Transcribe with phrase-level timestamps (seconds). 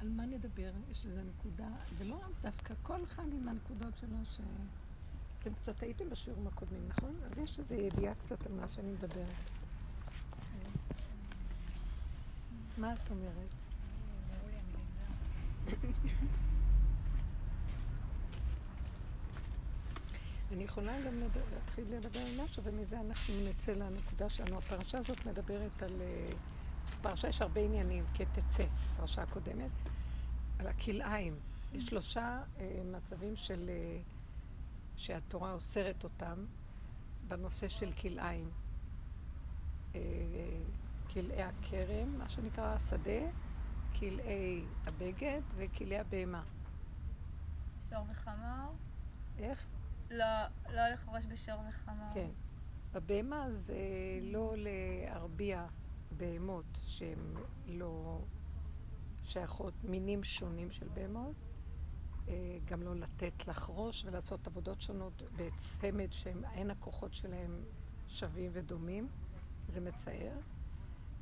[0.00, 0.70] על מה נדבר?
[0.90, 4.40] יש איזו נקודה, ולא דווקא כל אחד עם הנקודות שלו ש...
[5.42, 7.14] אתם קצת הייתם בשיעורים הקודמים, נכון?
[7.24, 9.50] אז יש איזו ידיעה קצת על מה שאני מדברת.
[12.78, 13.48] מה את אומרת?
[20.52, 21.20] אני יכולה גם
[21.54, 24.58] להתחיל לדבר על משהו, ומזה אנחנו נצא לנקודה שלנו.
[24.58, 25.92] הפרשה הזאת מדברת על...
[26.00, 26.32] אה,
[26.94, 28.64] פרשה יש הרבה עניינים, כי תצא,
[28.96, 29.70] פרשה הקודמת,
[30.58, 31.38] על הכלאיים.
[31.72, 33.70] יש שלושה אה, מצבים של...
[33.70, 34.00] אה,
[34.96, 36.44] שהתורה אוסרת אותם
[37.28, 38.50] בנושא של כלאיים.
[39.94, 40.00] אה,
[41.12, 43.20] כלאי הכרם, מה שנקרא השדה,
[43.98, 46.42] כלאי הבגד וכלאי הבהמה.
[47.90, 48.74] שור וחמור?
[49.38, 49.66] איך?
[50.10, 50.24] לא,
[50.70, 52.14] לא לחרוש בשור וחמור.
[52.14, 52.30] כן.
[52.92, 53.78] בבהמה זה
[54.22, 55.66] לא להרביע
[56.18, 57.18] בהמות שהן
[57.66, 58.20] לא
[59.24, 61.34] שייכות מינים שונים של בהמות,
[62.28, 67.60] אה, גם לא לתת לחרוש ולעשות עבודות שונות בצמד שאין הכוחות שלהם
[68.08, 69.08] שווים ודומים,
[69.68, 70.32] זה מצער.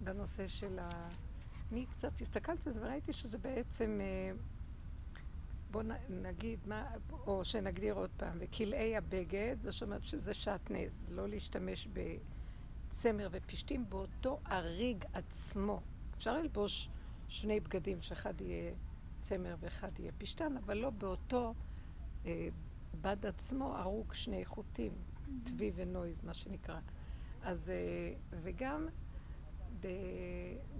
[0.00, 0.88] בנושא של ה...
[1.72, 4.36] אני קצת הסתכלתי על זה וראיתי שזה בעצם, אה,
[5.70, 11.86] בואו נגיד, מה, או שנגדיר עוד פעם, וכלאי הבגד, זאת אומרת שזה שעטנז, לא להשתמש
[12.88, 15.80] בצמר ופשתים באותו הריג עצמו.
[16.14, 16.88] אפשר ללבוש
[17.28, 18.72] שני בגדים, שאחד יהיה
[19.20, 21.54] צמר ואחד יהיה פשטן, אבל לא באותו
[22.26, 22.48] אה,
[23.00, 24.92] בד עצמו הרוג שני חוטים,
[25.44, 26.80] צבי ונויז, מה שנקרא.
[27.42, 28.88] אז, אה, וגם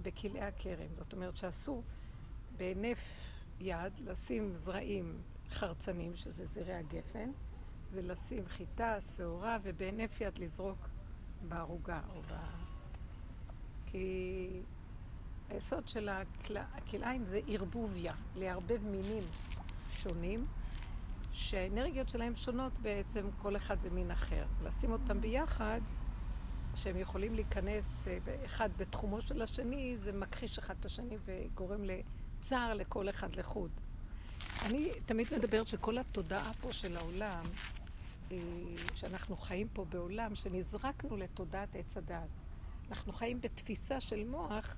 [0.01, 0.95] בכלאי הכרם.
[0.95, 1.83] זאת אומרת שאסור
[2.57, 2.99] בהינף
[3.59, 7.31] יד לשים זרעים חרצנים, שזה זרעי הגפן,
[7.91, 10.89] ולשים חיטה, שעורה, ובהינף יד לזרוק
[11.49, 12.33] בערוגה או ב...
[13.85, 14.49] כי
[15.49, 16.09] היסוד של
[16.75, 19.23] הכלאיים זה ערבוביה, לערבב מינים
[19.91, 20.45] שונים,
[21.31, 24.45] שהאנרגיות שלהם שונות בעצם, כל אחד זה מין אחר.
[24.63, 25.81] לשים אותם ביחד
[26.75, 32.73] שהם יכולים להיכנס אה, אחד בתחומו של השני, זה מכחיש אחד את השני וגורם לצער
[32.73, 33.71] לכל אחד לחוד.
[34.65, 37.43] אני תמיד מדברת שכל התודעה פה של העולם,
[38.95, 42.29] שאנחנו חיים פה בעולם, שנזרקנו לתודעת עץ הדעת.
[42.89, 44.75] אנחנו חיים בתפיסה של מוח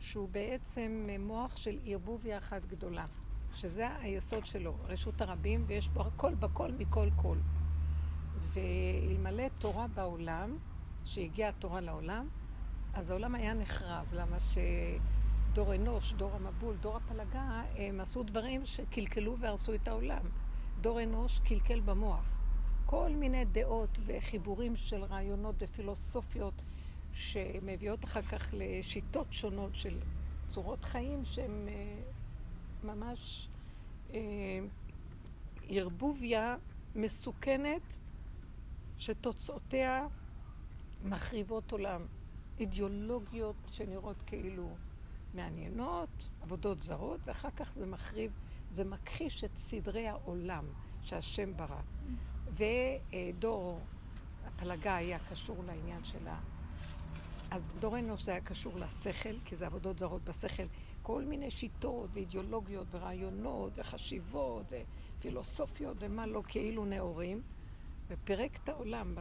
[0.00, 3.06] שהוא בעצם מוח של ערבוביה אחת גדולה,
[3.54, 7.36] שזה היסוד שלו, רשות הרבים, ויש בו הכל בכל מכל כל.
[8.36, 10.58] ואלמלא תורה בעולם,
[11.04, 12.28] שהגיעה התורה לעולם,
[12.94, 14.06] אז העולם היה נחרב.
[14.12, 20.22] למה שדור אנוש, דור המבול, דור הפלגה, הם עשו דברים שקלקלו והרסו את העולם.
[20.80, 22.41] דור אנוש קלקל במוח.
[22.92, 26.54] כל מיני דעות וחיבורים של רעיונות ופילוסופיות
[27.12, 29.98] שמביאות אחר כך לשיטות שונות של
[30.46, 32.00] צורות חיים שהן אה,
[32.84, 33.48] ממש
[34.12, 34.18] אה,
[35.68, 36.56] ערבוביה
[36.94, 37.96] מסוכנת
[38.98, 40.06] שתוצאותיה
[41.04, 42.06] מחריבות עולם.
[42.60, 44.68] אידיאולוגיות שנראות כאילו
[45.34, 48.32] מעניינות, עבודות זרות, ואחר כך זה מחריב,
[48.70, 50.64] זה מכחיש את סדרי העולם
[51.02, 51.80] שהשם ברא.
[52.56, 53.80] ודור
[54.46, 56.38] הפלגה היה קשור לעניין של ה...
[57.50, 60.62] אז דור אנוש זה היה קשור לשכל, כי זה עבודות זרות בשכל.
[61.02, 64.72] כל מיני שיטות ואידיאולוגיות ורעיונות וחשיבות
[65.18, 67.42] ופילוסופיות ומה לא כאילו נאורים.
[68.08, 69.14] ופירק את העולם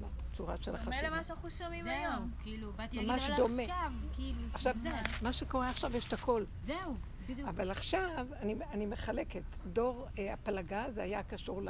[0.00, 0.96] בצורה של החשיבה.
[0.96, 2.30] דומה למה שאנחנו שומעים היום.
[2.42, 4.74] כאילו, באתי להגיד על עכשיו, כאילו, עכשיו,
[5.22, 6.44] מה שקורה עכשיו יש את הכל.
[6.62, 6.94] זהו,
[7.28, 7.48] בדיוק.
[7.48, 9.42] אבל עכשיו, אני, אני מחלקת.
[9.72, 11.62] דור אה, הפלגה, זה היה קשור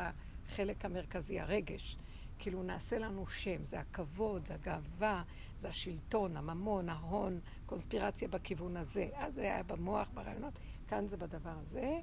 [0.53, 1.97] לחלק המרכזי, הרגש.
[2.39, 5.23] כאילו, נעשה לנו שם, זה הכבוד, זה הגאווה,
[5.57, 9.09] זה השלטון, הממון, ההון, קונספירציה בכיוון הזה.
[9.15, 10.59] אז זה היה במוח, ברעיונות,
[10.89, 11.99] כאן זה בדבר הזה,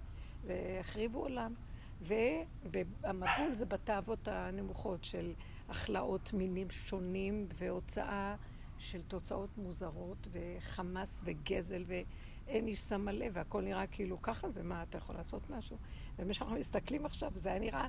[0.45, 1.53] והחריבו עולם.
[2.01, 5.33] והמבול זה בתאוות הנמוכות של
[5.69, 8.35] הכלאות מינים שונים והוצאה
[8.77, 14.83] של תוצאות מוזרות וחמאס וגזל ואין איש שם לב והכל נראה כאילו ככה זה, מה,
[14.83, 15.77] אתה יכול לעשות משהו?
[16.19, 17.87] ומה שאנחנו מסתכלים עכשיו, זה היה נראה,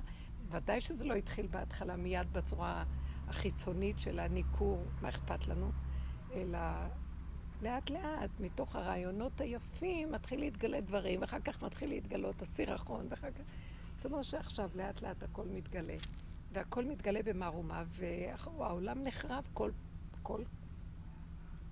[0.51, 2.83] ודאי שזה לא התחיל בהתחלה מיד בצורה
[3.27, 5.71] החיצונית של הניכור, מה אכפת לנו,
[6.33, 6.59] אלא
[7.61, 13.41] לאט לאט, מתוך הרעיונות היפים, מתחיל להתגלה דברים, ואחר כך מתחיל להתגלות הסירחון, ואחר כך...
[14.01, 15.95] כמו שעכשיו לאט לאט הכל מתגלה.
[16.53, 19.71] והכל מתגלה במערומה, והעולם נחרב כל,
[20.23, 20.43] כל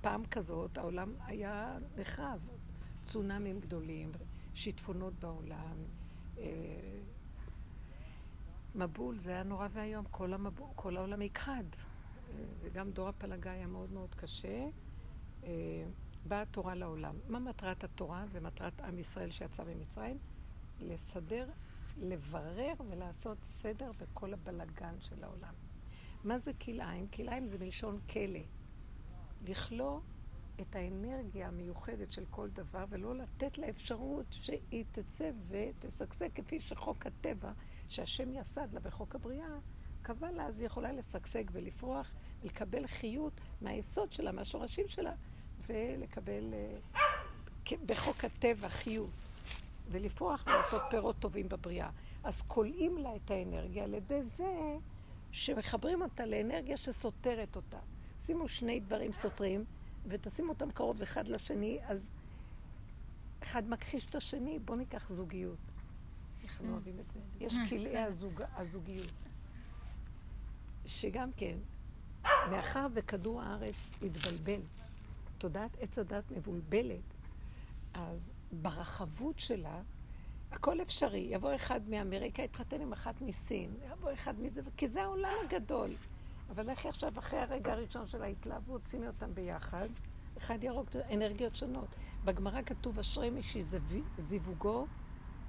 [0.01, 2.47] פעם כזאת, העולם היה נחרב.
[3.03, 4.11] צונאמים גדולים,
[4.53, 5.77] שיטפונות בעולם.
[8.75, 11.63] מבול, זה היה נורא ואיום, כל, המבול, כל העולם יכחד.
[12.61, 14.67] וגם דור הפלגה היה מאוד מאוד קשה.
[15.43, 15.49] אה,
[16.27, 17.15] באה התורה לעולם.
[17.27, 20.17] מה מטרת התורה ומטרת עם ישראל שיצא ממצרים?
[20.79, 21.49] לסדר,
[21.97, 25.53] לברר ולעשות סדר בכל הבלגן של העולם.
[26.23, 27.07] מה זה כלאיים?
[27.07, 28.39] כלאיים זה מלשון כלא.
[29.47, 29.99] לכלוא
[30.61, 37.05] את האנרגיה המיוחדת של כל דבר, ולא לתת לה אפשרות שהיא תצא ותשגשג כפי שחוק
[37.05, 37.51] הטבע,
[37.89, 39.57] שהשם יסד לה בחוק הבריאה,
[40.01, 42.13] קבע לה, אז היא יכולה לשגשג ולפרוח,
[42.43, 45.13] ולקבל חיות מהיסוד שלה, מהשורשים שלה,
[45.67, 49.09] ולקבל uh, בחוק הטבע חיות,
[49.91, 51.89] ולפרוח ולעשות פירות טובים בבריאה.
[52.23, 54.75] אז כולאים לה את האנרגיה על ידי זה
[55.31, 57.77] שמחברים אותה לאנרגיה שסותרת אותה.
[58.25, 59.65] שימו שני דברים סותרים,
[60.07, 62.11] ותשימו אותם קרוב אחד לשני, אז
[63.43, 65.57] אחד מכחיש את השני, בואו ניקח זוגיות.
[66.59, 66.73] אנחנו mm.
[66.73, 67.19] אוהבים את זה.
[67.39, 67.69] יש mm.
[67.69, 69.13] כלאי הזוג, הזוגיות.
[70.85, 71.57] שגם כן,
[72.23, 74.61] מאחר וכדור הארץ התבלבל,
[75.37, 77.13] תודעת עץ הדת מבולבלת,
[77.93, 79.81] אז ברחבות שלה,
[80.51, 81.27] הכל אפשרי.
[81.31, 85.89] יבוא אחד מאמריקה, יתחתן עם אחת מסין, יבוא אחד מזה, כי זה העולם הגדול.
[86.49, 89.87] אבל לכי עכשיו, אחרי הרגע הראשון של ההתלהבות, שימי אותם ביחד,
[90.37, 91.95] אחד ירוק, אנרגיות שונות.
[92.25, 94.87] בגמרא כתוב, אשרי מי שזיווגו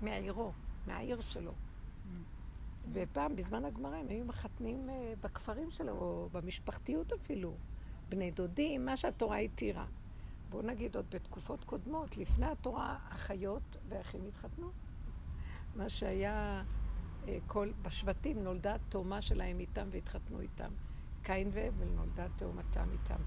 [0.02, 0.52] מהעירו,
[0.86, 1.52] מהעיר שלו.
[2.92, 7.54] ופעם, בזמן הגמרא, הם היו מחתנים אה, בכפרים שלו, או במשפחתיות אפילו.
[8.08, 9.86] בני דודים, מה שהתורה התירה.
[10.50, 14.70] בואו נגיד עוד בתקופות קודמות, לפני התורה, אחיות ואחים התחתנו.
[15.76, 16.62] מה שהיה
[17.28, 20.70] אה, כל, בשבטים נולדה התאומה שלהם איתם והתחתנו איתם.
[21.22, 23.20] קין והבל נולדה תאומתם איתם.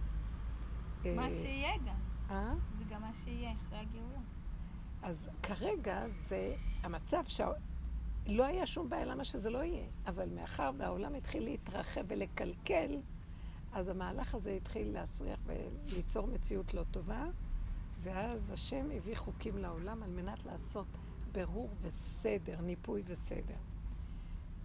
[1.15, 1.95] מה אה, שיהיה גם.
[2.29, 2.53] אה?
[2.77, 4.19] זה גם מה שיהיה אחרי הגאולה.
[5.03, 11.15] אז כרגע זה המצב שלא היה שום בעיה למה שזה לא יהיה, אבל מאחר והעולם
[11.15, 13.01] התחיל להתרחב ולקלקל,
[13.73, 17.25] אז המהלך הזה התחיל להסריח וליצור מציאות לא טובה,
[18.01, 20.87] ואז השם הביא חוקים לעולם על מנת לעשות
[21.31, 23.57] ברור וסדר, ניפוי וסדר.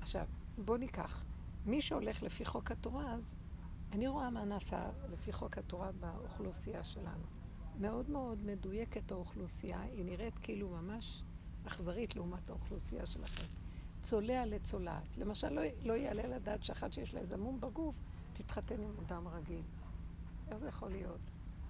[0.01, 0.27] עכשיו,
[0.65, 1.25] בואו ניקח.
[1.67, 3.37] מי שהולך לפי חוק התורה, אז
[3.93, 7.38] אני רואה מה נעשה לפי חוק התורה באוכלוסייה שלנו.
[7.81, 11.23] מאוד מאוד מדויקת האוכלוסייה, היא נראית כאילו ממש
[11.67, 13.45] אכזרית לעומת האוכלוסייה שלכם.
[14.03, 15.17] צולע לצולעת.
[15.19, 17.95] למשל, לא, לא יעלה לדעת שאחת שיש לה איזה מום בגוף,
[18.33, 19.63] תתחתן עם אדם רגיל.
[20.49, 21.21] איך זה יכול להיות?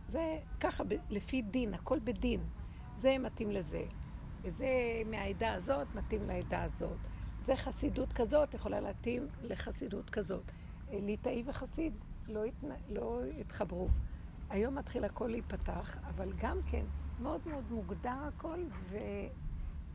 [0.09, 2.41] זה ככה, ב, לפי דין, הכל בדין.
[2.97, 3.85] זה מתאים לזה.
[4.43, 4.67] וזה
[5.07, 6.99] מהעדה הזאת מתאים לעדה הזאת.
[7.43, 10.53] זה חסידות כזאת, יכולה להתאים לחסידות כזאת.
[10.93, 11.93] ליטאי וחסיד
[12.29, 12.69] לא, התנ...
[12.89, 13.89] לא התחברו.
[14.51, 16.85] היום מתחיל הכל להיפתח, אבל גם כן
[17.23, 18.59] מאוד מאוד מוגדר הכל,
[18.91, 18.99] ו...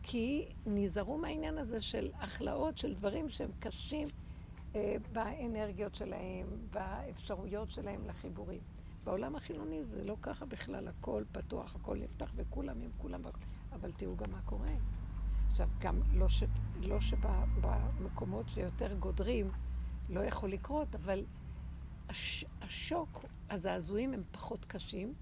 [0.03, 4.07] כי נזהרו מהעניין הזה של הכלאות, של דברים שהם קשים
[4.75, 8.59] אה, באנרגיות שלהם, באפשרויות שלהם לחיבורים.
[9.03, 13.21] בעולם החילוני זה לא ככה בכלל, הכל פתוח, הכל נפתח וכולם עם כולם,
[13.71, 14.71] אבל תראו גם מה קורה.
[15.47, 16.43] עכשיו, גם לא, ש...
[16.83, 19.51] לא שבמקומות שיותר גודרים
[20.09, 21.25] לא יכול לקרות, אבל
[22.09, 22.45] הש...
[22.61, 25.13] השוק, הזעזועים הם פחות קשים,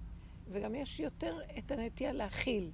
[0.51, 2.71] וגם יש יותר את הנטייה להכיל.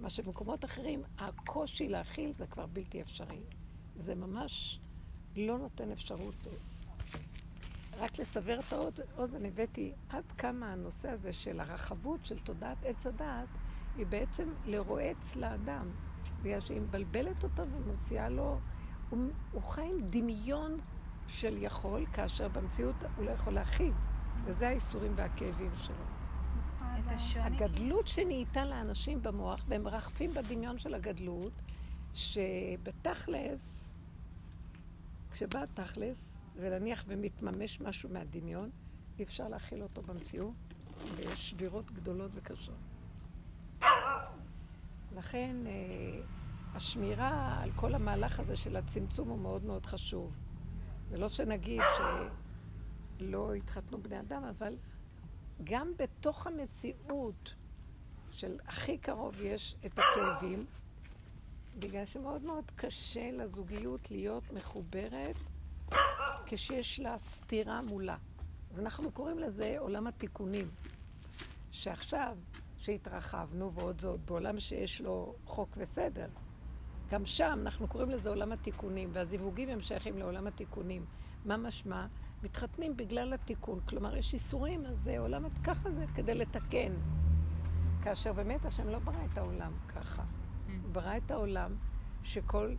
[0.00, 3.40] מה שבמקומות אחרים, הקושי להכיל זה כבר בלתי אפשרי.
[3.96, 4.80] זה ממש
[5.36, 6.46] לא נותן אפשרות.
[7.98, 8.72] רק לסבר את
[9.16, 13.48] האוזן, הבאתי עד כמה הנושא הזה של הרחבות של תודעת עץ הדעת
[13.96, 15.90] היא בעצם לרועץ לאדם.
[16.42, 18.58] בגלל שהיא מבלבלת אותו ומוציאה לו,
[19.10, 20.80] הוא, הוא חי עם דמיון
[21.26, 23.92] של יכול, כאשר במציאות הוא לא יכול להכיל.
[24.44, 26.04] וזה האיסורים והכאבים שלו.
[27.36, 31.52] הגדלות שנהייתה לאנשים במוח, והם מרחפים בדמיון של הגדלות,
[32.14, 33.94] שבתכלס,
[35.30, 38.70] כשבא תכלס, ונניח ומתממש משהו מהדמיון,
[39.18, 40.54] אי אפשר להכיל אותו במציאות,
[41.16, 42.78] ויש שבירות גדולות וקשות.
[45.16, 46.20] לכן אה,
[46.74, 50.36] השמירה על כל המהלך הזה של הצמצום הוא מאוד מאוד חשוב.
[51.08, 51.82] ולא שנגיד
[53.18, 54.76] שלא התחתנו בני אדם, אבל
[55.64, 57.54] גם בתוך המציאות
[58.30, 60.66] של הכי קרוב יש את הכאבים,
[61.78, 65.36] בגלל שמאוד מאוד קשה לזוגיות להיות מחוברת
[66.46, 68.16] כשיש לה סתירה מולה.
[68.70, 70.68] אז אנחנו קוראים לזה עולם התיקונים.
[71.72, 72.36] שעכשיו,
[72.78, 76.28] שהתרחבנו, ועוד זאת, בעולם שיש לו חוק וסדר,
[77.10, 81.04] גם שם אנחנו קוראים לזה עולם התיקונים, והזיווגים הם שייכים לעולם התיקונים.
[81.44, 82.06] מה משמע?
[82.46, 83.80] מתחתנים בגלל התיקון.
[83.80, 86.92] כלומר, יש איסורים, אז זה עולם, ככה זה, כדי לתקן.
[88.02, 90.22] כאשר באמת השם לא ברא את העולם ככה.
[90.66, 91.74] הוא ברא את העולם
[92.22, 92.74] שכל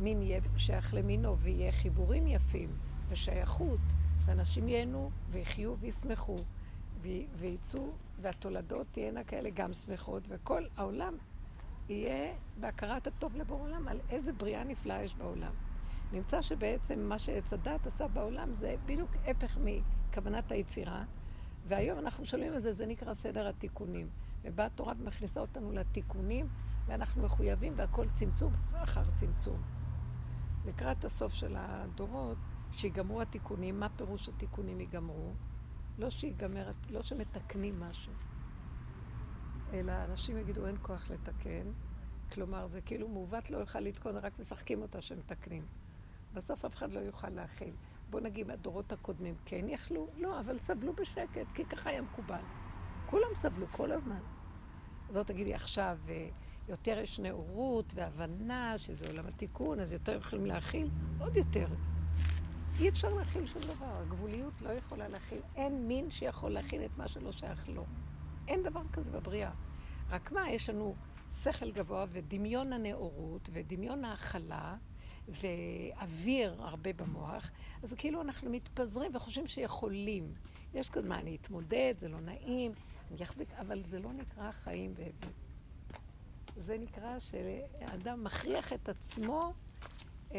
[0.00, 2.70] מין יהיה שייך למינו, ויהיה חיבורים יפים,
[3.08, 3.80] ושייכות,
[4.24, 6.36] ואנשים ייהנו, ויחיו וישמחו,
[7.34, 11.14] ויצאו והתולדות תהיינה כאלה גם שמחות, וכל העולם
[11.88, 15.52] יהיה בהכרת הטוב לבוא עולם, על איזה בריאה נפלאה יש בעולם.
[16.12, 21.04] נמצא שבעצם מה שעץ הדת עשה בעולם זה בדיוק הפך מכוונת היצירה,
[21.66, 24.08] והיום אנחנו שומעים על זה, זה נקרא סדר התיקונים.
[24.44, 26.48] ובאה התורה ומכניסה אותנו לתיקונים,
[26.86, 29.62] ואנחנו מחויבים, והכל צמצום אחר צמצום.
[30.66, 32.38] לקראת הסוף של הדורות,
[32.72, 35.32] שיגמרו התיקונים, מה פירוש התיקונים ייגמרו?
[35.98, 38.12] לא שיגמר, לא שמתקנים משהו,
[39.72, 41.66] אלא אנשים יגידו אין כוח לתקן,
[42.32, 45.62] כלומר זה כאילו מעוות לא יוכל לתקון, רק משחקים אותה שמתקנים.
[46.34, 47.74] בסוף אף אחד לא יוכל להכיל.
[48.10, 50.08] בוא נגיד, הדורות הקודמים כן יכלו?
[50.16, 52.40] לא, אבל סבלו בשקט, כי ככה היה מקובל.
[53.06, 54.20] כולם סבלו כל הזמן.
[55.12, 56.28] לא תגידי עכשיו, אה,
[56.68, 60.88] יותר יש נאורות והבנה שזה עולם התיקון, אז יותר יכולים להכיל,
[61.20, 61.66] עוד יותר.
[62.80, 65.40] אי אפשר להכיל שום דבר, הגבוליות לא יכולה להכיל.
[65.56, 67.84] אין מין שיכול להכיל את מה שלא שייך לו.
[68.48, 69.50] אין דבר כזה בבריאה.
[70.10, 70.94] רק מה, יש לנו
[71.32, 74.76] שכל גבוה ודמיון הנאורות ודמיון ההכלה
[75.28, 77.50] ואוויר הרבה במוח,
[77.82, 80.34] אז כאילו אנחנו מתפזרים וחושבים שיכולים.
[80.74, 82.72] יש כזה, מה, אני אתמודד, זה לא נעים,
[83.10, 85.32] אני אחזיק, אבל זה לא נקרא חיים באמת.
[86.56, 89.52] זה נקרא שאדם מכריח את עצמו
[90.34, 90.38] אה,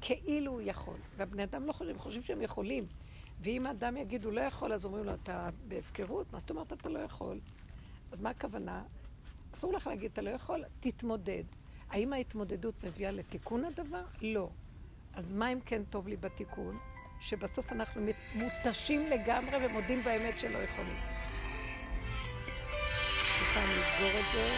[0.00, 0.96] כאילו הוא יכול.
[1.16, 2.86] והבני אדם לא חושבים, חושבים שהם יכולים.
[3.40, 6.32] ואם האדם יגיד, הוא לא יכול, אז אומרים לו, אתה בהפקרות?
[6.32, 7.40] מה זאת אומרת אתה לא יכול?
[8.12, 8.82] אז מה הכוונה?
[9.54, 11.44] אסור לך להגיד, אתה לא יכול, תתמודד.
[11.92, 14.04] האם ההתמודדות מביאה לתיקון הדבר?
[14.22, 14.50] לא.
[15.14, 16.78] אז מה אם כן טוב לי בתיקון?
[17.20, 18.02] שבסוף אנחנו
[18.34, 20.96] מותשים לגמרי ומודים באמת שלא יכולים.
[23.18, 24.48] סליחה, אני אסגור את זה.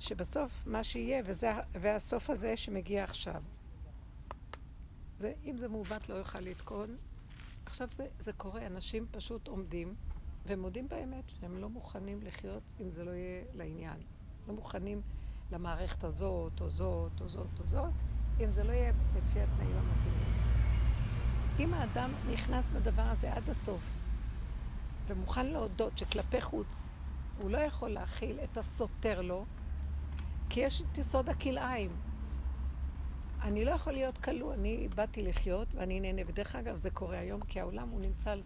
[0.00, 3.42] שבסוף מה שיהיה, וזה, והסוף הזה שמגיע עכשיו.
[5.18, 6.96] זה, אם זה מעוות לא יוכל לתקון,
[7.72, 9.94] עכשיו זה, זה קורה, אנשים פשוט עומדים
[10.46, 13.96] ומודים באמת שהם לא מוכנים לחיות אם זה לא יהיה לעניין.
[14.48, 15.00] לא מוכנים
[15.52, 17.90] למערכת הזאת, או זאת, או זאת, או זאת,
[18.44, 20.34] אם זה לא יהיה לפי התנאים המתאימים.
[21.58, 23.96] אם האדם נכנס בדבר הזה עד הסוף,
[25.06, 26.98] ומוכן להודות שכלפי חוץ
[27.38, 29.44] הוא לא יכול להכיל את הסותר לו,
[30.50, 31.90] כי יש את יסוד הכלאיים.
[33.42, 36.22] אני לא יכול להיות כלוא, אני באתי לחיות ואני נהנה.
[36.26, 38.40] ודרך אגב, זה קורה היום, כי העולם הוא נמצא על,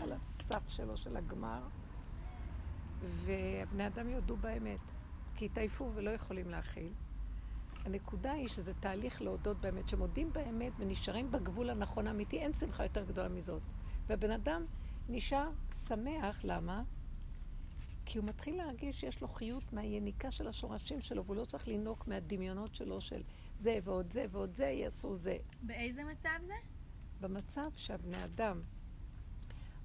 [0.00, 1.60] על הסף שלו, של הגמר,
[3.00, 4.80] ובני אדם יודו באמת,
[5.36, 6.92] כי התעייפו ולא יכולים להכיל.
[7.84, 13.04] הנקודה היא שזה תהליך להודות באמת, שמודים באמת ונשארים בגבול הנכון האמיתי, אין שמחה יותר
[13.04, 13.62] גדולה מזאת.
[14.06, 14.64] והבן אדם
[15.08, 15.50] נשאר
[15.86, 16.82] שמח, למה?
[18.04, 21.98] כי הוא מתחיל להרגיש שיש לו חיות מהיניקה של השורשים שלו, והוא לא צריך לנהוג
[22.06, 23.22] מהדמיונות שלו של
[23.60, 25.36] זה ועוד זה ועוד זה, יעשו זה.
[25.62, 26.54] באיזה מצב זה?
[27.20, 28.62] במצב שהבני אדם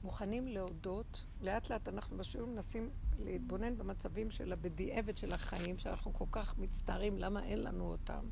[0.03, 2.89] מוכנים להודות, לאט לאט אנחנו בשיעור מנסים
[3.20, 8.25] להתבונן במצבים של הבדיעבד של החיים, שאנחנו כל כך מצטערים למה אין לנו אותם,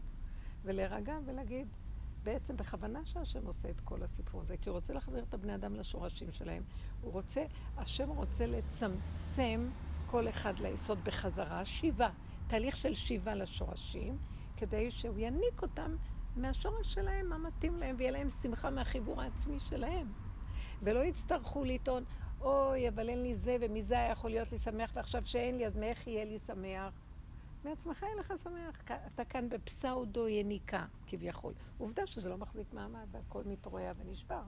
[0.64, 1.68] ולהירגע ולהגיד,
[2.24, 5.76] בעצם בכוונה שהשם עושה את כל הסיפור הזה, כי הוא רוצה להחזיר את הבני אדם
[5.76, 6.64] לשורשים שלהם.
[7.02, 7.46] הוא רוצה,
[7.78, 9.70] השם רוצה לצמצם
[10.08, 12.10] כל אחד ליסוד בחזרה, שיבה,
[12.48, 14.18] תהליך של שיבה לשורשים,
[14.63, 15.96] כדי שהוא יניק אותם
[16.36, 20.12] מהשורש שלהם, המתאים להם, ויהיה להם שמחה מהחיבור העצמי שלהם.
[20.82, 22.03] ולא יצטרכו לטעון,
[22.41, 25.77] אוי, אבל אין לי זה, ומזה היה יכול להיות לי שמח, ועכשיו שאין לי, אז
[25.77, 26.93] מאיך יהיה לי שמח?
[27.65, 28.82] מעצמך אין לך שמח.
[29.15, 31.53] אתה כאן בפסאודו יניקה, כביכול.
[31.77, 34.43] עובדה שזה לא מחזיק מעמד, והכל מתרועע ונשבר.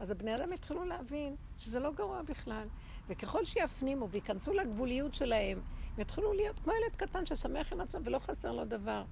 [0.00, 2.68] אז הבני אדם התחילו להבין שזה לא גרוע בכלל.
[3.08, 5.60] וככל שיפנימו וייכנסו לגבוליות שלהם,
[5.94, 9.04] הם יתחילו להיות כמו ילד קטן ששמח עם עצמו ולא חסר לו דבר.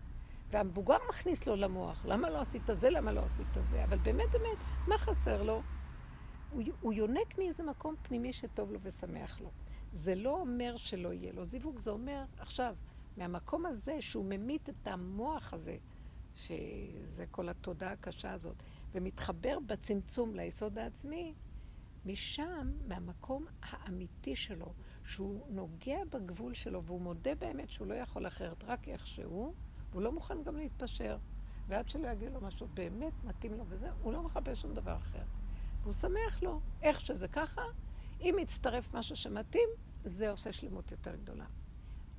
[0.52, 3.85] והמבוגר מכניס לו למוח, למה לא עשית זה, למה לא עשית זה?
[3.85, 5.62] אבל באמת, באמת, מה חסר לו?
[6.50, 9.50] הוא, הוא יונק מאיזה מקום פנימי שטוב לו ושמח לו.
[9.92, 12.75] זה לא אומר שלא יהיה לו זיווג, זה אומר, עכשיו,
[13.16, 15.76] מהמקום הזה שהוא ממית את המוח הזה,
[16.35, 18.62] שזה כל התודעה הקשה הזאת,
[18.94, 21.35] ומתחבר בצמצום ליסוד העצמי,
[22.06, 24.73] משם, מהמקום האמיתי שלו,
[25.04, 29.54] שהוא נוגע בגבול שלו, והוא מודה באמת שהוא לא יכול אחרת, רק איכשהו,
[29.93, 31.19] והוא לא מוכן גם להתפשר.
[31.69, 35.23] ועד שלא יגיד לו משהו באמת מתאים לו וזה, הוא לא מחפש שום דבר אחר.
[35.83, 37.63] והוא שמח לו, איך שזה ככה,
[38.21, 39.69] אם יצטרף משהו שמתאים,
[40.05, 41.47] זה עושה שלמות יותר גדולה.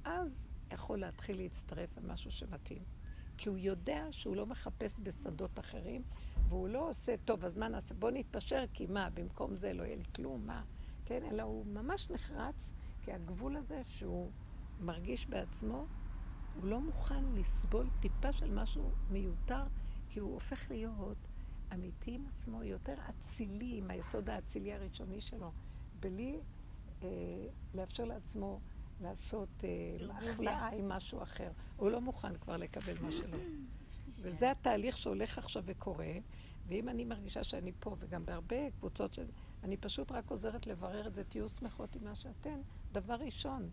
[0.03, 2.83] אז יכול להתחיל להצטרף למשהו שמתאים.
[3.37, 6.03] כי הוא יודע שהוא לא מחפש בשדות אחרים,
[6.49, 7.95] והוא לא עושה, טוב, אז מה נעשה?
[7.95, 10.63] בוא נתפשר, כי מה, במקום זה לא יהיה לי כלום, מה?
[11.05, 14.31] כן, אלא הוא ממש נחרץ, כי הגבול הזה שהוא
[14.79, 15.85] מרגיש בעצמו,
[16.55, 19.63] הוא לא מוכן לסבול טיפה של משהו מיותר,
[20.09, 21.17] כי הוא הופך להיות
[21.73, 25.51] אמיתי עם עצמו, יותר אצילי, עם היסוד האצילי הראשוני שלו,
[25.99, 26.39] בלי
[27.03, 27.07] אה,
[27.73, 28.59] לאפשר לעצמו
[29.01, 31.51] לעשות אה, החלאה עם משהו אחר.
[31.77, 33.37] הוא לא מוכן כבר לקבל מה שלא.
[34.21, 36.13] וזה התהליך שהולך עכשיו וקורה,
[36.67, 39.19] ואם אני מרגישה שאני פה, וגם בהרבה קבוצות,
[39.63, 42.61] אני פשוט רק עוזרת לברר את זה, תהיו שמחות עם מה שאתן.
[42.91, 43.69] דבר ראשון,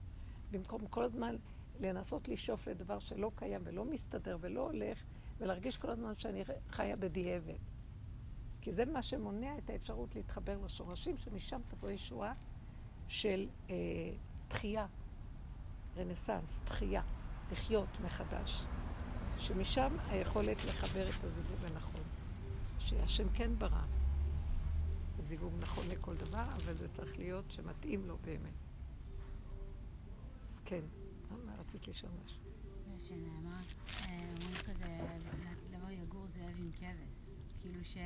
[0.50, 1.36] במקום כל הזמן
[1.80, 5.02] לנסות לשאוף לדבר שלא קיים ולא מסתדר ולא הולך,
[5.38, 7.58] ולהרגיש כל הזמן שאני חיה בדיעבד.
[8.60, 12.34] כי זה מה שמונע את האפשרות להתחבר לשורשים, שמשם תבוא ישועה
[13.08, 13.74] של אה,
[14.48, 14.86] תחייה,
[15.96, 17.02] רנסאנס, תחייה,
[17.52, 18.64] לחיות מחדש.
[19.38, 22.02] שמשם היכולת לחבר את הזיווג הנכון.
[22.78, 23.82] שהשם כן ברא
[25.18, 28.54] זיווג נכון לכל דבר, אבל זה צריך להיות שמתאים לו באמת.
[30.64, 30.80] כן,
[31.70, 32.38] רצית לשאול משהו?
[32.98, 33.60] שנאמר,
[34.08, 34.98] אה, אומרים כזה,
[35.72, 37.26] לבוא יגור זאב עם כבש.
[37.62, 37.96] כאילו ש...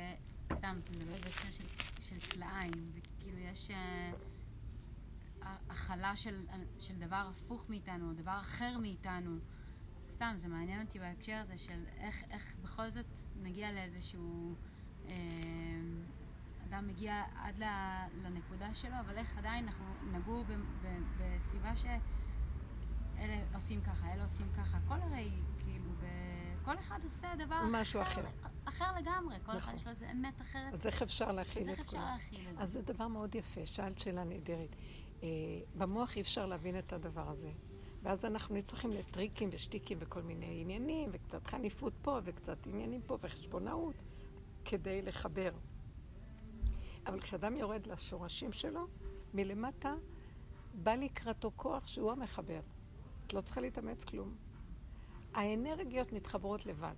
[0.45, 1.63] סתם, אתה מדבר בהקשר
[1.99, 4.11] של, כלאיים, וכאילו יש אה,
[5.69, 6.45] הכלה של,
[6.79, 9.37] של דבר הפוך מאיתנו, דבר אחר מאיתנו.
[10.15, 13.05] סתם, זה מעניין אותי בהקשר הזה של איך, בכל זאת
[13.41, 14.55] נגיע לאיזשהו...
[15.07, 15.15] אה,
[16.69, 17.63] אדם מגיע עד
[18.23, 20.45] לנקודה שלו, אבל איך עדיין אנחנו נגור
[21.17, 21.75] בסביבה
[23.15, 24.77] שאלה עושים ככה, אלה עושים ככה.
[24.77, 25.29] הכל הרי,
[25.63, 26.05] כאילו, ב...
[26.65, 28.21] כל אחד עושה דבר משהו אחר.
[28.21, 29.35] אחר, אחר לגמרי.
[29.45, 29.55] כל נכון.
[29.55, 30.73] אחד יש לו איזה אמת אחרת.
[30.73, 32.17] אז איך אפשר להכיל את כולם?
[32.57, 34.75] אז זה דבר מאוד יפה, שאלת שאלה נהדרת.
[35.23, 35.27] אה,
[35.77, 37.51] במוח אי אפשר להבין את הדבר הזה.
[38.03, 43.95] ואז אנחנו נצטרכים לטריקים ושטיקים וכל מיני עניינים, וקצת חניפות פה, וקצת עניינים פה, וחשבונאות,
[44.65, 45.51] כדי לחבר.
[47.05, 48.87] אבל כשאדם יורד לשורשים שלו,
[49.33, 49.95] מלמטה
[50.73, 52.61] בא לקראתו כוח שהוא המחבר.
[53.27, 54.35] את לא צריכה להתאמץ כלום.
[55.33, 56.95] האנרגיות מתחברות לבד.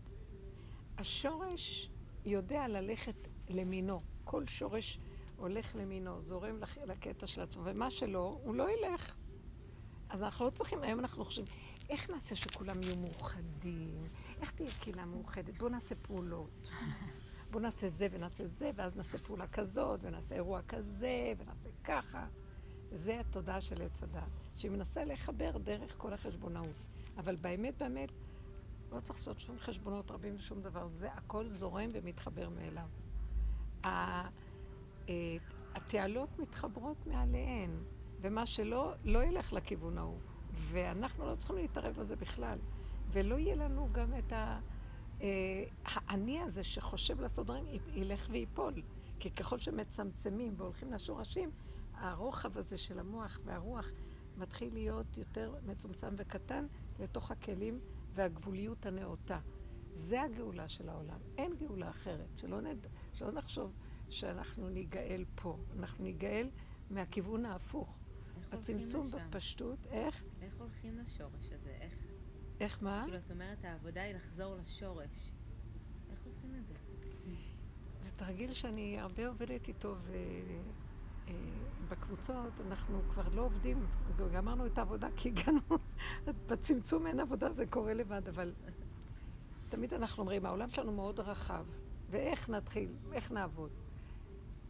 [0.97, 1.89] השורש
[2.25, 4.01] יודע ללכת למינו.
[4.23, 4.99] כל שורש
[5.37, 9.15] הולך למינו, זורם לקטע של עצמו, ומה שלא, הוא לא ילך.
[10.09, 11.45] אז אנחנו לא צריכים, היום אנחנו חושבים,
[11.89, 14.07] איך נעשה שכולם יהיו מאוחדים?
[14.41, 15.57] איך תהיה קהילה מאוחדת?
[15.57, 16.69] בואו נעשה פעולות.
[17.51, 22.27] בואו נעשה זה ונעשה זה, ואז נעשה פעולה כזאת, ונעשה אירוע כזה, ונעשה ככה.
[22.91, 26.85] זה התודעה של עץ הדת, שהיא מנסה לחבר דרך כל החשבונאות.
[27.17, 28.09] אבל באמת, באמת,
[28.91, 30.87] לא צריך לעשות שום חשבונות רבים ושום דבר.
[30.87, 32.87] זה הכל זורם ומתחבר מאליו.
[33.85, 34.29] אה,
[35.75, 37.69] התעלות מתחברות מעליהן.
[38.21, 40.19] ומה שלא, לא ילך לכיוון ההוא.
[40.53, 42.59] ואנחנו לא צריכים להתערב בזה בכלל.
[43.11, 44.59] ולא יהיה לנו גם את ה...
[45.21, 48.73] אה, האני הזה שחושב לעשות דברים, ילך וייפול.
[49.19, 51.51] כי ככל שמצמצמים והולכים לשורשים,
[51.93, 53.91] הרוחב הזה של המוח והרוח
[54.37, 56.65] מתחיל להיות יותר מצומצם וקטן
[56.99, 57.79] לתוך הכלים
[58.13, 59.39] והגבוליות הנאותה.
[59.93, 61.19] זה הגאולה של העולם.
[61.37, 62.27] אין גאולה אחרת.
[62.37, 62.87] שלא, נד...
[63.13, 63.73] שלא נחשוב
[64.09, 65.57] שאנחנו ניגאל פה.
[65.79, 66.49] אנחנו ניגאל
[66.89, 67.97] מהכיוון ההפוך.
[68.51, 70.23] הצמצום בפשטות, איך?
[70.41, 71.69] איך הולכים לשורש הזה?
[71.81, 71.93] איך?
[72.59, 73.01] איך מה?
[73.05, 75.31] כאילו, את אומרת, העבודה היא לחזור לשורש.
[76.11, 76.73] איך עושים את זה?
[78.01, 79.95] זה תרגיל שאני הרבה עובדת איתו,
[81.27, 81.33] אה,
[82.67, 83.85] אנחנו כבר לא עובדים,
[84.33, 85.59] גמרנו את העבודה כי הגענו,
[86.47, 88.53] בצמצום אין עבודה, זה קורה לבד, אבל
[89.69, 91.65] תמיד אנחנו אומרים, העולם שלנו מאוד רחב,
[92.09, 93.71] ואיך נתחיל, איך נעבוד?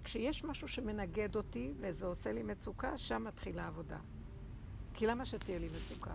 [0.04, 4.00] כשיש משהו שמנגד אותי וזה עושה לי מצוקה, שם מתחילה העבודה.
[4.94, 6.14] כי למה שתהיה לי מצוקה?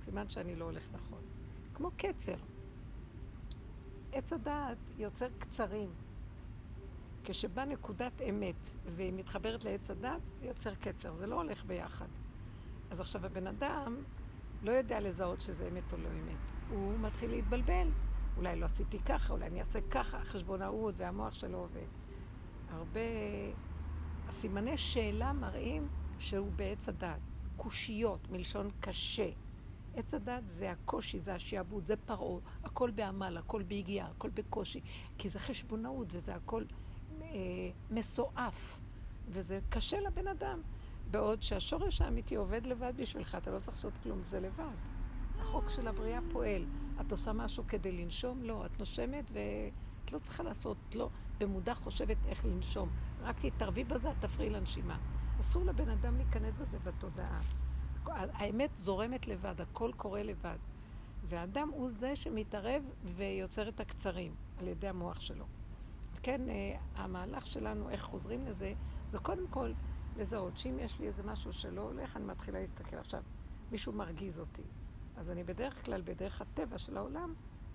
[0.00, 1.22] סימן שאני לא הולך נכון.
[1.74, 2.36] כמו קצר.
[4.12, 5.90] עץ הדעת יוצר קצרים.
[7.28, 11.14] כשבא נקודת אמת והיא מתחברת לעץ היא יוצר קצר.
[11.14, 12.06] זה לא הולך ביחד.
[12.90, 13.96] אז עכשיו הבן אדם
[14.62, 16.70] לא יודע לזהות שזה אמת או לא אמת.
[16.70, 17.88] הוא מתחיל להתבלבל.
[18.36, 21.68] אולי לא עשיתי ככה, אולי אני אעשה ככה, חשבונאות והמוח שלו.
[21.72, 21.78] ו...
[22.68, 23.00] הרבה...
[24.28, 27.20] הסימני שאלה מראים שהוא בעץ הדת.
[27.56, 29.30] קושיות, מלשון קשה.
[29.94, 34.80] עץ הדת זה הקושי, זה השעבוד, זה פרעה, הכל בעמל, הכל ביגיעה, הכל בקושי.
[35.18, 36.64] כי זה חשבונאות וזה הכל
[37.90, 38.78] מסועף,
[39.28, 40.62] וזה קשה לבן אדם.
[41.10, 44.74] בעוד שהשורש האמיתי עובד לבד בשבילך, אתה לא צריך לעשות כלום, זה לבד.
[45.38, 46.64] החוק של הבריאה פועל.
[47.00, 48.42] את עושה משהו כדי לנשום?
[48.42, 48.66] לא.
[48.66, 51.08] את נושמת ואת לא צריכה לעשות, לא.
[51.38, 52.88] במודע חושבת איך לנשום.
[53.22, 54.98] רק תתערבי בזה, את תפריעי לנשימה.
[55.40, 57.40] אסור לבן אדם להיכנס בזה בתודעה.
[58.06, 60.56] האמת זורמת לבד, הכל קורה לבד.
[61.28, 65.44] והאדם הוא זה שמתערב ויוצר את הקצרים על ידי המוח שלו.
[66.26, 68.74] כן, אה, המהלך שלנו, איך חוזרים לזה,
[69.12, 69.72] זה קודם כל
[70.16, 73.22] לזהות שאם יש לי איזה משהו שלא הולך, אני מתחילה להסתכל עכשיו.
[73.70, 74.62] מישהו מרגיז אותי.
[75.16, 77.34] אז אני בדרך כלל, בדרך הטבע של העולם,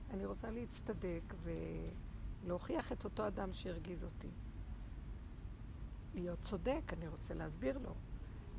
[0.10, 1.34] אני רוצה להצטדק
[2.44, 4.30] ולהוכיח את אותו אדם שהרגיז אותי.
[6.14, 7.94] להיות צודק, אני רוצה להסביר לו.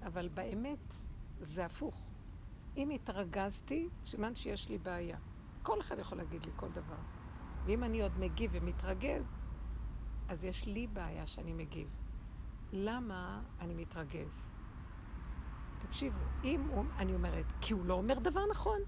[0.06, 0.94] אבל באמת,
[1.40, 2.02] זה הפוך.
[2.76, 5.18] אם התרגזתי, סימן שיש לי בעיה.
[5.62, 7.00] כל אחד יכול להגיד לי כל דבר.
[7.64, 9.36] ואם אני עוד מגיב ומתרגז,
[10.32, 11.88] אז יש לי בעיה שאני מגיב.
[12.72, 14.50] למה אני מתרגז?
[15.78, 18.80] תקשיבו, אם הוא, אני אומרת, כי הוא לא אומר דבר נכון,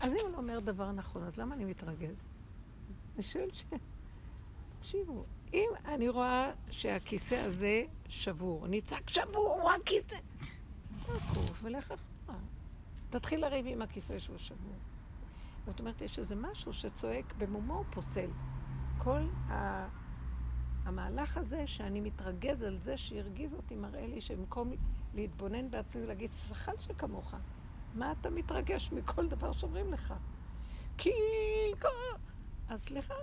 [0.00, 2.28] אז אם הוא לא אומר דבר נכון, אז למה אני מתרגז?
[3.14, 3.64] אני שואלת ש...
[4.78, 10.16] תקשיבו, אם אני רואה שהכיסא הזה שבור, אני אצעק שבור, הכיסא!
[11.06, 12.38] תעקוף ולך אחורה.
[13.10, 14.76] תתחיל לריב עם הכיסא שהוא שבור.
[15.66, 18.30] זאת אומרת, יש איזה משהו שצועק במומו הוא פוסל.
[18.98, 19.88] כל ה...
[20.86, 24.72] המהלך הזה שאני מתרגז על זה שהרגיז אותי מראה לי שבמקום
[25.14, 27.34] להתבונן בעצמי ולהגיד, שחל שכמוך,
[27.94, 30.14] מה אתה מתרגש מכל דבר שאומרים לך?
[30.98, 31.10] כי...
[32.68, 33.14] אז סליחה,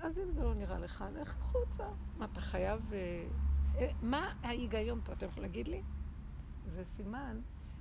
[0.00, 1.88] אז אם זה לא נראה לך, לך החוצה.
[2.18, 2.92] מה, אתה חייב...
[2.92, 3.26] אה,
[3.76, 5.12] אה, מה ההיגיון פה?
[5.12, 5.82] אתה יכול להגיד לי?
[6.66, 7.40] זה סימן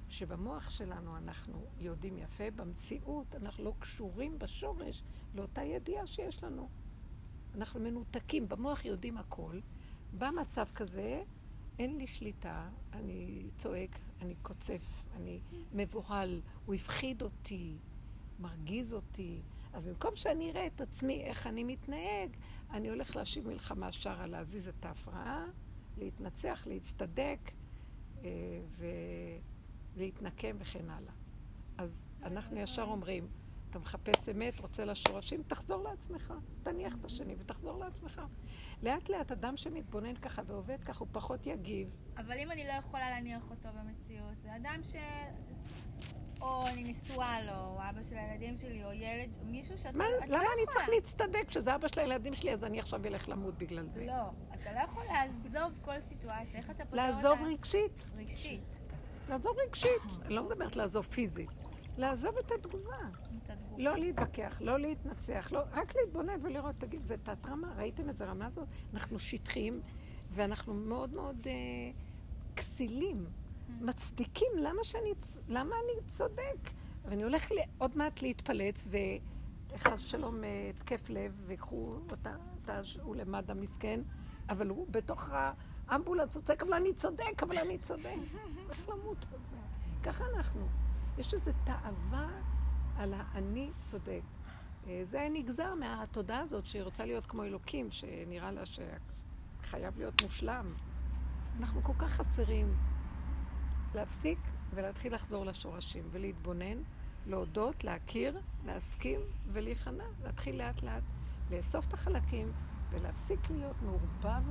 [0.10, 5.04] שבמוח שלנו אנחנו יודעים יפה, במציאות אנחנו לא קשורים בשורש
[5.36, 6.70] לאותה ידיעה שיש לנו.
[7.56, 9.60] אנחנו מנותקים, במוח יודעים הכל.
[10.18, 11.24] במצב כזה
[11.80, 15.40] אין לי שליטה, אני צועק, אני קוצף, אני
[15.74, 17.78] מבוהל, הוא הפחיד אותי,
[18.40, 19.42] מרגיז אותי.
[19.74, 22.30] אז במקום שאני אראה את עצמי, איך אני מתנהג,
[22.72, 25.46] אני הולך להשיב מלחמה שרה, להזיז את ההפרעה,
[25.98, 27.52] להתנצח, להצטדק
[28.24, 28.30] אה,
[29.96, 31.14] ולהתנקם וכן הלאה.
[31.78, 33.28] אז אנחנו ישר אומרים,
[33.70, 36.34] אתה מחפש אמת, רוצה לשורשים, תחזור לעצמך.
[36.64, 38.22] תניח את השני ותחזור לעצמך.
[38.84, 41.96] לאט לאט אדם שמתבונן ככה ועובד ככה, הוא פחות יגיב.
[42.18, 44.96] אבל אם אני לא יכולה להניח אותו במציאות, זה אדם ש...
[46.42, 50.26] או אני נשואה לו, או אבא של הילדים שלי, או ילד, מישהו שאתה מה, אתה
[50.26, 50.80] למה לא אני יכולה.
[50.80, 51.48] צריך להצטדק?
[51.48, 54.06] כשזה אבא של הילדים שלי, אז אני עכשיו אלך למות בגלל זה.
[54.06, 54.14] לא,
[54.54, 57.44] אתה לא יכול לעזוב כל סיטואציה, איך אתה פותר לעזוב אותה?
[57.52, 58.06] רגשית.
[58.18, 58.80] רגשית.
[59.30, 60.22] לעזוב רגשית.
[60.26, 61.50] אני לא מדברת לעזוב פיזית.
[62.00, 62.98] לעזוב את התגובה.
[63.44, 63.84] את התגובה.
[63.84, 67.74] לא להתווכח, לא להתנצח, לא, רק להתבונן ולראות, תגיד, זה תת-רמה?
[67.78, 68.68] ראיתם איזה רמה זאת?
[68.94, 69.82] אנחנו שטחיים,
[70.32, 71.54] ואנחנו מאוד מאוד אה,
[72.56, 73.26] כסילים,
[73.82, 75.14] מצדיקים, למה שאני,
[75.48, 76.70] למה אני צודק?
[77.06, 78.88] ואני הולך עוד מעט להתפלץ,
[79.72, 84.02] וחס ושלום אה, התקף לב, ויקחו אותה, אותה, הוא למד"א מסכן,
[84.50, 85.32] אבל הוא בתוך
[85.88, 88.16] האמבולנס, הוא צועק, אבל אני צודק, אבל אני צודק.
[88.70, 89.26] איך למות?
[90.04, 90.89] ככה אנחנו.
[91.20, 92.28] יש איזו תאווה
[92.98, 94.22] על האני צודק.
[94.88, 100.74] אה, זה נגזר מהתודעה הזאת שהיא רוצה להיות כמו אלוקים, שנראה לה שחייב להיות מושלם.
[101.60, 102.78] אנחנו כל כך חסרים
[103.96, 104.40] להפסיק
[104.74, 106.78] ולהתחיל לחזור לשורשים ולהתבונן,
[107.26, 111.04] להודות, להכיר, להסכים ולהיכנע, להתחיל לאט לאט
[111.52, 112.52] לאסוף את החלקים
[112.90, 114.44] ולהפסיק להיות מעורבב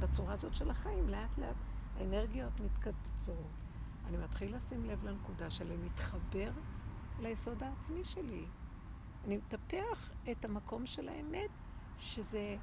[0.00, 1.08] בצורה הזאת של החיים.
[1.08, 1.56] לאט לאט
[1.98, 3.59] האנרגיות מתקצרות.
[4.10, 6.50] אני מתחיל לשים לב לנקודה שלי, להתחבר
[7.20, 8.46] ליסוד העצמי שלי.
[9.24, 11.50] אני מטפח את המקום של האמת,
[11.98, 12.56] שזה,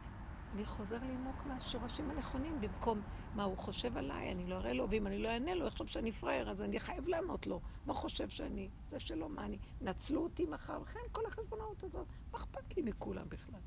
[0.54, 3.02] אני חוזר לנמוק מהשורשים הנכונים, במקום
[3.36, 6.12] מה הוא חושב עליי, אני לא אראה לו, ואם אני לא אענה לו, יחשוב שאני
[6.12, 7.62] פראייר, אז אני חייב לענות לו.
[7.86, 8.70] מה חושב שאני?
[8.86, 9.58] זה שלא, מה אני?
[9.82, 12.08] נצלו אותי מחר, וכן כל החשבונאות הזאת.
[12.32, 13.60] מה אכפת לי מכולם בכלל?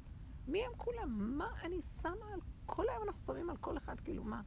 [0.48, 1.38] מי הם כולם?
[1.38, 2.40] מה אני שמה על...
[2.66, 4.42] כל היום אנחנו שמים על כל אחד, כאילו, מה?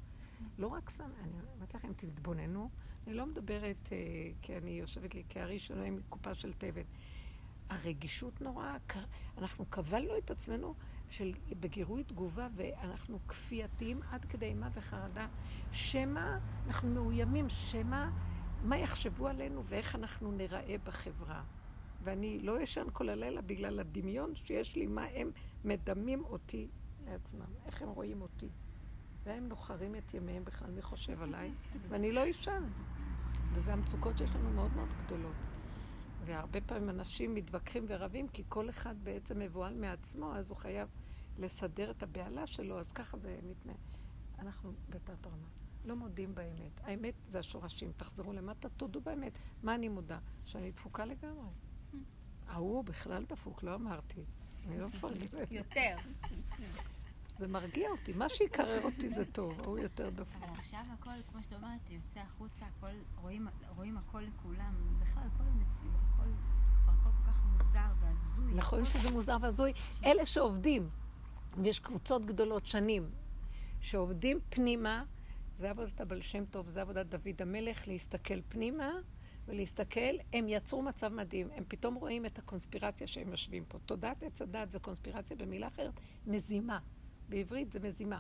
[0.58, 2.69] לא רק שמה, אני אומרת לכם, תתבוננו.
[3.08, 3.98] אני לא מדברת אה,
[4.42, 6.82] כי אני יושבת לי כארי שלו עם קופה של תבן.
[7.70, 8.78] הרגישות נוראה,
[9.38, 10.76] אנחנו קבלנו את עצמנו
[11.10, 15.28] של, בגירוי תגובה ואנחנו כפייתיים עד כדי אימה וחרדה.
[15.72, 16.38] שמא
[16.68, 18.10] אנחנו מאוימים, שמא
[18.63, 21.44] מה יחשבו עלינו ואיך אנחנו ניראה בחברה.
[22.04, 25.32] ואני לא ישן כל הלילה בגלל הדמיון שיש לי, מה הם
[25.66, 26.68] מדמים אותי
[27.06, 28.50] לעצמם, איך הם רואים אותי.
[29.24, 31.52] והם נוחרים את ימיהם בכלל, מי חושב עליי?
[31.90, 32.64] ואני לא ישן.
[33.54, 35.36] וזה המצוקות שיש לנו מאוד מאוד גדולות.
[36.26, 40.88] והרבה פעמים אנשים מתווכחים ורבים, כי כל אחד בעצם מבוהל מעצמו, אז הוא חייב
[41.38, 43.78] לסדר את הבהלה שלו, אז ככה זה מתנהל.
[44.40, 45.48] אנחנו בתת רמה.
[45.86, 46.82] לא מודים באמת.
[46.84, 47.92] האמת זה השורשים.
[47.98, 49.34] תחזרו למטה, תודו באמת.
[49.64, 50.20] מה אני מודה?
[50.46, 51.50] שאני דפוקה לגמרי.
[52.48, 54.24] ההוא בכלל דפוק, לא אמרתי.
[54.68, 55.52] אני לא מפרגנת.
[55.52, 55.96] יותר.
[57.38, 58.13] זה מרגיע אותי.
[58.13, 60.43] מה שיקרר אותי זה טוב, ההוא יותר דפוק.
[60.43, 62.91] אבל עכשיו הכל, כמו שאת אומרת, יוצא החוצה, הכל,
[63.22, 66.30] רואים, רואים הכל לכולם, בכלל, כל המציאות, הכל
[66.84, 68.54] כבר הכל כל כך מוזר והזוי.
[68.54, 69.74] נכון שזה מוזר והזוי.
[70.06, 70.89] אלה שעובדים,
[71.63, 73.10] ויש קבוצות גדולות שנים,
[73.82, 75.04] שעובדים פנימה,
[75.58, 78.91] זה עבודת הבעל שם טוב, זה עבודת דוד המלך, להסתכל פנימה
[79.48, 81.48] ולהסתכל, הם יצרו מצב מדהים.
[81.56, 83.78] הם פתאום רואים את הקונספירציה שהם יושבים פה.
[83.86, 85.93] תודעת עץ הדת זה קונספירציה, במילה אחרת,
[86.28, 86.80] מזימה.
[87.30, 88.20] בעברית זה מזימה,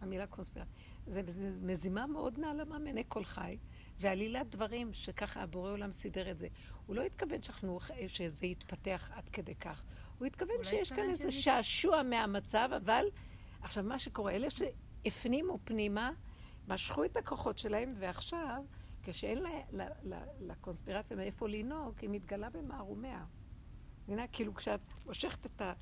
[0.00, 0.74] המילה קונספירציה.
[1.06, 3.58] זה, זה מזימה מאוד נעלמה מעיני כל חי,
[4.00, 6.48] ועלילת דברים שככה הבורא עולם סידר את זה.
[6.86, 9.82] הוא לא התכוון שאנחנו, שזה יתפתח עד כדי כך.
[10.18, 13.04] הוא התכוון שיש כאן איזה שעשוע מהמצב, אבל
[13.60, 16.10] עכשיו מה שקורה, אלה שהפנימו פנימה,
[16.68, 18.64] משכו את הכוחות שלהם, ועכשיו,
[19.02, 23.24] כשאין לה, לה, לה, לקונספירציה מאיפה לנהוג, היא מתגלה במערומיה.
[24.04, 24.26] מבינה?
[24.26, 25.72] כאילו כשאת מושכת את ה...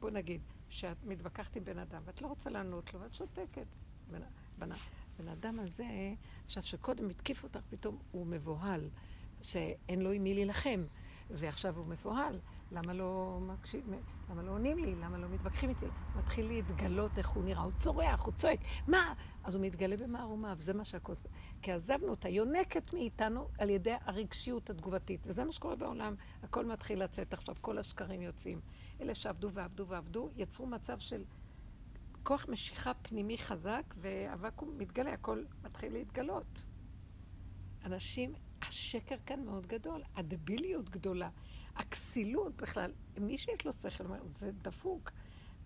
[0.00, 0.40] בוא נגיד,
[0.72, 3.66] שאת מתווכחת עם בן אדם, ואת לא רוצה לענות לו, ואת שותקת.
[4.10, 4.20] בן,
[4.58, 4.68] בן,
[5.18, 8.90] בן אדם הזה, עכשיו שקודם התקיף אותך, פתאום הוא מבוהל,
[9.42, 10.84] שאין לו עם מי להילחם,
[11.30, 12.38] ועכשיו הוא מבוהל.
[12.72, 13.90] למה לא מקשיב,
[14.30, 14.94] למה לא עונים לי?
[14.94, 15.86] למה לא מתווכחים איתי?
[16.16, 19.14] מתחיל להתגלות איך הוא נראה, הוא צורח, הוא צועק, מה?
[19.44, 21.22] אז הוא מתגלה במערומיו, זה מה שהכוס...
[21.62, 27.02] כי עזבנו אותה, יונקת מאיתנו על ידי הרגשיות התגובתית, וזה מה שקורה בעולם, הכל מתחיל
[27.02, 28.60] לצאת עכשיו, כל השקרים יוצאים.
[29.02, 31.24] אלה שעבדו ועבדו ועבדו, יצרו מצב של
[32.22, 36.62] כוח משיכה פנימי חזק, והוואקום מתגלה, הכל מתחיל להתגלות.
[37.84, 41.30] אנשים, השקר כאן מאוד גדול, הדביליות גדולה.
[41.76, 44.04] הכסילות בכלל, מי שיש לו שכל,
[44.36, 45.10] זה דפוק,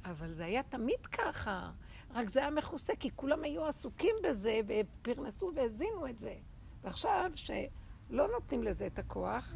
[0.05, 1.73] אבל זה היה תמיד ככה,
[2.11, 6.35] רק זה היה מכוסה, כי כולם היו עסוקים בזה, ופרנסו והזינו את זה.
[6.83, 9.55] ועכשיו, שלא נותנים לזה את הכוח,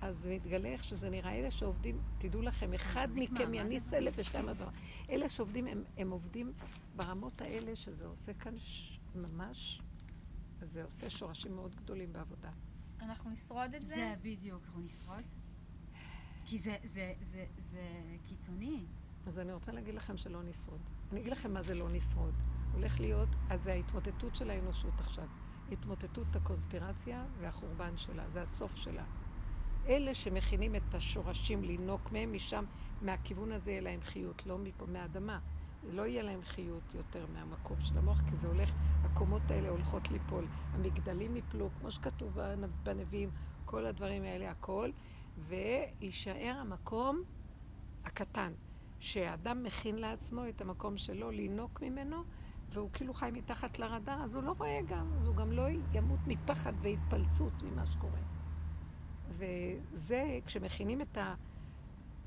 [0.00, 1.32] אז מתגלה איך שזה נראה.
[1.32, 4.68] אלה שעובדים, תדעו לכם, אחד מכם יניס אלף ושתיים הדבר.
[5.10, 6.52] אלה שעובדים, הם, הם עובדים
[6.96, 8.98] ברמות האלה, שזה עושה כאן ש...
[9.14, 9.82] ממש,
[10.62, 12.50] זה עושה שורשים מאוד גדולים בעבודה.
[13.00, 13.94] אנחנו נשרוד את זה?
[13.94, 15.24] זה בדיוק, אנחנו נשרוד.
[16.44, 17.82] כי זה, זה, זה, זה
[18.24, 18.84] קיצוני.
[19.26, 20.80] אז אני רוצה להגיד לכם שלא נשרוד.
[21.12, 22.34] אני אגיד לכם מה זה לא נשרוד.
[22.72, 25.28] הולך להיות, אז זה ההתמוטטות של האנושות עכשיו.
[25.72, 29.04] התמוטטות הקונספירציה והחורבן שלה, זה הסוף שלה.
[29.86, 32.64] אלה שמכינים את השורשים לינוק מהם, משם,
[33.02, 35.38] מהכיוון הזה יהיה להם חיות, לא מפה, מהאדמה.
[35.92, 38.72] לא יהיה להם חיות יותר מהמקום של המוח, כי זה הולך,
[39.04, 40.46] הקומות האלה הולכות ליפול.
[40.72, 42.38] המגדלים יפלו, כמו שכתוב
[42.82, 43.30] בנביאים,
[43.64, 44.90] כל הדברים האלה, הכל.
[45.38, 47.22] ויישאר המקום
[48.04, 48.52] הקטן,
[49.00, 52.22] שהאדם מכין לעצמו את המקום שלו לינוק ממנו,
[52.72, 55.62] והוא כאילו חי מתחת לרדאר, אז הוא לא רואה גם, אז הוא גם לא
[55.92, 58.29] ימות מפחד והתפלצות ממה שקורה.
[59.40, 61.18] וזה, כשמכינים את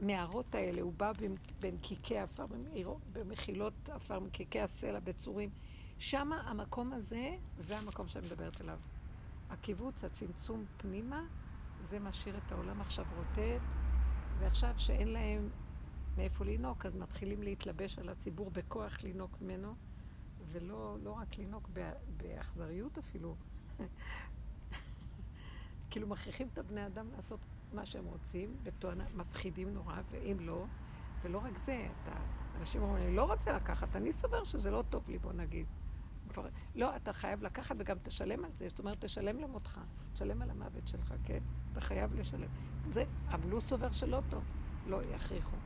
[0.01, 1.11] המערות האלה, הוא בא
[1.59, 2.45] בין קיקי עפר,
[3.13, 5.49] במחילות עפר, מקיקי הסלע, בצורים.
[5.99, 8.79] שם המקום הזה, זה המקום שאני מדברת עליו.
[9.49, 11.25] הקיבוץ, הצמצום פנימה,
[11.83, 13.61] זה משאיר את העולם עכשיו רוטט,
[14.39, 15.49] ועכשיו שאין להם
[16.17, 19.75] מאיפה לינוק, אז מתחילים להתלבש על הציבור בכוח לינוק ממנו,
[20.51, 21.69] ולא לא רק לינוק
[22.17, 23.35] באכזריות אפילו.
[25.93, 27.39] כאילו מכריחים את הבני אדם לעשות
[27.73, 30.65] מה שהם רוצים, בתואנה, מפחידים נורא, ואם לא,
[31.23, 32.11] ולא רק זה, אתה,
[32.59, 35.65] אנשים אומרים, אני לא רוצה לקחת, אני סובר שזה לא טוב לי, בוא נגיד.
[36.75, 38.69] לא, אתה חייב לקחת וגם תשלם על זה.
[38.69, 39.79] זאת אומרת, תשלם למותך,
[40.13, 41.39] תשלם על המוות שלך, כן?
[41.71, 42.49] אתה חייב לשלם.
[42.89, 44.43] זה, אבל הוא סובר שלא טוב,
[44.87, 45.57] לא יכריחו.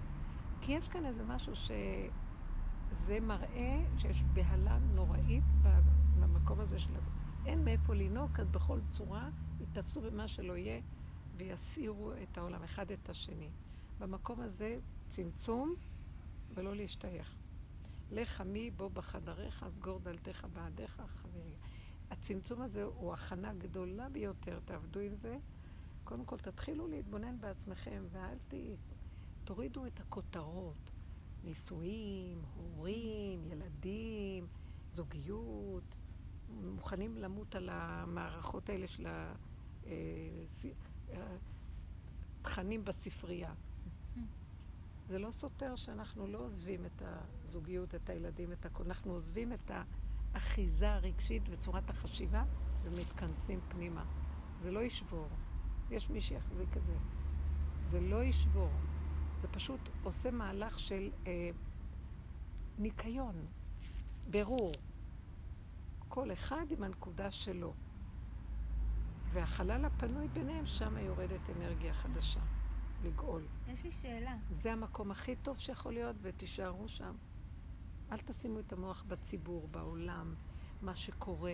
[0.62, 5.44] כי יש כאן איזה משהו שזה מראה שיש בהלה נוראית
[6.20, 6.94] במקום הזה של...
[7.46, 9.30] אין מאיפה לנהוג, אז בכל צורה
[9.71, 10.82] יתפסו במה שלא יהיה
[11.38, 13.49] ויסעירו את העולם אחד את השני.
[13.99, 15.75] במקום הזה צמצום
[16.53, 17.36] ולא להשתייך.
[18.12, 21.56] לך עמי בו בחדריך, סגור דלתך בעדיך, חברי.
[22.12, 25.38] הצמצום הזה הוא הכנה גדולה ביותר, תעבדו עם זה.
[26.03, 28.53] קודם כל, תתחילו להתבונן בעצמכם, ואל ת...
[29.43, 30.91] תורידו את הכותרות.
[31.43, 34.47] נישואים, הורים, ילדים,
[34.91, 35.95] זוגיות.
[36.49, 39.08] מוכנים למות על המערכות האלה של
[42.41, 43.54] התכנים אה, בספרייה.
[45.08, 48.86] זה לא סותר שאנחנו לא עוזבים את הזוגיות, את הילדים, את הכול.
[48.86, 49.71] אנחנו עוזבים את
[50.34, 52.43] האחיזה הרגשית וצורת החשיבה
[52.84, 54.06] ומתכנסים פנימה.
[54.60, 55.28] זה לא ישבור.
[55.91, 56.95] יש מי שיחזיק את זה.
[57.89, 58.69] זה לא ישבור.
[59.41, 61.50] זה פשוט עושה מהלך של אה,
[62.78, 63.45] ניקיון,
[64.30, 64.71] ברור.
[66.08, 67.73] כל אחד עם הנקודה שלו.
[69.38, 72.39] והחלל הפנוי ביניהם, שם יורדת אנרגיה חדשה.
[73.04, 73.41] לגאול.
[73.67, 74.36] יש לי שאלה.
[74.50, 77.15] זה המקום הכי טוב שיכול להיות, ותישארו שם.
[78.12, 80.34] אל תשימו את המוח בציבור, בעולם,
[80.82, 81.54] מה שקורה.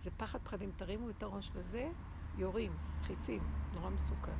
[0.00, 0.72] זה פחד פחדים.
[0.76, 1.90] תרימו את הראש בזה,
[2.38, 3.42] יורים, חיצים,
[3.72, 4.38] נורא מסוכן.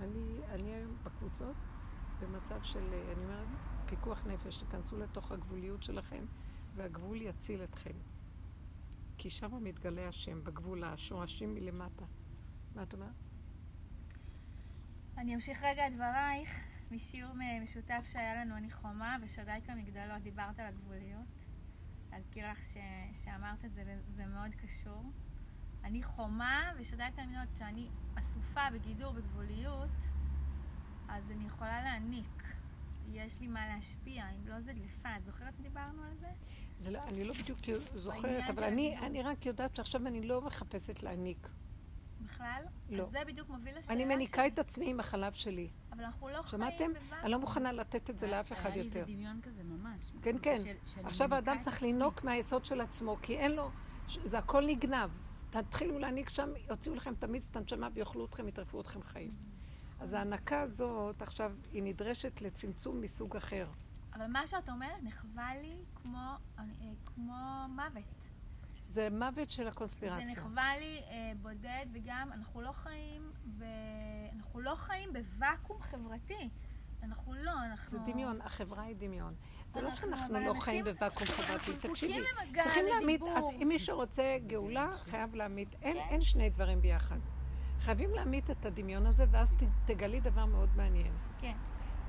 [0.00, 1.56] אני, אני היום בקבוצות
[2.20, 2.84] במצב של,
[3.16, 3.48] אני אומרת,
[3.86, 6.24] פיקוח נפש, תיכנסו לתוך הגבוליות שלכם,
[6.76, 7.94] והגבול יציל אתכם.
[9.22, 12.04] כי שם מתגלה השם, בגבול, השורשים מלמטה.
[12.74, 13.14] מה את אומרת?
[15.16, 20.66] אני אמשיך רגע את דברייך משיעור משותף שהיה לנו, אני חומה ושדייקה מגדלות, דיברת על
[20.66, 21.46] הגבוליות.
[22.12, 22.76] להזכיר לך ש...
[23.12, 25.12] שאמרת את זה, וזה מאוד קשור.
[25.84, 30.06] אני חומה ושדייקה מגדלות, כשאני אסופה בגידור, בגבוליות,
[31.08, 32.44] אז אני יכולה להעניק.
[33.12, 35.16] יש לי מה להשפיע, אם לא זה דליפה.
[35.16, 36.32] את זוכרת שדיברנו על זה?
[36.80, 37.58] זה לא, אני לא בדיוק
[37.94, 38.98] זוכרת, אבל אני.
[38.98, 41.48] אני רק יודעת שעכשיו אני לא מחפשת להעניק.
[42.24, 42.62] בכלל?
[42.90, 43.02] לא.
[43.02, 44.48] אז זה בדיוק מוביל לשאלה אני מניקה שלי.
[44.48, 45.68] את עצמי עם החלב שלי.
[45.92, 46.76] אבל אנחנו לא שמעתם?
[46.76, 47.18] חיים בוואקום.
[47.22, 49.00] אני לא מוכנה לתת את זה לאף אחד היה לי יותר.
[49.00, 50.12] איזה דמיון כזה ממש.
[50.22, 50.62] כן, כן.
[51.04, 51.82] עכשיו האדם צריך.
[51.82, 53.70] לינוק מהיסוד של עצמו, כי אין לו,
[54.08, 55.10] ש- זה הכל נגנב.
[55.50, 59.34] תתחילו להעניק שם, יוציאו לכם את המיץ, את הנשמה ויאכלו אתכם, יטרפו אתכם חיים.
[60.00, 63.66] אז ההנקה הזאת עכשיו, היא נדרשת לצמצום מסוג אחר.
[64.20, 66.18] אבל מה שאת אומרת נחווה לי כמו,
[66.58, 66.64] אה,
[67.04, 67.34] כמו
[67.68, 68.26] מוות.
[68.88, 70.32] זה מוות של זה הקונספירציה.
[70.32, 73.22] נחווה לי אה, בודד, וגם אנחנו לא חיים
[73.58, 73.64] ב...
[74.36, 76.48] אנחנו לא חיים בוואקום חברתי.
[77.02, 77.98] אנחנו לא, אנחנו...
[77.98, 79.34] זה דמיון, החברה היא דמיון.
[79.68, 81.88] זה לא אנחנו- שאנחנו לא אנשים- חיים בוואקום חברתי.
[81.88, 82.14] תקשיבי,
[82.62, 83.20] צריכים להעמיד,
[83.62, 85.68] אם מי שרוצה גאולה, חייב להעמיד.
[85.82, 87.18] אין אין שני דברים ביחד.
[87.80, 89.54] חייבים להעמיד את הדמיון הזה, ואז
[89.86, 91.12] תגלי דבר מאוד מעניין.
[91.38, 91.56] כן.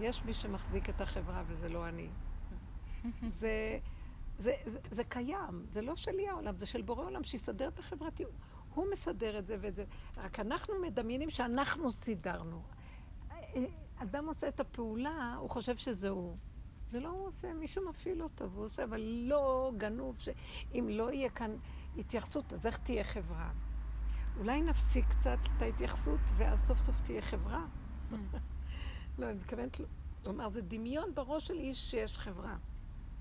[0.02, 2.10] יש מי שמחזיק את החברה וזה לא אני.
[3.28, 3.80] זה,
[4.38, 8.24] זה, זה, זה קיים, זה לא שלי העולם, זה של בורא עולם שיסדר את החברתי.
[8.74, 9.86] הוא מסדר את זה ואת זה.
[10.18, 12.62] רק אנחנו מדמיינים שאנחנו סידרנו.
[13.98, 16.38] אדם עושה את הפעולה, הוא חושב שזה הוא.
[16.88, 21.30] זה לא הוא עושה, מישהו מפעיל אותו, והוא עושה, אבל לא גנוב, שאם לא יהיה
[21.30, 21.52] כאן
[21.98, 23.52] התייחסות, אז איך תהיה חברה?
[24.38, 27.66] אולי נפסיק קצת את ההתייחסות, ואז סוף סוף תהיה חברה?
[29.18, 29.82] לא, אני מתכוונת
[30.26, 32.56] לומר, זה דמיון בראש של איש שיש חברה.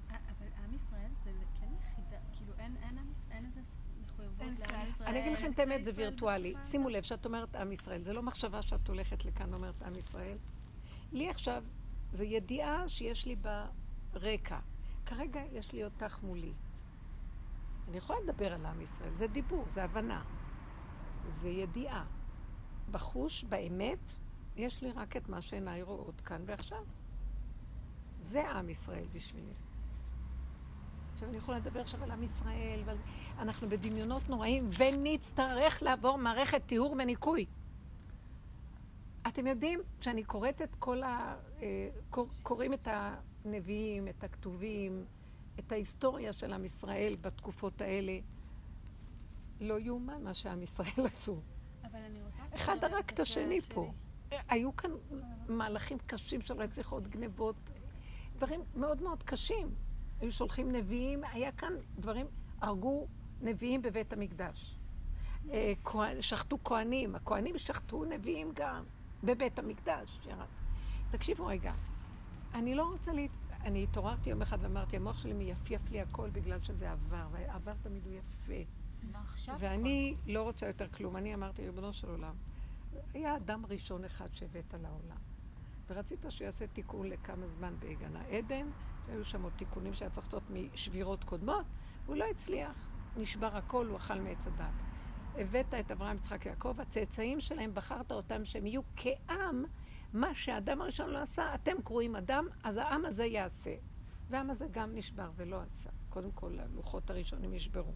[0.08, 2.76] אבל עם ישראל זה כן יחידה, כאילו אין,
[3.46, 3.60] איזה
[4.04, 4.84] מחויבות לעם.
[4.84, 5.08] ישראל.
[5.08, 6.54] אני אגיד לכם את האמת, זה וירטואלי.
[6.62, 6.88] שימו.
[6.88, 10.36] לב, שאת אומרת עם ישראל, זה לא מחשבה שאת הולכת לכאן ואומרת עם ישראל.
[11.12, 11.64] לי עכשיו,
[12.12, 13.36] זו ידיעה שיש לי
[14.12, 14.58] ברקע.
[15.06, 16.52] כרגע יש לי אותך מולי.
[17.88, 20.22] אני יכולה לדבר על עם ישראל, זה דיבור, זה הבנה.
[21.28, 22.04] זה ידיעה.
[22.90, 24.12] בחוש, באמת,
[24.60, 26.84] יש לי רק את מה שעיניי רואות כאן ועכשיו.
[28.22, 29.52] זה עם ישראל בשבילי.
[31.14, 32.96] עכשיו אני יכולה לדבר עכשיו על עם ישראל, ועל...
[33.38, 37.46] אנחנו בדמיונות נוראים, ונצטרך לעבור מערכת טיהור וניקוי.
[39.28, 41.36] אתם יודעים, כשאני קוראת את כל ה...
[41.62, 42.88] אה, קור- קוראים את
[43.44, 45.04] הנביאים, את הכתובים,
[45.58, 48.18] את ההיסטוריה של עם ישראל בתקופות האלה,
[49.60, 51.40] לא יאומן מה שעם ישראל עשו.
[51.84, 52.42] אבל אני רוצה...
[52.54, 53.74] אחד הרג את השני שלי.
[54.48, 54.90] היו כאן
[55.48, 57.56] מהלכים קשים של רציחות, גנבות,
[58.36, 59.74] דברים מאוד מאוד קשים.
[60.20, 62.26] היו שולחים נביאים, היה כאן דברים,
[62.60, 63.06] הרגו
[63.40, 64.76] נביאים בבית המקדש.
[65.50, 65.72] אה,
[66.20, 68.84] שחטו כהנים, הכהנים שחטו נביאים גם
[69.24, 70.20] בבית המקדש.
[70.26, 70.46] ירד.
[71.10, 71.72] תקשיבו רגע,
[72.54, 73.22] אני לא רוצה לה...
[73.64, 78.06] אני התעוררתי יום אחד ואמרתי, המוח שלי מייפייף לי הכל בגלל שזה עבר, והעבר תמיד
[78.06, 78.70] הוא יפה.
[79.58, 81.16] ואני לא רוצה יותר כלום.
[81.16, 82.34] אני אמרתי, ריבונו של עולם,
[83.14, 85.16] היה אדם ראשון אחד שהבאת לעולם.
[85.88, 88.70] ורצית שהוא יעשה תיקון לכמה זמן בגן העדן,
[89.06, 91.66] שהיו שם עוד תיקונים שהיה צריך לעשות משבירות קודמות,
[92.04, 92.88] והוא לא הצליח.
[93.16, 94.82] נשבר הכל, הוא אכל מעץ הדת.
[95.34, 99.64] הבאת את אברהם, יצחק, יעקב, הצאצאים שלהם, בחרת אותם שהם יהיו כעם,
[100.12, 103.74] מה שהאדם הראשון לא עשה, אתם קרואים אדם, אז העם הזה יעשה.
[104.30, 105.90] והעם הזה גם נשבר ולא עשה.
[106.08, 107.92] קודם כל, הלוחות הראשונים נשברו.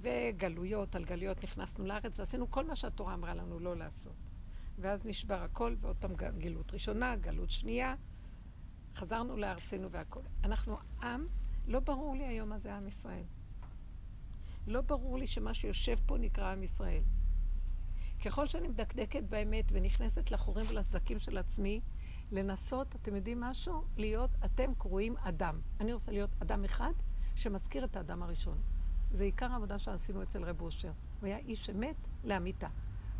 [0.00, 4.25] וגלויות על גלויות נכנסנו לארץ ועשינו כל מה שהתורה אמרה לנו לא לעשות.
[4.78, 7.94] ואז נשבר הכל, ועוד פעם גלות ראשונה, גלות שנייה,
[8.94, 10.20] חזרנו לארצנו והכל.
[10.44, 11.26] אנחנו עם,
[11.66, 13.24] לא ברור לי היום מה זה עם ישראל.
[14.66, 17.02] לא ברור לי שמה שיושב פה נקרא עם ישראל.
[18.24, 21.80] ככל שאני מדקדקת באמת ונכנסת לחורים ולסדקים של עצמי,
[22.32, 23.84] לנסות, אתם יודעים משהו?
[23.96, 25.60] להיות, אתם קרואים אדם.
[25.80, 26.92] אני רוצה להיות אדם אחד
[27.34, 28.58] שמזכיר את האדם הראשון.
[29.12, 30.92] זה עיקר העבודה שעשינו אצל רב אושר.
[31.20, 32.68] הוא היה איש שמת לאמיתה.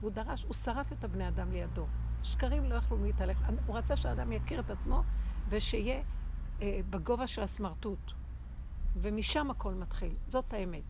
[0.00, 1.86] והוא דרש, הוא שרף את הבני אדם לידו.
[2.22, 3.38] שקרים לא יכלו להתהלך.
[3.66, 5.02] הוא רצה שהאדם יכיר את עצמו
[5.48, 6.02] ושיהיה
[6.62, 8.12] אה, בגובה של הסמרטוט.
[8.96, 10.14] ומשם הכל מתחיל.
[10.28, 10.84] זאת האמת.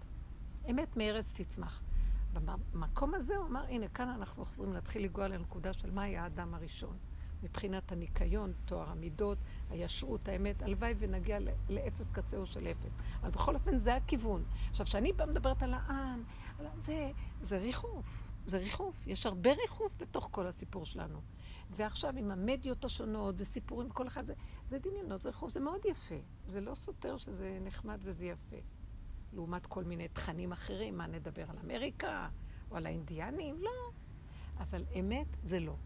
[0.71, 1.83] אמת מארץ תצמח.
[2.73, 6.55] במקום הזה הוא אמר, הנה, כאן אנחנו חוזרים להתחיל לגוע לנקודה של מה היה האדם
[6.55, 6.97] הראשון.
[7.43, 9.39] מבחינת הניקיון, טוהר המידות,
[9.71, 11.39] הישרות, האמת, הלוואי ונגיע
[11.69, 12.97] לאפס קצהו של אפס.
[13.21, 14.45] אבל בכל אופן זה הכיוון.
[14.71, 16.23] עכשיו, כשאני באה מדברת על העם,
[16.79, 18.26] זה, זה ריחוף.
[18.47, 19.07] זה ריחוף.
[19.07, 21.21] יש הרבה ריחוף בתוך כל הסיפור שלנו.
[21.71, 24.35] ועכשיו עם המדיות השונות וסיפורים, כל אחד זה,
[24.67, 26.15] זה דמיונות, זה ריחוף, זה מאוד יפה.
[26.47, 28.57] זה לא סותר שזה נחמד וזה יפה.
[29.33, 32.29] לעומת כל מיני תכנים אחרים, מה נדבר על אמריקה
[32.71, 33.59] או על האינדיאנים?
[33.59, 33.91] לא.
[34.59, 35.77] אבל אמת זה לא.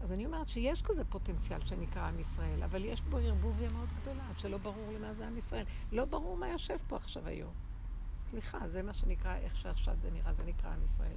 [0.00, 4.28] אז אני אומרת שיש כזה פוטנציאל שנקרא עם ישראל, אבל יש בו ערבוביה מאוד גדולה,
[4.28, 5.64] עד שלא ברור לי מה זה עם ישראל.
[5.92, 7.52] לא ברור מה יושב פה עכשיו היום.
[8.26, 11.16] סליחה, זה מה שנקרא, איך שעכשיו זה נראה, זה נקרא עם ישראל.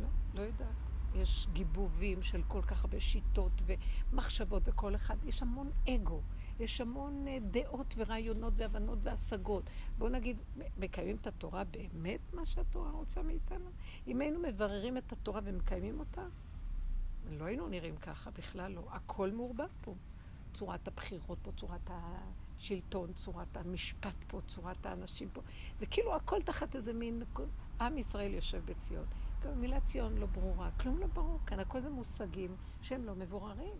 [0.00, 0.68] לא, לא יודעת.
[1.14, 6.20] יש גיבובים של כל כך הרבה שיטות ומחשבות, וכל אחד, יש המון אגו,
[6.60, 9.70] יש המון אה, דעות ורעיונות והבנות והשגות.
[9.98, 10.36] בואו נגיד,
[10.78, 13.70] מקיימים את התורה באמת מה שהתורה רוצה מאיתנו?
[14.06, 16.26] אם היינו מבררים את התורה ומקיימים אותה,
[17.30, 18.82] לא היינו נראים ככה, בכלל לא.
[18.90, 19.94] הכל מעורבב פה.
[20.54, 25.40] צורת הבחירות פה, צורת השלטון, צורת המשפט פה, צורת האנשים פה.
[25.80, 27.22] וכאילו הכל תחת איזה מין...
[27.80, 29.04] עם ישראל יושב בציון.
[29.46, 33.74] המילה ציון לא ברורה, כלום לא ברור כאן, הכל זה מושגים שהם לא מבוררים.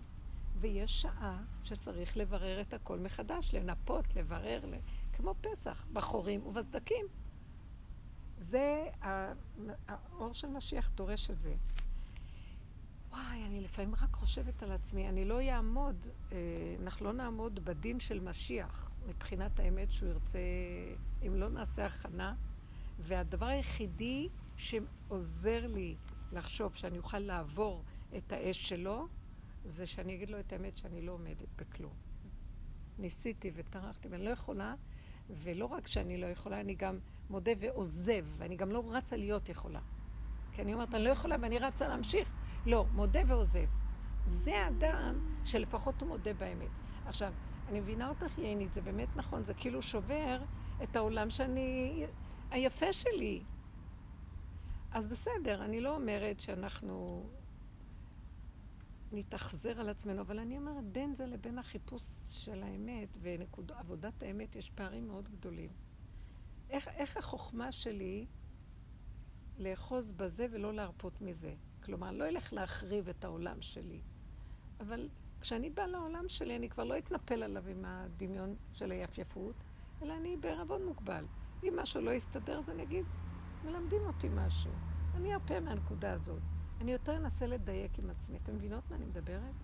[0.60, 4.60] ויש שעה שצריך לברר את הכל מחדש, לנפות, לברר,
[5.12, 7.06] כמו פסח, בחורים ובסדקים.
[8.38, 8.84] זה,
[9.88, 11.54] האור של משיח דורש את זה.
[13.10, 16.36] וואי, אני לפעמים רק חושבת על עצמי, אני לא אעמוד, אה,
[16.82, 20.38] אנחנו לא נעמוד בדין של משיח מבחינת האמת שהוא ירצה,
[21.26, 22.34] אם לא נעשה הכנה.
[22.98, 24.28] והדבר היחידי
[24.58, 25.96] שעוזר לי
[26.32, 27.84] לחשוב שאני אוכל לעבור
[28.16, 29.06] את האש שלו,
[29.64, 31.92] זה שאני אגיד לו את האמת שאני לא עומדת בכלום.
[32.98, 34.74] ניסיתי וטרחתי, ואני לא יכולה,
[35.30, 36.98] ולא רק שאני לא יכולה, אני גם
[37.30, 39.80] מודה ועוזב, ואני גם לא רצה להיות יכולה.
[40.52, 42.34] כי אני אומרת, אני לא יכולה ואני רצה להמשיך.
[42.66, 43.68] לא, מודה ועוזב.
[44.26, 46.70] זה האדם שלפחות הוא מודה באמת.
[47.06, 47.32] עכשיו,
[47.68, 50.40] אני מבינה אותך, ייני, זה באמת נכון, זה כאילו שובר
[50.82, 52.06] את העולם שאני...
[52.50, 53.42] היפה שלי.
[54.92, 57.28] אז בסדר, אני לא אומרת שאנחנו
[59.12, 64.70] נתאכזר על עצמנו, אבל אני אומרת, בין זה לבין החיפוש של האמת ועבודת האמת יש
[64.70, 65.70] פערים מאוד גדולים.
[66.70, 68.26] איך, איך החוכמה שלי
[69.58, 71.54] לאחוז בזה ולא להרפות מזה?
[71.84, 74.00] כלומר, לא אלך להחריב את העולם שלי.
[74.80, 75.08] אבל
[75.40, 79.54] כשאני באה לעולם שלי, אני כבר לא אתנפל עליו עם הדמיון של היפייפות,
[80.02, 81.24] אלא אני בערבון מוגבל.
[81.62, 83.04] אם משהו לא יסתדר, אז אני אגיד,
[83.64, 84.70] מלמדים אותי משהו.
[85.14, 86.42] אני ארפה מהנקודה הזאת.
[86.80, 88.38] אני יותר אנסה לדייק עם עצמי.
[88.42, 89.54] אתם מבינות מה אני מדברת?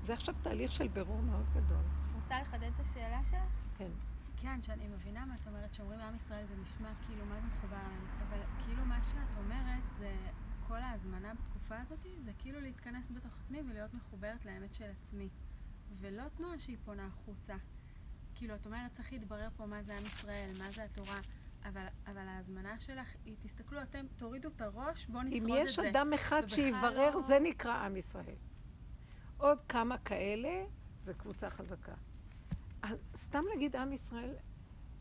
[0.00, 1.84] זה עכשיו תהליך של בירור מאוד גדול.
[2.14, 3.40] רוצה לחדד את השאלה שלך?
[3.78, 3.90] כן.
[4.36, 7.76] כן, שאני מבינה מה את אומרת, שאומרים עם ישראל זה נשמע כאילו מה זה מחובר
[7.76, 10.16] לעם אבל כאילו מה שאת אומרת זה
[10.68, 15.28] כל ההזמנה בתקופה הזאת זה כאילו להתכנס בתוך עצמי ולהיות מחוברת לאמת של עצמי.
[16.00, 17.54] ולא תנועה שהיא פונה החוצה.
[18.34, 21.18] כאילו, את אומרת, צריך להתברר פה מה זה עם ישראל, מה זה התורה,
[21.64, 25.60] אבל, אבל ההזמנה שלך היא, תסתכלו אתם, תורידו את הראש, בואו נשרוד את זה.
[25.60, 27.22] אם יש אדם אחד שיברר, לא...
[27.22, 28.36] זה נקרא עם ישראל.
[29.36, 30.64] עוד כמה כאלה,
[31.02, 31.94] זה קבוצה חזקה.
[33.16, 34.34] סתם להגיד עם ישראל,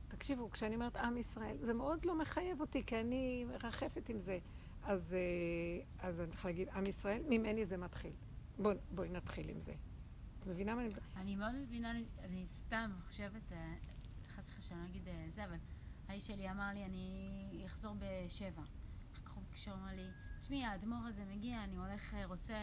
[0.08, 4.40] תקשיבו, כשאני אומרת עם ישראל, זה מאוד לא מחייב אותי, כי אני מרחפת עם זה.
[4.84, 8.14] אז, אה, אז אני צריכה להגיד עם ישראל, ממני זה מתחיל.
[8.58, 9.74] בואי בוא, נתחיל עם זה.
[10.40, 10.94] את מבינה מה אני...
[11.16, 13.76] אני מאוד מבינה, אני סתם חושבת, אה,
[14.28, 15.58] חס וחלילה, אני אגיד אה, זה, אבל
[16.08, 18.62] האיש שלי אמר לי, אני אחזור בשבע.
[19.14, 20.08] אחר כך הוא מתקשר, אמר לי,
[20.42, 22.54] תשמעי, האדמו"ר הזה מגיע, אני הולך, אה, רוצה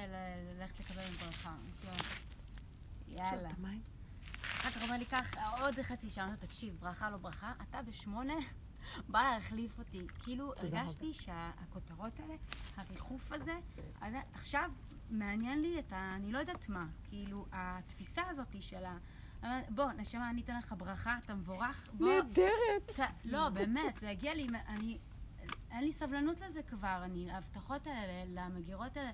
[0.56, 1.54] ללכת לקבל עם ברכה.
[3.08, 3.48] יאללה.
[4.42, 8.34] אחר כך אומר לי, קח עוד חצי שעה, תקשיב, ברכה לא ברכה, אתה בשמונה
[9.12, 10.06] בא להחליף אותי.
[10.22, 12.34] כאילו, הרגשתי שהכותרות האלה,
[12.76, 13.58] הריחוף הזה,
[14.32, 14.70] עכשיו
[15.10, 16.12] מעניין לי את ה...
[16.16, 16.86] אני לא יודעת מה.
[17.08, 18.98] כאילו, התפיסה הזאת של ה...
[19.68, 21.90] בוא, נשמה, אני אתן לך ברכה, אתה מבורך.
[22.00, 23.00] נהדרת.
[23.00, 23.00] ת...
[23.24, 24.46] לא, באמת, זה הגיע לי...
[24.68, 24.98] אני...
[25.70, 27.00] אין לי סבלנות לזה כבר.
[27.04, 29.10] אני, ההבטחות האלה, למגירות האלה...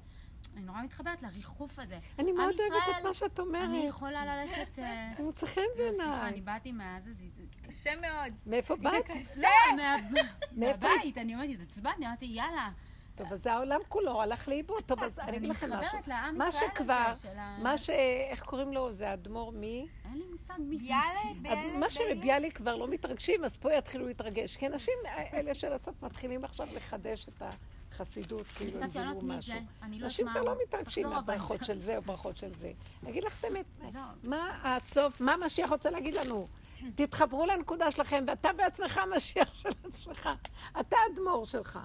[0.54, 1.98] אני נורא מתחברת לריחוף הזה.
[2.18, 3.64] אני מאוד אוהבת את מה שאת אומרת.
[3.64, 4.78] אני יכולה ללכת...
[5.18, 5.96] הוא מוצא חן בעיניי.
[5.96, 7.24] סליחה, אני באתי מהזה, זה...
[7.66, 8.32] קשה מאוד.
[8.46, 9.06] מאיפה באת?
[9.06, 9.48] קשה.
[9.76, 10.20] לא,
[10.52, 12.70] מהבית, אני אומרת, התעצבנתי, אמרתי, יאללה.
[13.16, 14.82] טוב, אז העולם כולו הלך לאיבוד.
[14.82, 15.98] טוב, אז אני אגיד לכם משהו.
[16.32, 17.12] מה שכבר,
[17.58, 17.90] מה ש...
[18.30, 18.92] איך קוראים לו?
[18.92, 19.86] זה האדמו"ר מי?
[20.04, 20.84] אין לי מושג מי זה.
[21.42, 21.74] ביאליק.
[21.74, 24.56] מה שמביאליק כבר לא מתרגשים, אז פה יתחילו להתרגש.
[24.56, 24.94] כי אנשים,
[25.32, 27.42] אלה של הסוף, מתחילים עכשיו לחדש את
[27.92, 29.54] החסידות, כאילו הם דיברו משהו.
[29.82, 32.72] אנשים כבר לא מתרגשים מהברכות של זה או ברכות של זה.
[33.02, 34.00] אני אגיד לך את האמת, לא.
[34.22, 36.48] מה הסוף, מה משיח רוצה להגיד לנו?
[36.94, 40.28] תתחברו לנקודה שלכם, ואתה בעצמך משיח של עצמך.
[40.80, 41.78] אתה אדמו"ר שלך.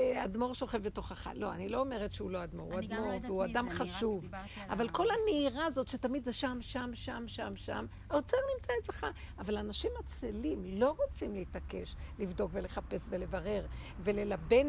[0.00, 1.30] אדמו"ר שוכב בתוכך.
[1.34, 4.28] לא, אני לא אומרת שהוא לא אדמו"ר, הוא אדמו"ר, לא והוא אדם חשוב.
[4.70, 9.06] אבל כל הנהירה הזאת, שתמיד זה שם, שם, שם, שם, שם, האוצר נמצא אצלך.
[9.38, 13.66] אבל אנשים עצלים לא רוצים להתעקש, לבדוק ולחפש ולברר,
[14.00, 14.66] וללבן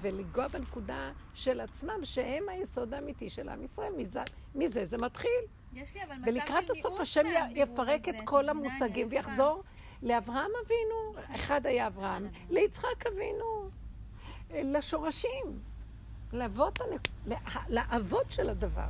[0.00, 3.92] ולגוע בנקודה של עצמם, שהם היסוד האמיתי של עם ישראל.
[4.54, 5.30] מזה זה מתחיל.
[5.72, 7.22] יש לי אבל מצב של ולקראת הסוף השם
[7.54, 9.62] יפרק את כל המושגים ויחזור
[10.02, 13.83] לאברהם אבינו, אחד היה אברהם, ליצחק אבינו.
[14.62, 15.60] לשורשים.
[16.32, 16.80] לאבות.
[17.68, 18.88] לאבות של הדבר.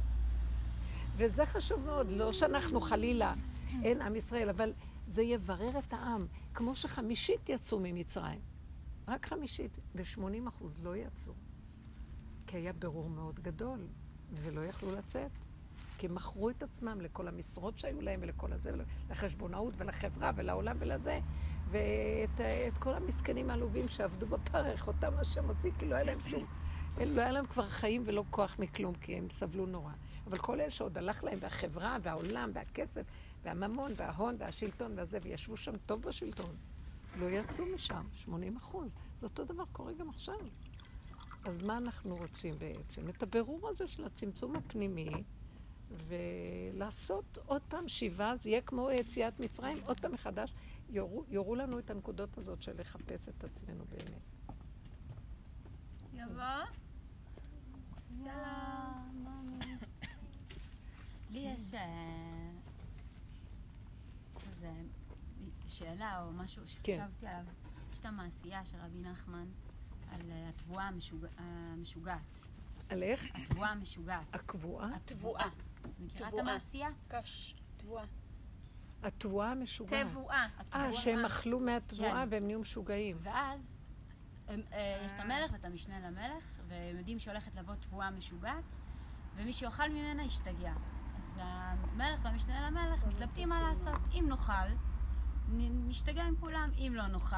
[1.17, 3.35] וזה חשוב מאוד, לא שאנחנו חלילה,
[3.83, 4.73] אין עם ישראל, אבל
[5.07, 8.41] זה יברר את העם, כמו שחמישית יצאו ממצרים.
[9.09, 11.33] רק חמישית, ו-80 אחוז לא יצאו.
[12.47, 13.87] כי היה ברור מאוד גדול,
[14.33, 15.31] ולא יכלו לצאת.
[15.99, 18.71] כי הם מכרו את עצמם לכל המשרות שהיו להם ולכל הזה,
[19.11, 21.21] לחשבונאות ולחברה ולעולם ולזה,
[21.71, 26.45] ואת כל המסכנים העלובים שעבדו בפרך, אותם השם הוציא, כי לא היה להם שום,
[27.07, 29.93] לא היה להם כבר חיים ולא כוח מכלום, כי הם סבלו נורא.
[30.27, 33.03] אבל כל אלה שעוד הלך להם, והחברה, והעולם, והכסף,
[33.43, 36.57] והממון, וההון, והשלטון, והזה, וישבו שם טוב בשלטון,
[37.17, 38.95] לא יצאו משם, 80 אחוז.
[39.21, 40.39] זה אותו דבר קורה גם עכשיו.
[41.45, 43.09] אז מה אנחנו רוצים בעצם?
[43.09, 45.11] את הבירור הזה של הצמצום הפנימי,
[45.91, 50.53] ולעשות עוד פעם שיבה, זה יהיה כמו יציאת מצרים, עוד פעם מחדש,
[50.95, 54.23] יורו, יורו לנו את הנקודות הזאת של לחפש את עצמנו באמת.
[56.13, 56.65] יבוא?
[61.31, 61.75] לי יש
[64.47, 64.73] איזה
[65.67, 66.99] שאלה או משהו כן.
[67.07, 67.45] שחשבתי עליו.
[67.93, 69.47] יש את המעשייה של רבי נחמן
[70.11, 70.91] על אה, התבואה
[71.39, 72.21] המשוגעת.
[72.89, 73.27] על איך?
[73.35, 74.35] התבואה המשוגעת.
[74.35, 74.97] הקבועה?
[74.97, 75.49] התבואה.
[76.01, 76.89] מכירה את המעשייה?
[77.09, 78.05] קש, תבואה.
[79.05, 80.07] התבואה המשוגעת.
[80.07, 80.47] תבואה.
[80.75, 82.29] אה, שהם אכלו מהתבואה כן.
[82.31, 83.17] והם נהיו משוגעים.
[83.23, 83.83] ואז
[84.49, 88.75] הם, אה, יש את המלך ואת המשנה למלך, והם יודעים שהולכת לבוא תבואה משוגעת,
[89.37, 90.73] ומי שאוכל ממנה ישתגע.
[91.19, 94.01] אז המלך והמשנה למלך מתלבטים מה לעשות.
[94.13, 94.69] אם נאכל,
[95.89, 97.37] נשתגע עם כולם, אם לא נאכל,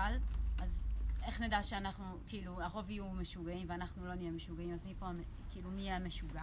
[0.59, 0.89] אז
[1.23, 5.07] איך נדע שאנחנו, כאילו, הרוב יהיו משוגעים ואנחנו לא נהיה משוגעים, אז מי פה,
[5.51, 6.43] כאילו, מי יהיה משוגע?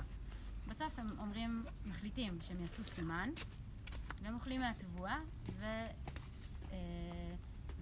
[0.67, 3.29] בסוף הם אומרים, מחליטים שהם יעשו סימן,
[4.23, 5.17] והם אוכלים מהתבואה,
[5.59, 5.63] ו...
[6.71, 6.77] אה,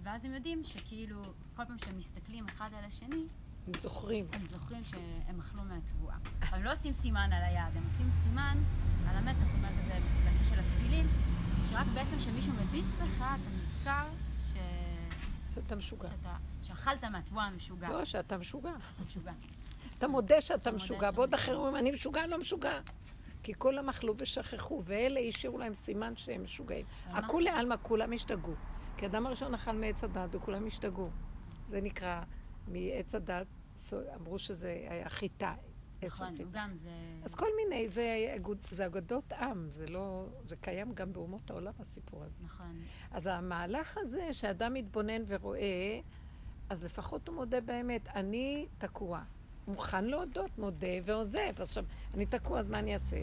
[0.02, 1.22] ואז הם יודעים שכאילו,
[1.56, 3.26] כל פעם שהם מסתכלים אחד על השני,
[3.66, 4.26] הם זוכרים.
[4.32, 6.16] הם זוכרים שהם אכלו מהתבואה.
[6.40, 8.58] הם לא עושים סימן על היד, הם עושים סימן
[9.08, 11.06] על המצח, זאת אומרת, זה בקשר של התפילין,
[11.68, 14.06] שרק בעצם כשמישהו מביט בך, אתה נזכר
[14.38, 14.56] ש...
[15.54, 16.08] שאתה משוגע.
[16.10, 17.88] שאתה, שאכלת מהתבואה המשוגע.
[17.88, 18.70] לא, שאתה משוגע.
[18.70, 19.32] אתה משוגע.
[19.98, 21.34] אתה מודה שאתה משוגע, בעוד.
[21.34, 22.80] אחרים אומרים, אני משוגע, לא משוגע.
[23.42, 26.86] כי כולם אכלו ושכחו, ואלה השאירו להם סימן שהם משוגעים.
[27.08, 27.18] למה?
[27.18, 28.54] הכולי עלמא, כולם השתגעו.
[28.96, 31.10] כי אדם הראשון אכל מעץ הדת וכולם השתגעו.
[31.68, 32.22] זה נקרא,
[32.68, 33.46] מעץ הדת,
[34.14, 35.54] אמרו שזה היה חיטה.
[36.04, 36.34] נכון.
[36.50, 36.90] גם זה...
[37.22, 38.36] אז כל מיני, זה,
[38.70, 42.44] זה אגדות עם, זה לא, זה קיים גם באומות העולם, הסיפור הזה.
[42.44, 42.80] נכון.
[43.10, 46.00] אז המהלך הזה, שאדם מתבונן ורואה,
[46.70, 49.22] אז לפחות הוא מודה באמת, אני תקוע.
[49.68, 51.60] מוכן להודות, מודה ועוזב.
[51.60, 51.84] עכשיו,
[52.14, 53.16] אני תקוע, אז מה אני אעשה?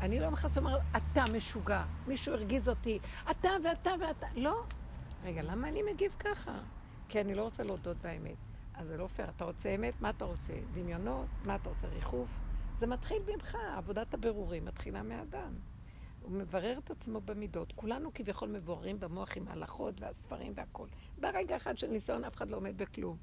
[0.00, 1.84] אני לא מכנס ואומר, אתה משוגע.
[2.06, 2.98] מישהו הרגיז אותי,
[3.30, 4.26] אתה ואתה ואתה.
[4.36, 4.62] לא.
[5.24, 6.58] רגע, למה אני מגיב ככה?
[7.08, 8.36] כי אני לא רוצה להודות באמת.
[8.74, 9.28] אז זה לא פייר.
[9.36, 10.00] אתה רוצה אמת?
[10.00, 10.54] מה אתה רוצה?
[10.72, 11.26] דמיונות?
[11.44, 11.86] מה אתה רוצה?
[11.86, 12.40] ריחוף?
[12.76, 15.52] זה מתחיל ממך, עבודת הבירורים מתחילה מאדם.
[16.22, 17.72] הוא מברר את עצמו במידות.
[17.76, 20.88] כולנו כביכול מבוררים במוח עם ההלכות והספרים והכול.
[21.20, 23.16] ברגע אחד של ניסיון אף אחד לא עומד בכלום.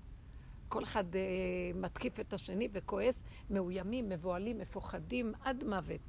[0.70, 1.22] כל אחד אה,
[1.76, 6.02] מתקיף את השני וכועס, מאוימים, מבוהלים, מפוחדים עד מוות.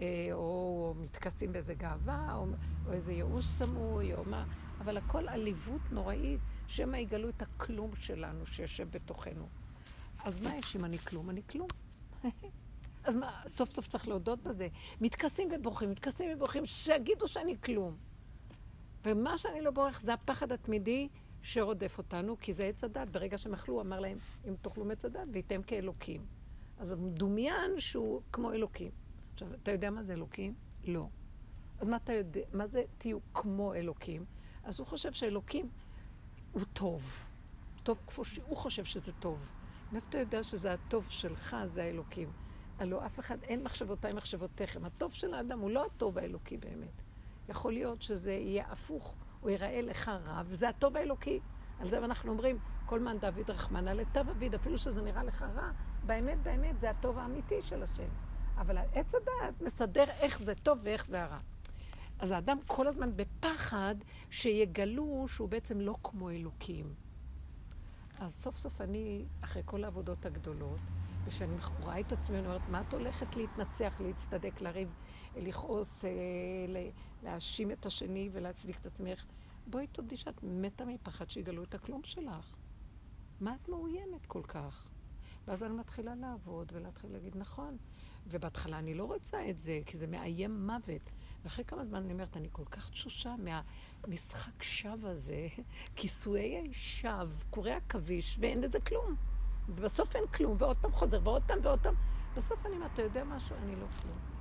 [0.00, 2.46] אה, או מתכסים באיזה גאווה, או,
[2.86, 4.44] או איזה ייאוש סמוי, או מה,
[4.80, 9.48] אבל הכל עליבות נוראית, שמא יגלו את הכלום שלנו שיושב בתוכנו.
[10.24, 11.30] אז מה יש אם אני כלום?
[11.30, 11.68] אני כלום.
[13.04, 14.68] אז מה, סוף סוף צריך להודות בזה.
[15.00, 17.96] מתכסים ובוכים, מתכסים ובוכים, שיגידו שאני כלום.
[19.04, 21.08] ומה שאני לא בורח זה הפחד התמידי
[21.46, 23.10] שרודף אותנו, כי זה עץ הדת.
[23.10, 24.18] ברגע שהם אכלו, אמר להם,
[24.48, 26.26] אם תאכלו מעץ הדת, וייתם כאלוקים.
[26.78, 28.90] אז מדומיין שהוא כמו אלוקים.
[29.32, 30.54] עכשיו, אתה יודע מה זה אלוקים?
[30.84, 31.08] לא.
[31.78, 32.40] אז מה אתה יודע?
[32.52, 34.24] מה זה תהיו כמו אלוקים?
[34.64, 35.68] אז הוא חושב שאלוקים
[36.52, 37.26] הוא טוב.
[37.82, 39.52] טוב כמו שהוא חושב שזה טוב.
[39.92, 42.32] מאיפה אתה יודע שזה הטוב שלך, זה האלוקים?
[42.78, 44.84] הלוא אף אחד, אין מחשבותיי מחשבותיכם.
[44.84, 47.02] הטוב של האדם הוא לא הטוב האלוקי באמת.
[47.48, 49.16] יכול להיות שזה יהיה הפוך,
[49.46, 51.40] הוא ייראה לך רע, וזה הטוב האלוקי.
[51.80, 55.70] על זה אנחנו אומרים, כל מן דוד רחמנא לטב אביד, אפילו שזה נראה לך רע,
[56.06, 58.08] באמת באמת זה הטוב האמיתי של השם.
[58.58, 61.38] אבל עץ הדעת מסדר איך זה טוב ואיך זה הרע.
[62.18, 63.94] אז האדם כל הזמן בפחד
[64.30, 66.94] שיגלו שהוא בעצם לא כמו אלוקים.
[68.18, 70.80] אז סוף סוף אני, אחרי כל העבודות הגדולות,
[71.26, 74.94] ושאני רואה את עצמי, אני אומרת, מה את הולכת להתנצח, להצטדק, לריב,
[75.36, 76.10] לכעוס, אה,
[77.22, 79.24] להאשים את השני ולהצדיק את עצמך?
[79.66, 82.56] בואי תודי שאת מתה מפחד שיגלו את הכלום שלך.
[83.40, 84.88] מה את מאוימת כל כך?
[85.46, 87.76] ואז אני מתחילה לעבוד ולהתחיל להגיד, נכון.
[88.26, 91.10] ובהתחלה אני לא רוצה את זה, כי זה מאיים מוות.
[91.44, 95.46] ואחרי כמה זמן אני אומרת, אני כל כך תשושה מהמשחק שווא הזה,
[95.96, 99.14] כיסויי שווא, קורי עכביש, ואין לזה כלום.
[99.68, 101.94] ובסוף אין כלום, ועוד פעם חוזר, ועוד פעם ועוד פעם.
[102.36, 103.56] בסוף אני אומרת, אתה יודע משהו?
[103.56, 104.35] אני לא כלום.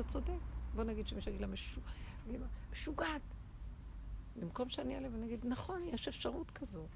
[0.00, 0.40] אתה צודק.
[0.74, 1.48] בוא נגיד שמישהו יגיד לה
[2.72, 3.22] משוגעת.
[4.36, 6.86] במקום שאני אעלה ונגיד, נכון, יש אפשרות כזו.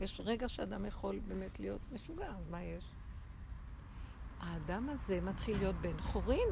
[0.00, 2.84] יש רגע שאדם יכול באמת להיות משוגע, אז מה יש?
[4.40, 6.48] האדם הזה מתחיל להיות בן חורין.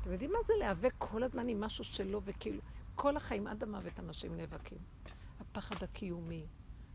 [0.00, 2.60] אתם יודעים מה זה להיאבק כל הזמן עם משהו שלו, וכאילו,
[2.94, 4.78] כל החיים עד המוות אנשים נאבקים.
[5.40, 6.46] הפחד הקיומי,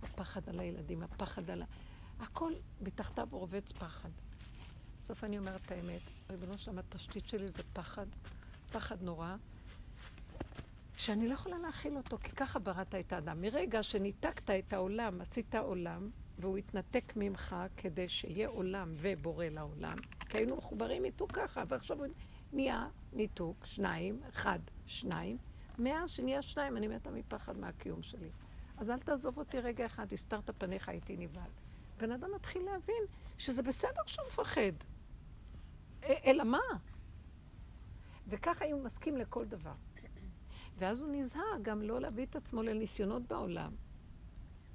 [0.04, 1.66] הפחד על הילדים, הפחד על ה...
[2.20, 4.10] הכל מתחתיו רובץ פחד.
[5.06, 8.06] בסוף אני אומרת את האמת, ריבונו שלם, התשתית שלי זה פחד,
[8.72, 9.36] פחד נורא,
[10.98, 13.42] שאני לא יכולה להכיל אותו, כי ככה בראת את האדם.
[13.42, 19.98] מרגע שניתקת את העולם, עשית עולם, והוא התנתק ממך כדי שיהיה עולם ובורא לעולם,
[20.30, 22.08] כי היינו מחוברים איתו ככה, ועכשיו הוא
[22.54, 25.38] נהיה ניתוק, שניים, אחד, שניים.
[25.80, 28.30] מאז שנהיה שניים, אני מתה מפחד מהקיום שלי.
[28.78, 31.50] אז אל תעזוב אותי רגע אחד, הסתרת פניך, הייתי נבהל.
[31.98, 33.04] בן אדם מתחיל להבין
[33.38, 34.95] שזה בסדר שהוא מפחד.
[36.26, 36.60] אלא מה?
[38.28, 39.74] וככה הוא מסכים לכל דבר.
[40.78, 43.72] ואז הוא נזהר גם לא להביא את עצמו לניסיונות בעולם.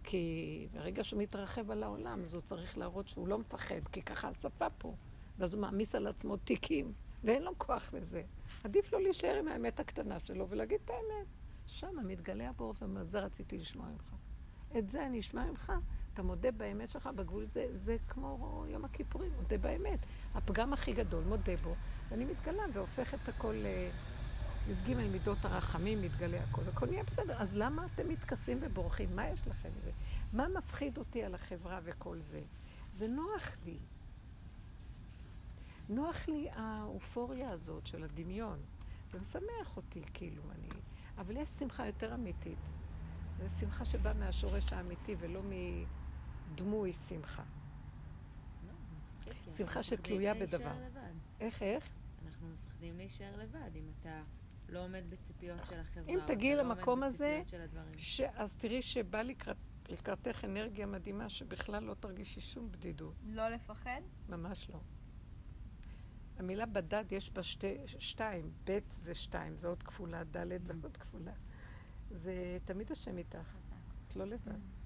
[0.05, 4.29] כי ברגע שהוא מתרחב על העולם, אז הוא צריך להראות שהוא לא מפחד, כי ככה
[4.29, 4.95] השפה פה.
[5.39, 6.93] ואז הוא מעמיס על עצמו תיקים,
[7.25, 8.23] ואין לו כוח לזה.
[8.65, 11.27] עדיף לו להישאר עם האמת הקטנה שלו ולהגיד את האמת.
[11.67, 14.15] שם מתגלה הבור ואומר, זה רציתי לשמוע ממך.
[14.79, 15.73] את זה אני אשמע ממך,
[16.15, 19.99] אתה מודה באמת שלך בגבול, זה, זה כמו יום הכיפורים, מודה באמת.
[20.35, 21.75] הפגם הכי גדול, מודה בו,
[22.11, 23.67] ואני מתגלה והופך את הכל ל...
[24.69, 27.43] י"ג מידות הרחמים, מתגלה הכל, הכל נהיה בסדר.
[27.43, 29.17] אז למה אתם מתכסים ובורחים?
[29.17, 29.91] מה יש לכם מזה?
[30.33, 32.41] מה מפחיד אותי על החברה וכל זה?
[32.93, 33.79] זה נוח לי.
[35.89, 38.59] נוח לי האופוריה הזאת של הדמיון.
[39.13, 40.69] זה משמח אותי, כאילו, אני...
[41.19, 42.71] אבל יש שמחה יותר אמיתית.
[43.43, 45.43] זו שמחה שבאה מהשורש האמיתי ולא
[46.51, 47.43] מדמוי שמחה.
[49.51, 50.73] שמחה שתלויה בדבר.
[51.41, 51.89] איך, איך?
[52.27, 54.23] אנחנו מפחדים להישאר לבד, אם אתה
[54.69, 56.09] לא עומד בציפיות של החברה.
[56.09, 57.43] אם תגיעי לא למקום הזה.
[58.35, 59.57] אז תראי שבא לקראת,
[59.89, 63.15] לקראתך אנרגיה מדהימה שבכלל לא תרגישי שום בדידות.
[63.27, 64.01] לא לפחד?
[64.29, 64.81] ממש לא.
[66.39, 70.97] המילה בדד יש בה שתי, שתיים, ב' זה שתיים, זה עוד כפולה, ד' זה עוד
[70.97, 71.33] כפולה.
[72.11, 73.57] זה תמיד השם איתך,
[74.07, 74.80] את לא לבד.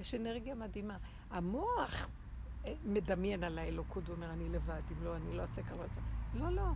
[0.00, 0.96] יש אנרגיה מדהימה.
[1.30, 2.08] המוח
[2.64, 6.00] אה, מדמיין על האלוקות ואומר, אני לבד, אם לא, אני לא אעשה ככה, לא אעשה.
[6.34, 6.66] לא, לא.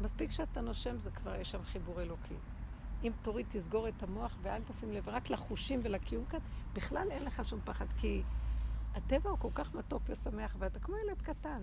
[0.00, 2.34] מספיק שאתה נושם, זה כבר יש שם חיבור אלוקי.
[3.04, 6.38] אם תוריד, תסגור את המוח ואל תשים לב רק לחושים ולקיום כאן,
[6.72, 8.22] בכלל אין לך שום פחד, כי
[8.94, 11.62] הטבע הוא כל כך מתוק ושמח, ואתה כמו ילד קטן,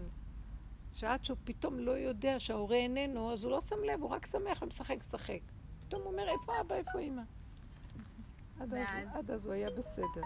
[0.93, 4.61] שעד שהוא פתאום לא יודע שההורה איננו, אז הוא לא שם לב, הוא רק שמח
[4.61, 5.39] ומשחק, משחק.
[5.81, 7.21] פתאום הוא אומר, איפה אבא, איפה אמא?
[8.59, 9.15] עד אז, ואז?
[9.15, 10.21] עד אז הוא היה בסדר.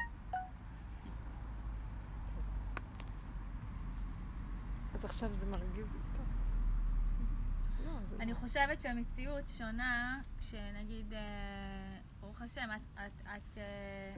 [4.94, 6.24] אז עכשיו זה מרגיז אותה.
[7.86, 8.38] לא, אני לא.
[8.38, 14.16] חושבת שהמציאות שונה כשנגיד, אה, ברוך השם, את, את, את אה,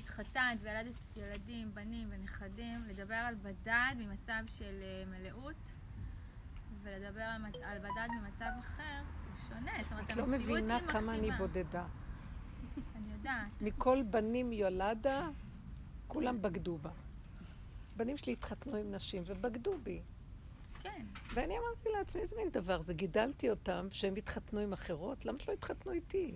[0.00, 5.72] התחתנת וילדת ילדים, בנים ונכדים, לדבר על בדד ממצב של אה, מלאות
[6.82, 9.82] ולדבר על, על בדד ממצב אחר הוא שונה.
[9.82, 11.30] זאת אומרת, את לא מבינה כמה אני.
[11.30, 11.84] בודדה.
[12.96, 13.48] אני יודעת.
[13.60, 15.28] מכל בנים יולדה,
[16.06, 16.90] כולם בגדו בה.
[17.96, 20.02] בנים שלי התחתנו עם נשים ובגדו בי.
[20.80, 21.06] כן.
[21.34, 22.94] ואני אמרתי לעצמי, איזה מין דבר זה?
[22.94, 26.34] גידלתי אותם שהם התחתנו עם אחרות, למה שלא התחתנו איתי?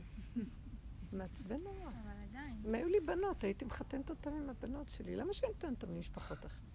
[1.12, 1.91] מעצבן נורא.
[1.91, 2.62] אבל עדיין.
[2.64, 5.16] אם היו לי בנות, הייתי מחתנת אותם עם הבנות שלי.
[5.16, 6.68] למה שאני אתן אותם ממשפחות אחרות?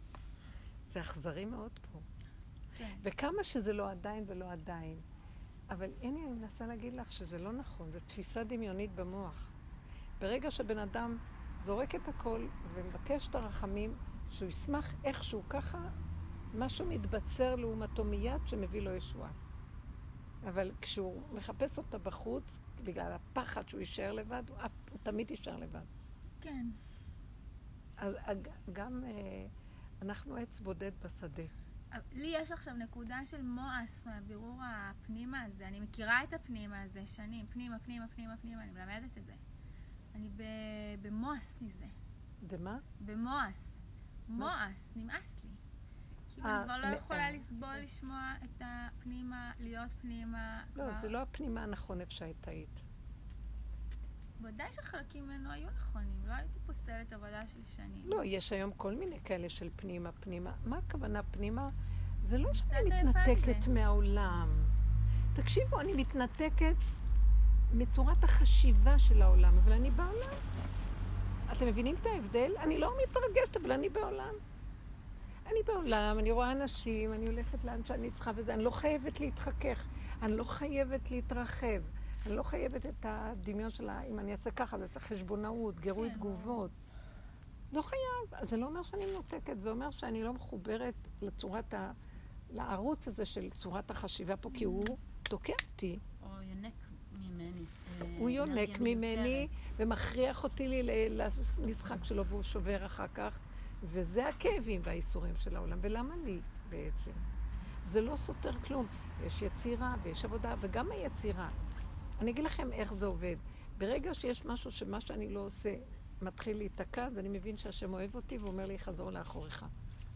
[0.86, 2.00] זה אכזרי מאוד פה.
[2.78, 2.96] כן.
[3.02, 5.00] וכמה שזה לא עדיין ולא עדיין.
[5.70, 9.53] אבל הנה, אני מנסה להגיד לך שזה לא נכון, זו תפיסה דמיונית במוח.
[10.20, 11.18] ברגע שבן אדם
[11.62, 13.96] זורק את הכל ומבקש את הרחמים,
[14.30, 15.90] שהוא ישמח איכשהו ככה,
[16.54, 19.32] משהו מתבצר לעומתו מיד שמביא לו ישועה.
[20.48, 25.58] אבל כשהוא מחפש אותה בחוץ, בגלל הפחד שהוא יישאר לבד, הוא, אף, הוא תמיד יישאר
[25.58, 25.86] לבד.
[26.42, 26.66] כן.
[27.98, 28.16] אז
[28.74, 29.46] גם אה,
[30.02, 31.44] אנחנו עץ בודד בשדה.
[32.14, 35.68] לי יש עכשיו נקודה של מואס מהבירור הפנימה הזה.
[35.68, 37.46] אני מכירה את הפנימה הזה שנים.
[37.48, 39.34] פנימה, פנימה, פנימה, פנימה, אני מלמדת את זה.
[40.16, 40.30] אני
[41.02, 41.86] במואס מזה.
[42.48, 42.78] דמה?
[43.06, 43.80] במואס.
[44.28, 45.50] מואס, נמאס לי.
[46.34, 47.32] כאילו, אה, אני כבר לא יכולה אה.
[47.32, 50.64] לסבול לשמוע את הפנימה, להיות פנימה.
[50.76, 52.84] לא, זה לא הפנימה הנכון איפה שהיית היית.
[54.42, 58.02] ודאי שחלקים ממנו היו נכונים, לא הייתי פוסלת עבודה של שנים.
[58.06, 60.54] לא, יש היום כל מיני כאלה של פנימה, פנימה.
[60.66, 61.70] מה הכוונה פנימה?
[62.22, 63.68] זה לא שאני היפה מתנתקת.
[63.68, 64.50] מהעולם.
[65.34, 66.76] תקשיבו, אני מתנתקת
[67.74, 70.36] מצורת החשיבה של העולם, אבל אני בעולם.
[71.52, 72.52] אתם מבינים את ההבדל?
[72.60, 74.34] אני לא מתרגשת, אבל אני בעולם.
[75.46, 79.88] אני בעולם, אני רואה אנשים, אני הולכת לאן שאני צריכה וזה, אני לא חייבת להתחכך,
[80.22, 81.82] אני לא חייבת להתרחב,
[82.26, 86.72] אני לא חייבת את הדמיון שלה, אם אני אעשה ככה, זה חשבונאות, גירוי כן, תגובות.
[87.74, 88.42] לא חייב.
[88.42, 91.92] אז זה לא אומר שאני מנותקת, זה אומר שאני לא מחוברת לצורת ה...
[92.50, 94.84] לערוץ הזה של צורת החשיבה פה, כי הוא
[95.24, 96.00] תוקע אותי.
[96.24, 96.74] או יונק
[97.14, 97.66] ממני.
[97.88, 99.48] אה, הוא יונק ממני.
[99.78, 100.84] ומכריח אותי
[101.60, 103.40] למשחק שלו והוא שובר אחר כך.
[103.84, 105.78] וזה הכאבים והאיסורים של העולם.
[105.82, 106.40] ולמה לי
[106.70, 107.12] בעצם?
[107.84, 108.86] זה לא סותר כלום.
[109.26, 111.50] יש יצירה ויש עבודה, וגם היצירה.
[112.22, 113.36] אני אגיד לכם איך זה עובד.
[113.78, 115.76] ברגע שיש משהו שמה שאני לא עושה
[116.22, 119.66] מתחיל להיתקע, אז אני מבין שהשם אוהב אותי ואומר לי, חזור לאחוריך.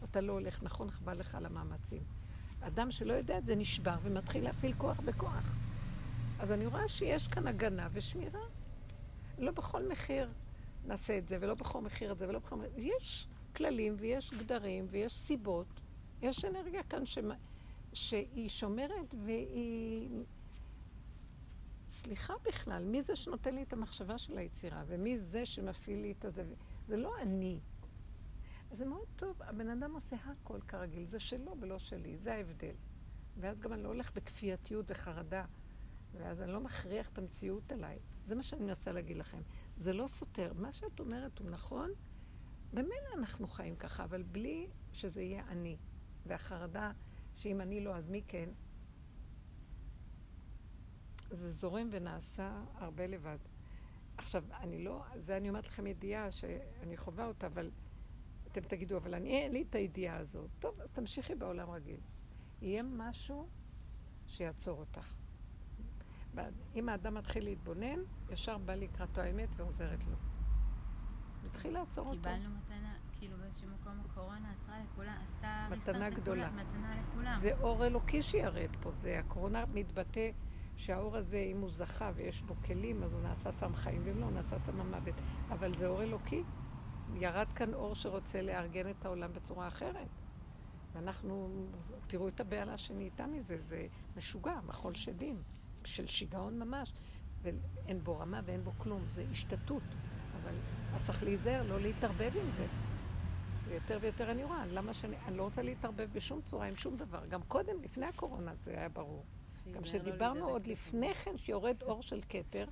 [0.04, 2.02] אתה לא הולך נכון, חבל לך על המאמצים.
[2.60, 5.67] אדם שלא יודע את זה נשבר ומתחיל להפעיל כוח בכוח.
[6.38, 8.46] אז אני רואה שיש כאן הגנה ושמירה.
[9.38, 10.32] לא בכל מחיר
[10.84, 12.70] נעשה את זה, ולא בכל מחיר את זה, ולא בכל מחיר...
[12.76, 15.80] יש כללים ויש גדרים ויש סיבות.
[16.22, 17.30] יש אנרגיה כאן שמ...
[17.92, 20.24] שהיא שומרת והיא...
[21.90, 26.24] סליחה בכלל, מי זה שנותן לי את המחשבה של היצירה, ומי זה שמפעיל לי את
[26.24, 26.44] הזה?
[26.88, 27.58] זה לא אני.
[28.70, 32.74] אז זה מאוד טוב, הבן אדם עושה הכל כרגיל, זה שלו ולא שלי, זה ההבדל.
[33.36, 35.44] ואז גם אני לא הולך בכפייתיות וחרדה,
[36.18, 37.98] ואז אני לא מכריח את המציאות עליי.
[38.26, 39.42] זה מה שאני מנסה להגיד לכם.
[39.76, 40.52] זה לא סותר.
[40.56, 41.90] מה שאת אומרת הוא נכון,
[42.72, 45.76] במילא אנחנו חיים ככה, אבל בלי שזה יהיה אני.
[46.26, 46.92] והחרדה
[47.36, 48.50] שאם אני לא, אז מי כן?
[51.30, 53.38] זה זורם ונעשה הרבה לבד.
[54.16, 57.70] עכשיו, אני לא, זה אני אומרת לכם ידיעה שאני חווה אותה, אבל
[58.52, 60.50] אתם תגידו, אבל אני, אין לי את הידיעה הזאת.
[60.58, 62.00] טוב, אז תמשיכי בעולם רגיל.
[62.62, 63.48] יהיה משהו
[64.26, 65.14] שיעצור אותך.
[66.74, 67.98] אם האדם מתחיל להתבונן,
[68.30, 70.16] ישר בא לקראתו האמת ועוזרת לו.
[71.44, 72.18] מתחיל לעצור אותו.
[72.22, 76.50] קיבלנו מתנה, כאילו באיזשהו מקום הקורונה עצרה לכולם, עשתה מתנה ריסטארט לכולם, גדולה.
[76.50, 77.32] מתנה לכולם.
[77.34, 80.30] זה אור אלוקי שירד פה, זה הקורונה מתבטא
[80.76, 84.24] שהאור הזה, אם הוא זכה ויש בו כלים, אז הוא נעשה סם חיים, ואם לא,
[84.24, 85.14] הוא נעשה סם המוות.
[85.50, 86.42] אבל זה אור אלוקי.
[87.14, 90.08] ירד כאן אור שרוצה לארגן את העולם בצורה אחרת.
[90.92, 91.48] ואנחנו,
[92.06, 93.86] תראו את הבהלה שנהייתה מזה, זה
[94.16, 95.42] משוגע, מחול שדים,
[95.88, 96.92] של שיגעון ממש.
[97.42, 99.82] ואין בו רמה ואין בו כלום, זה השתתות.
[100.42, 100.54] אבל
[100.94, 102.66] אז צריך להיזהר, לא להתערבב עם זה.
[103.68, 107.26] ויותר ויותר אני רואה, למה שאני, אני לא רוצה להתערבב בשום צורה עם שום דבר.
[107.26, 109.24] גם קודם, לפני הקורונה, זה היה ברור.
[109.66, 110.66] גם לא שדיברנו להידבק עוד.
[110.66, 112.66] לפני כן שיורד אור של כתר,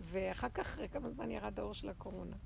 [0.00, 2.36] ואחר כך, אחרי כמה זמן ירד האור של הקורונה.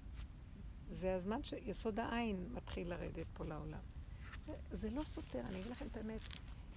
[0.91, 3.79] זה הזמן שיסוד העין מתחיל לרדת פה לעולם.
[4.71, 6.21] זה לא סותר, אני אגיד לכם את האמת.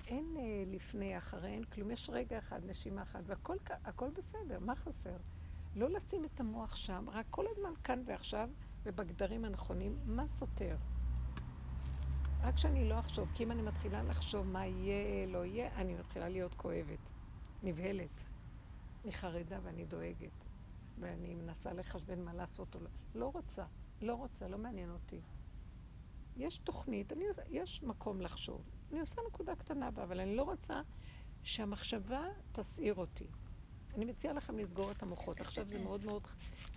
[0.07, 1.91] אין אה, לפני, אחרי, אין כלום.
[1.91, 5.17] יש רגע אחד, נשימה אחת, והכל בסדר, מה חסר?
[5.75, 8.49] לא לשים את המוח שם, רק כל הזמן כאן ועכשיו,
[8.83, 10.77] ובגדרים הנכונים, מה סותר?
[12.41, 16.29] רק שאני לא אחשוב, כי אם אני מתחילה לחשוב מה יהיה, לא יהיה, אני מתחילה
[16.29, 17.11] להיות כואבת,
[17.63, 18.25] נבהלת.
[19.03, 20.45] אני חרדה ואני דואגת,
[20.99, 22.89] ואני מנסה לחשבן מה לעשות או לא.
[23.15, 23.65] לא רוצה,
[24.01, 25.21] לא רוצה, לא מעניין אותי.
[26.37, 28.61] יש תוכנית, אני, יש מקום לחשוב.
[28.95, 30.81] אני עושה נקודה קטנה בה, אבל אני לא רוצה
[31.43, 32.21] שהמחשבה
[32.51, 33.27] תסעיר אותי.
[33.95, 35.41] אני מציעה לכם לסגור את המוחות.
[35.41, 36.27] עכשיו זה מאוד מאוד,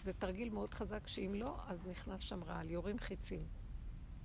[0.00, 3.46] זה תרגיל מאוד חזק, שאם לא, אז נכנס שם רעל, יורים חיצים.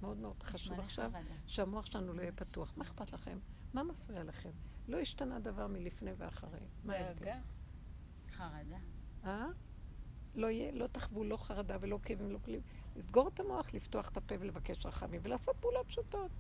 [0.02, 1.12] מאוד מאוד חשוב עכשיו.
[1.48, 2.74] שהמוח שלנו לא יהיה פתוח.
[2.78, 3.40] מה אכפת לכם?
[3.74, 4.52] מה מפריע לכם?
[4.88, 6.60] לא השתנה דבר מלפני ואחרי.
[6.84, 7.38] מה ההבדל?
[8.32, 8.78] חרדה.
[9.24, 9.46] אה?
[10.36, 12.62] לא, יהיה, לא תחוו לא חרדה ולא כאבים, לא כלים.
[12.96, 16.32] לסגור את המוח, לפתוח את הפה ולבקש רחמים, ולעשות פעולות פשוטות.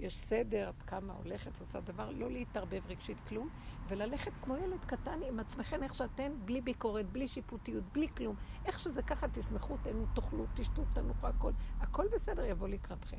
[0.00, 3.48] יש סדר, את כמה הולכת, עושה דבר, לא להתערבב רגשית כלום,
[3.88, 8.36] וללכת כמו ילד קטן עם עצמכם איך שאתם, בלי ביקורת, בלי שיפוטיות, בלי כלום.
[8.64, 11.52] איך שזה ככה, תשמחו, תהנו, תאכלו, תשתו, תנוחו, הכל.
[11.80, 13.18] הכל בסדר, יבוא לקראתכם.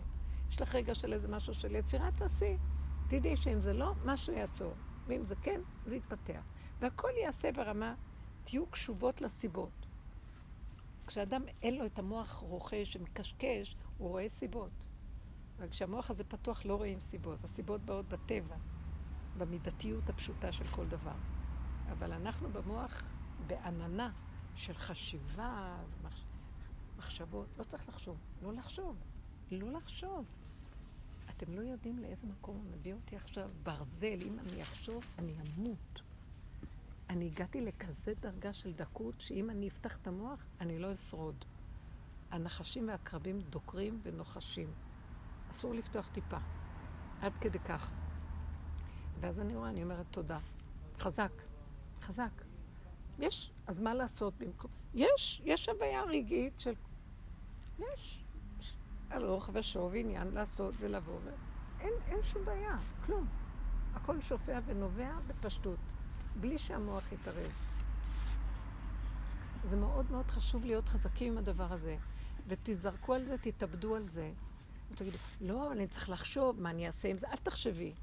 [0.49, 2.57] יש לך רגע של איזה משהו של יצירה, תעשי.
[3.07, 4.73] תדעי שאם זה לא, משהו יעצור.
[5.07, 6.41] ואם זה כן, זה יתפתח.
[6.79, 7.95] והכל ייעשה ברמה,
[8.43, 9.87] תהיו קשובות לסיבות.
[11.07, 14.71] כשאדם אין לו את המוח רוכש שמקשקש, הוא רואה סיבות.
[15.61, 17.43] אבל כשהמוח הזה פתוח לא רואים סיבות.
[17.43, 18.55] הסיבות באות בטבע,
[19.37, 21.15] במידתיות הפשוטה של כל דבר.
[21.91, 23.03] אבל אנחנו במוח
[23.47, 24.11] בעננה
[24.55, 25.77] של חשיבה
[26.95, 27.47] ומחשבות.
[27.57, 28.17] לא צריך לחשוב.
[28.41, 28.95] לא לחשוב.
[29.51, 30.25] לא לחשוב.
[31.29, 33.49] אתם לא יודעים לאיזה מקום הוא מביא אותי עכשיו.
[33.63, 36.01] ברזל, אם אני אחשוב, אני אמות.
[37.09, 41.45] אני הגעתי לכזה דרגה של דקות, שאם אני אפתח את המוח, אני לא אשרוד.
[42.31, 44.73] הנחשים והקרבים דוקרים ונוחשים.
[45.51, 46.37] אסור לפתוח טיפה.
[47.21, 47.91] עד כדי כך.
[49.19, 50.37] ואז אני רואה, אני אומרת תודה.
[50.99, 51.31] חזק,
[52.01, 52.31] חזק.
[53.19, 54.71] יש, אז מה לעשות במקום?
[54.93, 56.73] יש, יש הוויה רגעית של...
[57.79, 58.23] יש.
[59.09, 61.19] הלוך ושוב עניין לעשות ולבוא.
[61.23, 61.29] ו...
[61.79, 63.27] אין, אין שום בעיה, כלום.
[63.93, 65.79] הכל שופע ונובע בפשטות,
[66.39, 67.53] בלי שהמוח יתערב.
[69.63, 71.97] זה מאוד מאוד חשוב להיות חזקים עם הדבר הזה.
[72.47, 74.31] ותיזרקו על זה, תתאבדו על זה.
[74.91, 77.27] ותגידו, לא, אני צריך לחשוב מה אני אעשה עם זה.
[77.27, 77.93] אל תחשבי.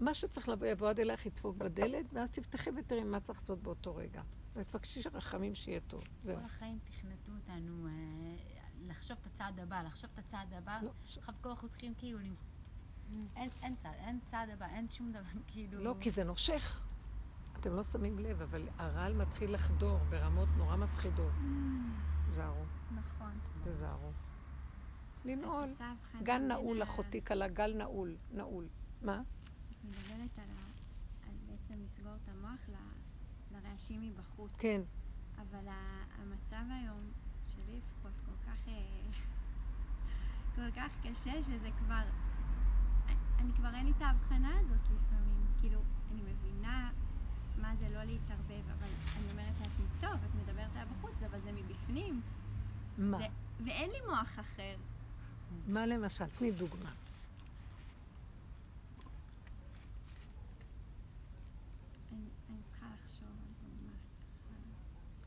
[0.00, 3.96] מה שצריך לבוא, יבוא עד אלייך, ידפוק בדלת, ואז תפתחי ותראי מה צריך לעשות באותו
[3.96, 4.22] רגע.
[4.56, 6.04] ותבקשי רחמים שיהיה טוב.
[6.22, 6.36] זהו.
[6.36, 7.92] כל החיים תכנתו אותנו אה,
[8.80, 10.78] לחשוב את הצעד הבא, לחשוב את הצעד הבא.
[10.82, 12.18] לא, עכשיו כל אנחנו צריכים כאילו...
[13.36, 15.80] אין, אין צעד, אין צעד הבא, אין שום דבר, כאילו...
[15.80, 16.82] לא, כי זה נושך.
[17.60, 21.32] אתם לא שמים לב, אבל הרעל מתחיל לחדור ברמות נורא מפחידות.
[22.32, 23.38] זהרו, נכון.
[23.64, 24.12] תזהרו.
[25.24, 25.68] לנעול.
[26.22, 28.66] גן נעול, אחותי כלה, גל נעול, נעול.
[29.02, 29.22] מה?
[29.70, 32.60] את מדברת על, בעצם לסגור את המוח.
[33.50, 34.50] לרעשים מבחוץ.
[34.58, 34.80] כן.
[35.36, 35.68] אבל
[36.18, 37.10] המצב היום,
[37.44, 39.00] שלי לפחות, כל כך, אה,
[40.56, 42.02] כל כך קשה, שזה כבר,
[43.38, 45.46] אני כבר אין לי את ההבחנה הזאת לפעמים.
[45.60, 45.80] כאילו,
[46.12, 46.90] אני מבינה
[47.56, 51.52] מה זה לא להתערבב, אבל אני אומרת לעצמי, טוב, את מדברת על בחוץ, אבל זה
[51.52, 52.20] מבפנים.
[52.98, 53.18] מה?
[53.64, 54.76] ואין לי מוח אחר.
[55.66, 56.24] מה למשל?
[56.38, 56.90] תני דוגמה.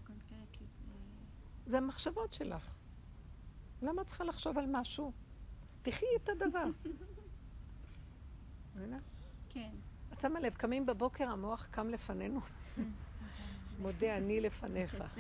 [0.08, 0.70] קונקרטית.
[1.68, 2.74] ל- זה המחשבות שלך.
[3.82, 5.12] למה את צריכה לחשוב על משהו?
[5.82, 6.66] תחי את הדבר.
[8.76, 8.98] מבינה?
[9.50, 9.72] כן.
[10.14, 12.40] את שמה לב, קמים בבוקר, המוח קם לפנינו.
[13.80, 15.04] מודה אני לפניך.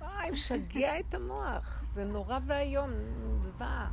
[0.00, 1.84] וואי, משגע את המוח.
[1.92, 2.90] זה נורא ואיום,
[3.42, 3.90] זוועה.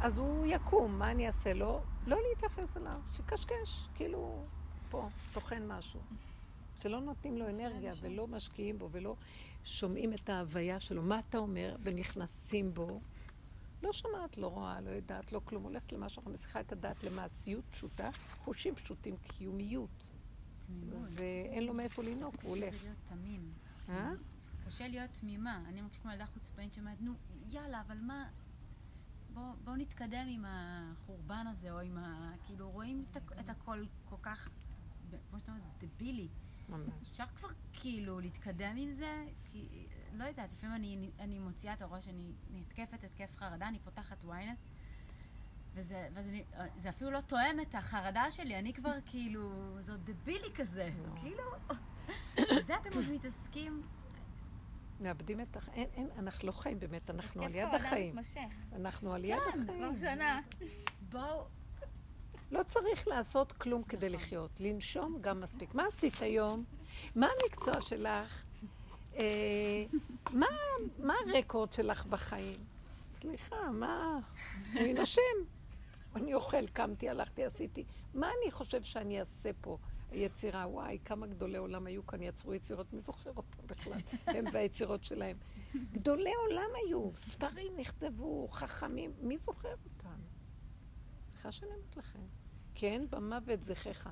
[0.00, 1.80] אז הוא יקום, מה אני אעשה לו?
[2.06, 4.44] לא להתייחס אליו, שקשקש, כאילו,
[4.90, 6.00] פה, טוחן משהו.
[6.80, 9.16] שלא נותנים לו אנרגיה ולא משקיעים בו ולא
[9.64, 11.02] שומעים את ההוויה שלו.
[11.02, 11.76] מה אתה אומר?
[11.82, 13.00] ונכנסים בו.
[13.82, 15.62] לא שומעת, לא רואה, לא יודעת, לא כלום.
[15.62, 18.10] הולכת למשהו, מסיחה את הדעת למעשיות פשוטה,
[18.44, 20.04] חושים פשוטים, קיומיות.
[21.00, 22.74] ואין לו מאיפה לנהוג, הוא הולך.
[22.74, 23.52] זה להיות תמים.
[24.68, 25.62] קשה להיות תמימה.
[25.68, 27.14] אני מרגישה כמו ילדה חוצפנית שאומרת, נו,
[27.48, 28.28] יאללה, אבל מה...
[29.32, 32.32] בואו בוא נתקדם עם החורבן הזה, או עם ה...
[32.46, 34.48] כאילו, רואים את, את הכל כל כך,
[35.30, 36.28] כמו שאתה אומרת, דבילי.
[36.68, 37.10] ממש.
[37.10, 39.24] אפשר כבר כאילו להתקדם עם זה?
[39.44, 44.24] כי, לא יודעת, לפעמים אני, אני מוציאה את הראש, אני נתקפת התקף חרדה, אני פותחת
[44.24, 44.58] ynet,
[45.74, 46.40] וזה, וזה
[46.76, 51.20] זה אפילו לא תואם את החרדה שלי, אני כבר כאילו, זה עוד דבילי כזה, לא.
[51.20, 51.42] כאילו,
[52.36, 53.82] בזה אתם עוד מתעסקים?
[55.00, 55.76] מאבדים את החיים.
[55.76, 58.16] אין, אין, אנחנו לא חיים באמת, אנחנו על יד העולם החיים.
[58.16, 58.40] מתמשך.
[58.72, 59.96] אנחנו על יד כבר החיים.
[59.96, 60.40] שנה.
[61.08, 61.46] בואו,
[62.50, 64.50] לא צריך לעשות כלום כדי לחיות.
[64.60, 65.74] לנשום גם מספיק.
[65.74, 66.64] מה עשית היום?
[67.14, 68.42] מה המקצוע שלך?
[69.16, 69.84] אה,
[70.30, 70.46] מה,
[70.98, 72.58] מה הרקורד שלך בחיים?
[73.16, 74.18] סליחה, מה?
[74.76, 75.22] אני נושם.
[76.16, 77.84] אני אוכל, קמתי, הלכתי, עשיתי.
[78.14, 79.78] מה אני חושב שאני אעשה פה?
[80.10, 84.00] היצירה, וואי, כמה גדולי עולם היו כאן, יצרו יצירות, מי זוכר אותם בכלל?
[84.36, 85.36] הם והיצירות שלהם.
[85.92, 90.20] גדולי עולם היו, ספרים נכתבו, חכמים, מי זוכר אותם?
[91.26, 92.22] סליחה שאני אומרת לכם.
[92.74, 94.08] כן, במוות זכרך.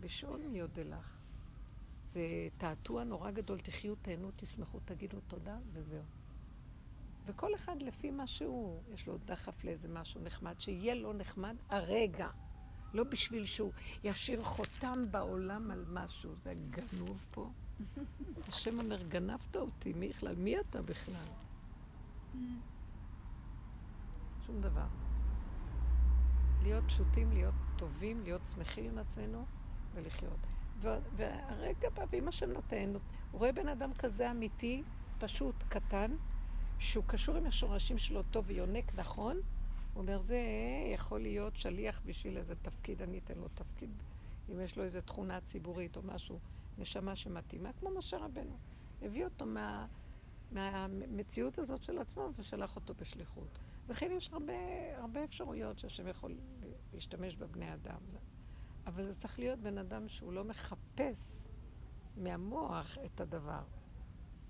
[0.00, 1.18] בשאול מי יודה לך.
[2.08, 6.02] זה תעתוע נורא גדול, תחיו, תהנו, תשמחו, תגידו תודה, וזהו.
[7.26, 12.28] וכל אחד לפי מה שהוא, יש לו דחף לאיזה משהו נחמד, שיהיה לו נחמד הרגע.
[12.94, 13.72] לא בשביל שהוא
[14.04, 16.30] ישאיר חותם בעולם על משהו.
[16.44, 17.50] זה גנוב פה.
[18.48, 20.34] השם אומר, גנבת אותי, מי בכלל?
[20.34, 21.26] מי אתה בכלל?
[24.46, 24.86] שום דבר.
[26.62, 29.44] להיות פשוטים, להיות טובים, להיות שמחים עם עצמנו
[29.94, 30.38] ולחיות.
[31.16, 32.92] והרגע בא, ואם השם נותן,
[33.30, 34.82] הוא רואה בן אדם כזה אמיתי,
[35.18, 36.10] פשוט, קטן,
[36.78, 39.36] שהוא קשור עם השורשים שלו טוב ויונק נכון,
[39.98, 40.40] הוא אומר, זה
[40.94, 43.90] יכול להיות שליח בשביל איזה תפקיד, אני אתן לו תפקיד,
[44.52, 46.38] אם יש לו איזו תכונה ציבורית או משהו,
[46.78, 48.58] נשמה שמתאימה, כמו משה רבנו.
[49.02, 49.86] הביא אותו מה,
[50.52, 53.58] מהמציאות הזאת של עצמו ושלח אותו בשליחות.
[53.88, 54.52] וכן יש הרבה,
[54.96, 56.34] הרבה אפשרויות שהשם יכול
[56.94, 58.00] להשתמש בבני אדם.
[58.86, 61.50] אבל זה צריך להיות בן אדם שהוא לא מחפש
[62.16, 63.62] מהמוח את הדבר.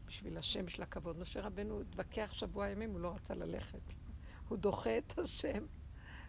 [0.06, 1.18] בשביל השם של הכבוד.
[1.18, 4.07] משה רבנו התווכח שבוע ימים, הוא לא רצה ללכת.
[4.48, 5.66] הוא דוחה את השם.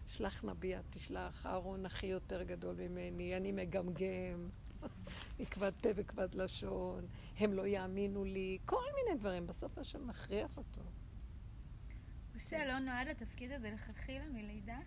[0.06, 4.48] שלח נביאה, תשלח, אהרון אחי יותר גדול ממני, אני מגמגם,
[5.40, 7.06] מכבד פה וכבד לשון,
[7.38, 9.46] הם לא יאמינו לי, כל מיני דברים.
[9.46, 10.80] בסוף השם מכריח אותו.
[12.36, 14.78] משה לא נועד לתפקיד הזה לכתחילה מלידה?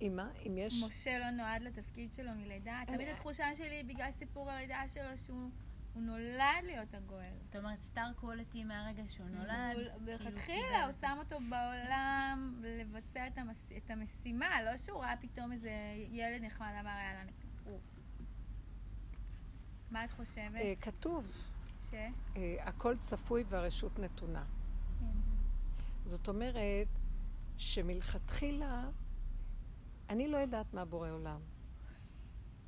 [0.00, 0.30] אם מה?
[0.46, 0.82] אם יש...
[0.86, 2.82] משה לא נועד לתפקיד שלו מלידה.
[2.86, 5.50] תמיד התחושה שלי בגלל סיפור הלידה שלו שהוא
[5.96, 7.32] הוא נולד להיות הגואל.
[7.44, 9.50] זאת אומרת, סטאר קוולטי מהרגע שהוא נולד.
[9.74, 10.84] הוא- כאילו מלכתחילה.
[10.84, 13.68] הוא שם אותו בעולם לבצע את, המס...
[13.76, 15.70] את המשימה, לא שהוא ראה פתאום איזה
[16.10, 17.32] ילד נחמד אמר יאללה, אני-
[17.64, 17.80] הוא.
[19.90, 20.54] מה את חושבת?
[20.56, 21.32] אה, כתוב,
[21.90, 21.94] ש...
[22.36, 24.44] אה, הכל צפוי והרשות נתונה.
[26.04, 26.88] זאת אומרת
[27.58, 28.88] שמלכתחילה
[30.10, 31.40] אני לא יודעת מה בורא עולם.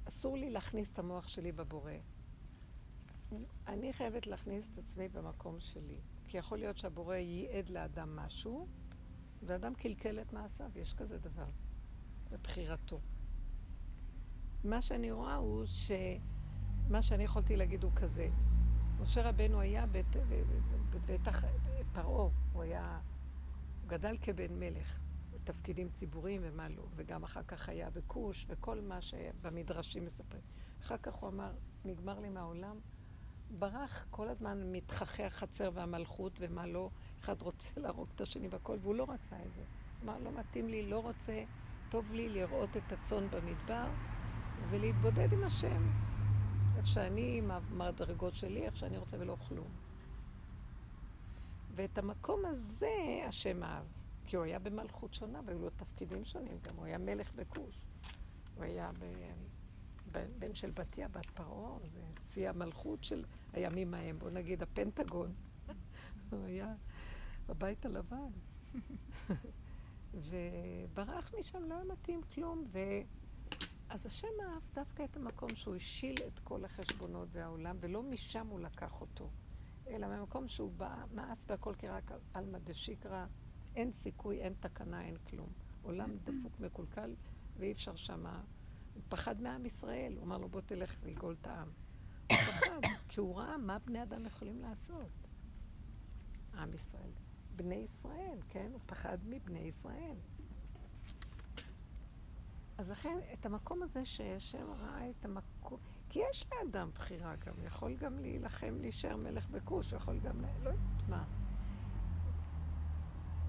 [0.09, 1.93] אסור לי להכניס את המוח שלי בבורא.
[3.67, 5.99] אני חייבת להכניס את עצמי במקום שלי.
[6.29, 8.67] כי יכול להיות שהבורא ייעד לאדם משהו,
[9.43, 11.47] ואדם קלקל את מעשיו, יש כזה דבר,
[12.31, 13.01] בבחירתו.
[14.65, 18.29] מה שאני רואה הוא שמה שאני יכולתי להגיד הוא כזה.
[19.01, 20.17] משה רבנו היה בית-
[20.91, 21.45] בבטח
[21.93, 23.01] פרעה, הוא היה,
[23.83, 25.01] הוא גדל כבן מלך,
[25.31, 30.43] בתפקידים ציבוריים ומה לא, וגם אחר כך היה בכוש וכל מה שבמדרשים מספרים.
[30.81, 31.53] אחר כך הוא אמר,
[31.85, 32.79] נגמר לי מהעולם,
[33.51, 36.91] ברח כל הזמן מתחכי החצר והמלכות ומה לא,
[37.21, 39.63] אחד רוצה להרוג את השני והכל, והוא לא רצה את זה.
[40.05, 41.45] אמר, לא מתאים לי, לא רוצה,
[41.89, 43.87] טוב לי לראות את הצאן במדבר
[44.71, 45.83] ולהתבודד עם השם.
[46.77, 49.69] איך שאני, עם המדרגות שלי, איך שאני רוצה ולא כלום.
[51.75, 53.85] ואת המקום הזה השם אהב,
[54.27, 57.83] כי הוא היה במלכות שונה והיו לו תפקידים שונים, גם הוא היה מלך בכוש.
[58.57, 59.05] הוא היה ב...
[60.39, 65.35] בן של בתיה, בת פרעה, זה שיא המלכות של הימים ההם, בוא נגיד הפנטגון.
[66.31, 66.75] הוא היה
[67.49, 68.31] בבית הלבן.
[70.15, 72.65] וברח משם, לא היה מתאים כלום.
[72.73, 72.79] ו...
[73.89, 78.61] אז השם אהב דווקא את המקום שהוא השיל את כל החשבונות והעולם, ולא משם הוא
[78.61, 79.31] לקח אותו,
[79.89, 83.27] אלא מהמקום שהוא בא, מאס בהכל כי רק על- עלמא דשיקרא,
[83.77, 85.49] אין סיכוי, אין תקנה, אין כלום.
[85.83, 87.15] עולם דפוק מקולקל,
[87.57, 88.41] ואי אפשר שמה...
[88.99, 91.69] הוא פחד מעם ישראל, הוא אמר לו בוא תלך לגאול את העם.
[92.31, 95.11] הוא פחד, כי הוא ראה מה בני אדם יכולים לעשות.
[96.55, 97.11] עם ישראל.
[97.57, 98.71] בני ישראל, כן?
[98.73, 100.17] הוא פחד מבני ישראל.
[102.79, 105.79] אז לכן, את המקום הזה שהשם ראה את המקום...
[106.09, 110.41] כי יש לאדם בחירה גם, יכול גם להילחם, להישאר מלך בכוש, יכול גם...
[110.63, 111.25] לא יודעת מה.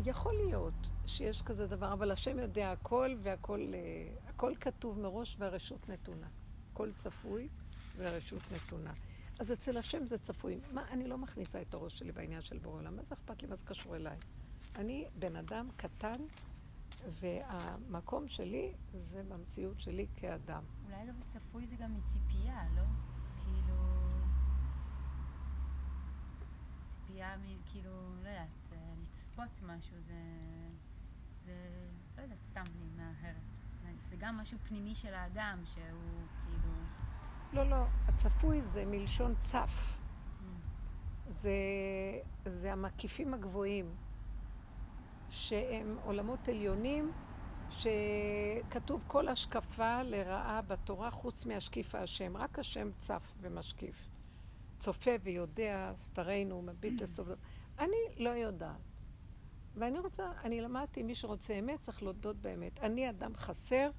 [0.06, 5.90] יכול להיות שיש כזה דבר, אבל השם יודע הכל, והכל אה, הכל כתוב מראש והרשות
[5.90, 6.28] נתונה.
[6.72, 7.50] הכל צפוי
[7.98, 8.94] והרשות נתונה.
[9.40, 10.60] אז אצל השם זה צפוי.
[10.74, 13.48] מה, אני לא מכניסה את הראש שלי בעניין של בורא עולם, מה זה אכפת לי,
[13.48, 14.18] מה זה קשור אליי?
[14.76, 16.22] אני בן אדם קטן,
[17.10, 20.64] והמקום שלי זה במציאות שלי כאדם.
[20.86, 22.84] אולי גם צפוי זה גם מציפייה, לא?
[23.44, 23.76] כאילו...
[27.06, 27.42] ציפייה מ...
[27.66, 27.92] כאילו,
[28.24, 28.50] לא יודעת,
[29.02, 30.22] לצפות משהו זה...
[31.46, 31.54] זה...
[32.18, 33.49] לא יודעת, סתם לי מהאחרת.
[34.10, 36.74] זה גם משהו פנימי של האדם, שהוא כאילו...
[37.54, 40.00] לא, לא, הצפוי זה מלשון צף.
[41.28, 41.52] זה,
[42.46, 43.96] זה המקיפים הגבוהים,
[45.30, 47.12] שהם עולמות עליונים,
[47.70, 52.38] שכתוב כל השקפה לרעה בתורה חוץ מהשקיף השם.
[52.38, 54.08] רק השם צף ומשקיף.
[54.78, 57.28] צופה ויודע, סתרנו, מביט לסוף.
[57.80, 58.89] אני לא יודעת.
[59.80, 62.80] ואני רוצה, אני למדתי, מי שרוצה אמת צריך להודות באמת.
[62.80, 63.90] אני אדם חסר,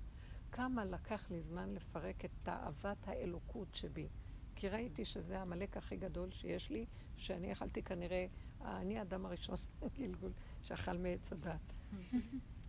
[0.52, 4.08] כמה לקח לי זמן לפרק את תאוות האלוקות שבי.
[4.56, 8.26] כי ראיתי שזה העמלק הכי גדול שיש לי, שאני יכלתי כנראה,
[8.60, 11.72] אני האדם הראשון בגלגול שאכל מעץ הדת.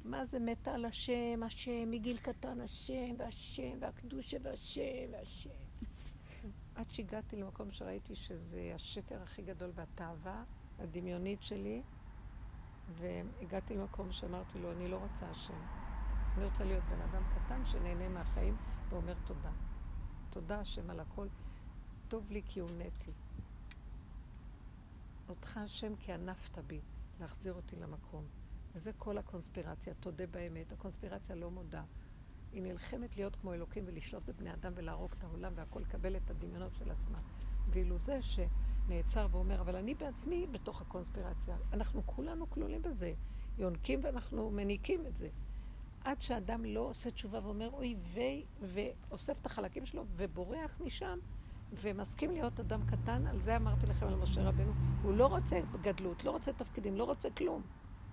[0.05, 5.49] מה זה מתה על השם, השם, מגיל קטן השם, והשם, והקדושה והשם, והשם.
[6.76, 10.43] עד שהגעתי למקום שראיתי שזה השקר הכי גדול והתאווה
[10.80, 11.82] הדמיונית שלי,
[12.90, 15.62] והגעתי למקום שאמרתי לו, אני לא רוצה השם.
[16.38, 18.58] אני רוצה להיות בן אדם קטן שנהנה מהחיים
[18.90, 19.52] ואומר תודה.
[20.30, 21.28] תודה השם על הכל.
[22.08, 23.12] טוב לי כי הונאתי.
[25.30, 26.80] אותך השם כי ענפת בי,
[27.20, 28.26] להחזיר אותי למקום.
[28.74, 30.72] וזה כל הקונספירציה, תודה באמת.
[30.72, 31.84] הקונספירציה לא מודה.
[32.52, 36.76] היא נלחמת להיות כמו אלוקים ולשלוט בבני אדם ולהרוג את העולם והכל לקבל את הדמיונות
[36.76, 37.20] של עצמה.
[37.70, 38.22] ואילו זה
[38.92, 41.58] שנעצר ואומר, אבל אני בעצמי בתוך הקונספירציה.
[41.74, 43.14] אנחנו כולנו כלולים בזה.
[43.58, 45.30] יונקים ואנחנו מניקים את זה.
[46.04, 51.20] עד שאדם לא עושה תשובה ואומר אוי ויי, ואוסף את החלקים שלו ובורח משם,
[51.74, 54.72] ומסכים להיות אדם קטן, על זה אמרתי לכם על משה רבנו,
[55.04, 57.62] הוא לא רוצה גדלות, לא רוצה תפקידים, לא רוצה כלום.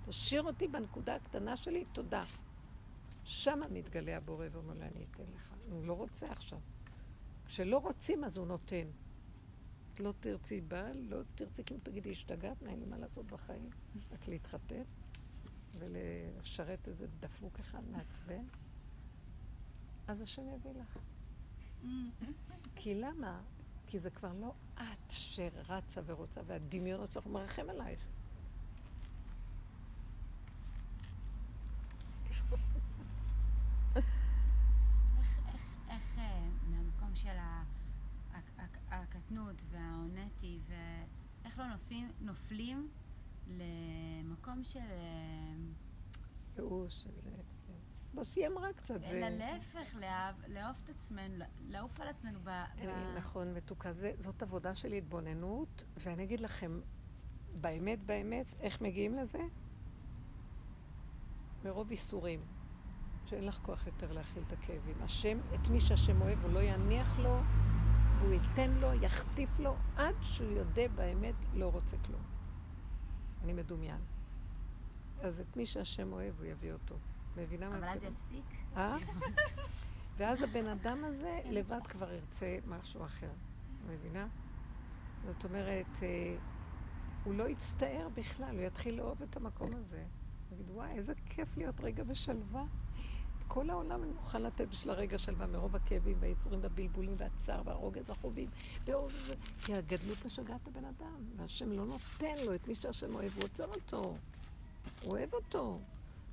[0.07, 2.23] תשאיר אותי בנקודה הקטנה שלי, תודה.
[3.25, 5.55] שם מתגלה הבורא ואומר לו, אני אתן לך.
[5.71, 6.59] הוא לא רוצה עכשיו.
[7.47, 8.87] כשלא רוצים, אז הוא נותן.
[10.01, 13.71] לא תרצי בעל, לא תרצי כלום, תגידי, השתגעת, אין לי מה לעשות בחיים.
[14.13, 14.83] רק להתחתן
[15.79, 18.45] ולשרת איזה דפוק אחד מעצבן.
[20.09, 20.99] אז השם יביא לך.
[22.77, 23.41] כי למה?
[23.87, 28.07] כי זה כבר לא את שרצה ורוצה, והדמיונות שלך מרחם עלייך.
[32.27, 32.45] איך,
[35.49, 37.37] איך, איך אה, מהמקום של
[38.91, 42.89] הקטנות וההונטי, ואיך לא נופלים, נופלים
[43.49, 44.79] למקום של...
[44.79, 45.55] אה,
[46.57, 47.31] ייאוש, זה...
[48.15, 49.27] מה שהיא אמרה קצת, זה...
[49.27, 49.95] אלא להפך,
[50.49, 52.51] לאהוב את עצמנו, לעוף על עצמנו ב...
[53.17, 53.91] נכון, מתוקה.
[54.19, 56.81] זאת עבודה של התבוננות, ואני אגיד לכם,
[57.61, 59.39] באמת, באמת, איך מגיעים לזה?
[61.65, 62.41] מרוב איסורים,
[63.27, 65.03] שאין לך כוח יותר להכיל את הכאבים.
[65.03, 67.41] השם, את מי שהשם אוהב, הוא לא יניח לו,
[68.21, 72.23] והוא ייתן לו, יחטיף לו, עד שהוא יודה באמת, לא רוצה כלום.
[73.45, 74.01] אני מדומיין.
[75.21, 76.95] אז את מי שהשם אוהב, הוא יביא אותו.
[77.37, 78.03] מבינה מה אבל אז?
[78.03, 78.45] יפסיק.
[78.77, 78.97] אה?
[80.17, 83.31] ואז הבן אדם הזה לבד כבר ירצה משהו אחר.
[83.87, 84.27] מבינה?
[85.29, 86.37] זאת אומרת, אה,
[87.25, 90.05] הוא לא יצטער בכלל, הוא יתחיל לאהוב את המקום הזה.
[90.49, 92.65] הוא יגיד, וואי, איזה כיף להיות רגע בשלווה.
[93.49, 98.49] כל העולם אני מוכן לתת בשביל הרגע שלווה, מרוב הכאבים והייסורים והבלבולים והצער והרוגז והחובים.
[99.65, 103.45] כי הגדלות משגעת את הבן אדם, והשם לא נותן לו את מי שהשם אוהב, הוא
[103.45, 104.17] עוצר אותו.
[105.03, 105.81] הוא אוהב אותו.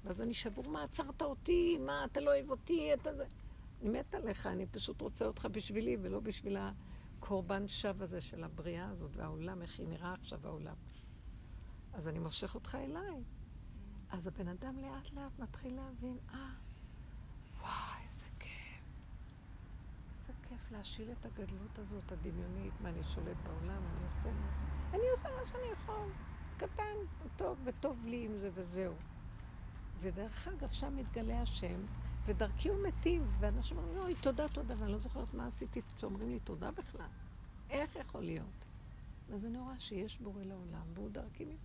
[0.04, 1.78] ואז אני שבור, מה עצרת אותי?
[1.78, 2.94] מה, אתה לא אוהב אותי?
[2.94, 3.14] אתה...
[3.16, 3.26] זה-"
[3.82, 8.90] אני מתה עליך, אני פשוט רוצה אותך בשבילי, ולא בשביל הקורבן שווא הזה של הבריאה
[8.90, 10.76] הזאת, והעולם, איך היא נראה עכשיו העולם.
[11.94, 13.24] אז אני מושך אותך אליי.
[14.10, 16.50] אז הבן אדם לאט לאט מתחיל להבין, אה,
[17.62, 18.84] וואי, איזה כיף.
[20.20, 24.48] איזה כיף להשיל את הגדלות הזאת, הדמיונית, מה אני שולט בעולם, אני עושה מה...
[24.94, 26.10] אני עושה מה שאני יכול.
[26.58, 26.96] קטן,
[27.36, 28.94] טוב, וטוב לי עם זה וזהו.
[30.00, 31.86] ודרך אגב, שם מתגלה השם,
[32.26, 36.40] ודרכי הוא מטיב, ואנשים אומרים, אוי, תודה, תודה, ואני לא זוכרת מה עשיתי שאומרים לי
[36.40, 37.10] תודה בכלל.
[37.70, 38.66] איך יכול להיות?
[39.34, 41.58] אז אני רואה שיש בורא לעולם, והוא דרכי,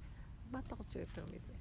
[0.50, 1.52] מה אתה רוצה יותר מזה?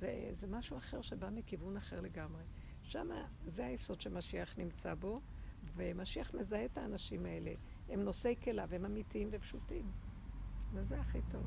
[0.00, 2.42] זה, זה משהו אחר שבא מכיוון אחר לגמרי.
[2.82, 3.08] שם
[3.46, 5.20] זה היסוד שמשיח נמצא בו,
[5.76, 7.52] ומשיח מזהה את האנשים האלה.
[7.88, 9.90] הם נושאי כליו, הם אמיתיים ופשוטים.
[10.72, 11.46] וזה הכי טוב.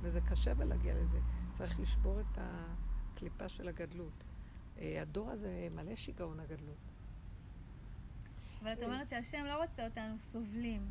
[0.00, 1.18] וזה קשה אבל להגיע לזה.
[1.52, 4.24] צריך לשבור את הקליפה של הגדלות.
[4.78, 6.76] אה, הדור הזה מלא שיגעון הגדלות.
[8.62, 10.90] אבל את אומרת שהשם לא רוצה אותנו סובלים.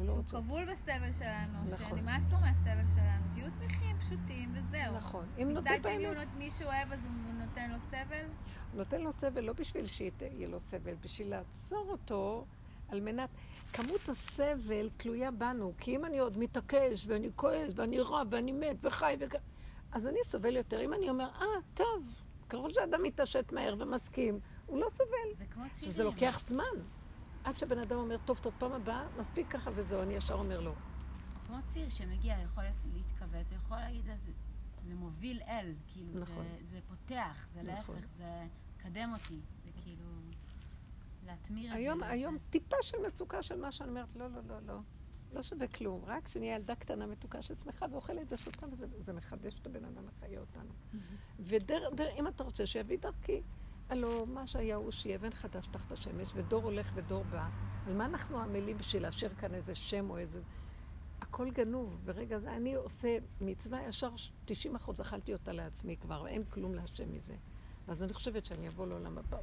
[0.00, 0.36] לא שהוא רוצה...
[0.36, 1.98] כבול בסבל שלנו, נכון.
[1.98, 3.24] שנמאס לו מהסבל שלנו.
[3.34, 4.96] תהיו שמחים, פשוטים, וזהו.
[4.96, 5.26] נכון.
[5.38, 8.24] אם מצד נותן שני, הוא באמת, נות- מי שאוהב אז הוא נותן לו סבל?
[8.74, 12.44] נותן לו סבל לא בשביל שיהיה לו סבל, בשביל לעצור אותו
[12.88, 13.30] על מנת...
[13.72, 18.76] כמות הסבל תלויה בנו, כי אם אני עוד מתעקש, ואני כועס, ואני רע, ואני מת,
[18.82, 19.34] וחי, וכ...
[19.92, 20.80] אז אני סובל יותר.
[20.84, 22.04] אם אני אומר, אה, טוב,
[22.48, 25.34] ככל שאדם מתעשת מהר ומסכים, הוא לא סובל.
[25.34, 25.92] זה כמו עכשיו, צירים.
[25.92, 26.64] זה לוקח זמן.
[27.44, 30.72] עד שבן אדם אומר, טוב, טוב, פעם הבאה, מספיק ככה וזהו, אני ישר אומר לא.
[31.46, 32.64] כמו ציר שמגיע, יכול
[32.94, 34.14] להתכווץ, יכול להגיד, זה,
[34.86, 36.44] זה מוביל אל, כאילו, נכון.
[36.44, 37.94] זה, זה פותח, זה נכון.
[37.94, 40.04] להפך, זה קדם אותי, זה כאילו,
[41.26, 42.08] להטמיר את היום, זה.
[42.08, 44.80] היום טיפה של מצוקה של מה שאני אומרת, לא, לא, לא, לא.
[45.32, 49.66] לא שווה כלום, רק כשנהיה ילדה קטנה מתוקה ששמחה ואוכלת ושותפה, וזה זה מחדש את
[49.66, 50.72] הבן אדם מחיה אותנו.
[51.38, 53.42] ואם אתה רוצה שיביא דרכי,
[53.90, 57.48] הלוא מה שהיה הוא שיהיה אבן חדש תחת השמש, ודור הולך ודור בא.
[57.86, 60.40] על מה אנחנו עמלים בשביל להשאיר כאן איזה שם או איזה...
[61.20, 62.00] הכל גנוב.
[62.04, 64.10] ברגע זה אני עושה מצווה ישר
[64.44, 67.34] 90 אחוז, אכלתי אותה לעצמי כבר, אין כלום להשם מזה.
[67.88, 69.38] אז אני חושבת שאני אבוא לעולם הבא,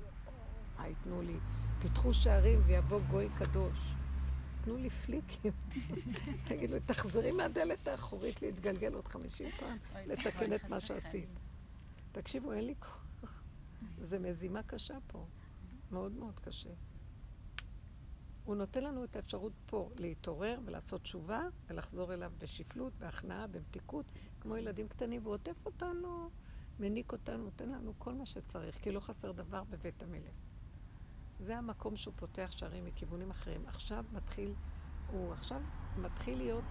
[0.78, 1.38] מה ייתנו לי?
[1.82, 3.94] פיתחו שערים ויבוא גוי קדוש.
[4.62, 5.52] תנו לי פליקים.
[6.48, 10.80] תגידו, תחזרי מהדלת האחורית להתגלגל עוד 50 פעם, לתקן את מה.
[10.80, 11.30] שעשית.
[12.12, 13.07] תקשיבו, אין לי כוח.
[13.98, 15.26] זה מזימה קשה פה.
[15.92, 16.70] מאוד מאוד קשה.
[18.44, 24.06] הוא נותן לנו את האפשרות פה להתעורר ולעשות תשובה ולחזור אליו בשפלות, בהכנעה, במתיקות,
[24.42, 26.30] כמו ילדים קטנים, והוא עוטף אותנו,
[26.80, 30.36] מניק אותנו, נותן לנו כל מה שצריך, כי לא חסר דבר בבית המלך.
[31.40, 33.66] זה המקום שהוא פותח שערים מכיוונים אחרים.
[33.68, 34.54] עכשיו מתחיל,
[35.12, 35.62] הוא עכשיו
[35.98, 36.64] מתחיל להיות,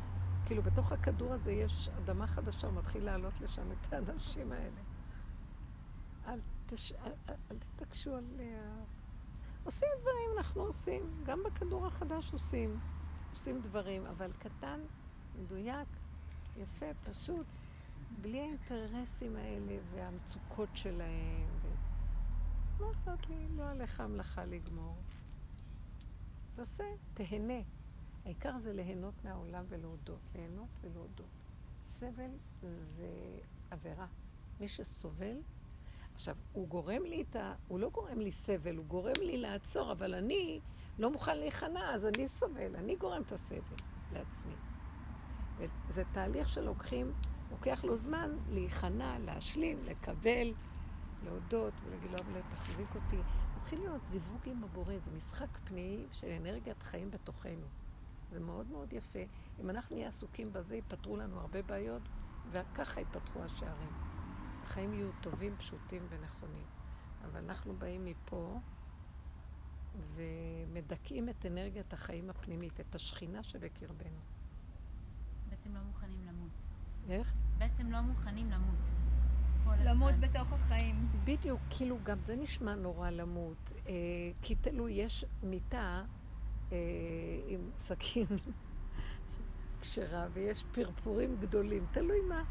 [0.46, 4.80] כאילו בתוך הכדור הזה יש אדמה חדשה, הוא מתחיל לעלות לשם את האנשים האלה.
[6.26, 6.92] אל, תש...
[6.92, 8.84] אל, תתעקשו עליה.
[9.64, 11.22] עושים דברים, אנחנו עושים.
[11.24, 12.80] גם בכדור החדש עושים.
[13.30, 14.80] עושים דברים, אבל קטן,
[15.38, 15.88] מדויק,
[16.56, 17.46] יפה, פשוט,
[18.20, 21.48] בלי האינטרסים האלה והמצוקות שלהם.
[21.62, 21.68] ו...
[22.80, 24.96] לא אכפת לי, לא עליך המלאכה לגמור.
[26.54, 26.84] תעשה,
[27.14, 27.60] תהנה.
[28.24, 30.20] העיקר זה ליהנות מהעולם ולהודות.
[30.34, 31.26] ליהנות ולהודות.
[31.82, 32.30] סבל
[32.96, 33.38] זה
[33.70, 34.06] עבירה.
[34.60, 35.36] מי שסובל,
[36.16, 37.54] עכשיו, הוא גורם לי את ה...
[37.68, 40.60] הוא לא גורם לי סבל, הוא גורם לי לעצור, אבל אני
[40.98, 43.76] לא מוכן להיכנע, אז אני סובל, אני גורם את הסבל
[44.12, 44.54] לעצמי.
[45.58, 47.12] וזה תהליך שלוקחים,
[47.50, 50.54] לוקח לו זמן להיכנע, להשלים, לקבל,
[51.24, 53.18] להודות ולהגיד לו, אבל תחזיק אותי.
[53.56, 57.66] מתחיל להיות זיווג עם הבורא, זה משחק פנימי של אנרגיית חיים בתוכנו.
[58.32, 59.22] זה מאוד מאוד יפה.
[59.60, 62.02] אם אנחנו נהיה עסוקים בזה, ייפתרו לנו הרבה בעיות,
[62.50, 64.15] וככה ייפתחו השערים.
[64.66, 66.64] החיים יהיו טובים, פשוטים ונכונים.
[67.24, 68.60] אבל אנחנו באים מפה
[70.14, 74.20] ומדכאים את אנרגיית החיים הפנימית, את השכינה שבקרבנו.
[75.50, 76.50] בעצם לא מוכנים למות.
[77.08, 77.34] איך?
[77.58, 78.90] בעצם לא מוכנים למות.
[79.84, 80.28] למות הזמן.
[80.28, 81.08] בתוך החיים.
[81.24, 83.72] בדיוק, כאילו גם זה נשמע נורא למות.
[83.86, 83.92] אה,
[84.42, 86.04] כי תלוי, יש מיטה
[86.72, 86.78] אה,
[87.46, 88.26] עם סכין
[89.80, 92.44] כשרה ויש פרפורים גדולים, תלוי מה.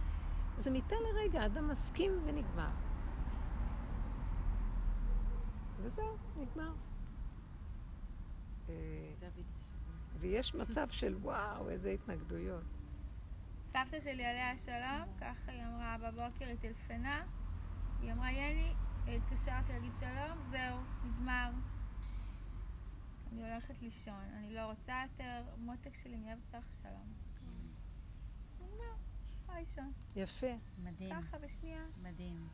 [0.58, 2.72] זה מיטה לרגע, אדם מסכים ונגמר.
[5.82, 6.74] וזהו, נגמר.
[8.70, 9.06] אה.
[10.20, 12.64] ויש מצב של וואו, איזה התנגדויות.
[13.72, 17.24] סבתא שלי עליה השלום, ככה היא אמרה בבוקר, היא טלפנה,
[18.02, 18.74] היא אמרה, יני,
[19.08, 21.50] התקשרתי להגיד שלום, זהו, נגמר.
[23.32, 27.25] אני הולכת לישון, אני לא רוצה יותר, מותק שלי, אני אוהבת אותך, שלום.
[29.56, 29.94] לישון.
[30.16, 30.56] יפה.
[30.84, 31.86] מדהים, ככה, בשנייה.
[32.04, 32.48] מדהים.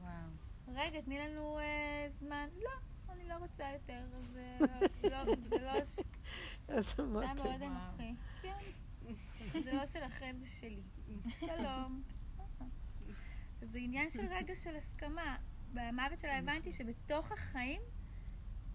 [0.00, 0.12] וואו.
[0.68, 2.48] רגע, תני לנו אה, זמן.
[2.62, 2.70] לא,
[3.12, 4.58] אני לא רוצה יותר, אז אה,
[5.10, 5.72] לא, זה לא...
[6.68, 7.62] אז זה היה אמרתי, מאוד.
[7.62, 8.14] אנוכי.
[8.42, 8.58] כן.
[9.64, 10.82] זה לא שלכם, זה שלי.
[11.40, 12.02] שלום.
[13.62, 15.36] זה עניין של רגע של הסכמה.
[15.72, 17.80] במוות שלה הבנתי שבתוך החיים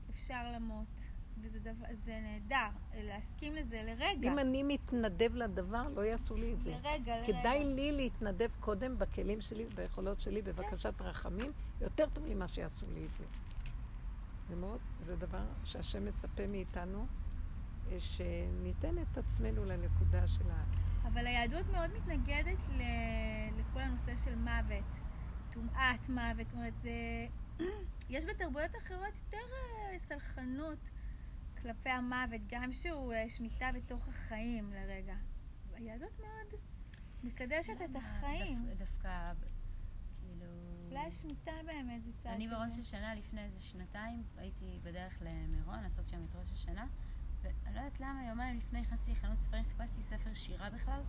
[0.10, 0.95] אפשר למות.
[1.42, 4.32] וזה דבר, זה נהדר, להסכים לזה לרגע.
[4.32, 6.72] אם אני מתנדב לדבר, לא יעשו לי את זה.
[6.72, 7.40] לרגע, לרגע.
[7.40, 11.52] כדאי לי להתנדב קודם בכלים שלי וביכולות שלי בבקשת רחמים,
[11.82, 13.24] יותר טוב לי מה שיעשו לי את זה.
[14.50, 17.06] זה מאוד, זה דבר שהשם מצפה מאיתנו,
[17.92, 20.64] אה, שניתן את עצמנו לנקודה של ה...
[21.08, 22.82] אבל היהדות מאוד מתנגדת ל...
[23.60, 25.00] לכל הנושא של מוות,
[25.54, 26.92] טומאת מוות, זאת אומרת, זה...
[28.10, 30.78] יש בתרבויות אחרות יותר אה, סלחנות
[31.66, 35.16] כלפי המוות, גם שהוא אה, שמיטה בתוך החיים לרגע.
[35.74, 36.60] היהדות מאוד
[37.24, 37.96] מקדשת את?
[37.96, 38.66] החיים.
[38.78, 39.34] דווקא-
[40.22, 40.46] כאילו...
[40.92, 42.78] אולי שמיטה באמת זה צד אני בראש.
[42.80, 46.88] השנה לפני איזה שנתיים הייתי בדרך למירון לעשות שם את ראש השנה
[47.42, 51.02] ואני לא יודעת למה יומיים לפני נכנסתי לחנות ספרים חיפשתי ספר שירה בכלל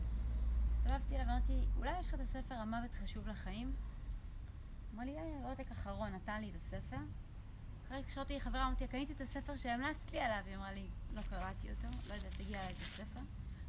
[0.72, 3.72] הסתובבתי אליו ואמרתי אולי יש לך את הספר המוות חשוב לחיים?
[4.94, 6.96] אמר לי "אה, עותק אחרון נתן לי את הספר
[7.86, 10.42] אחרי התקשרתי לחברה אמרתי לה, קניתי את הספר שהמלצת לי עליו.
[10.46, 13.20] היא אמרה לי לא קראתי אותו לא יודעת תגיע אליי את הספר.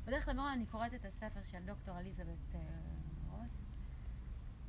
[0.06, 2.60] בדרך למירון אני קוראת את הספר של דוקטור אליזבת אה,
[3.30, 3.52] רוס.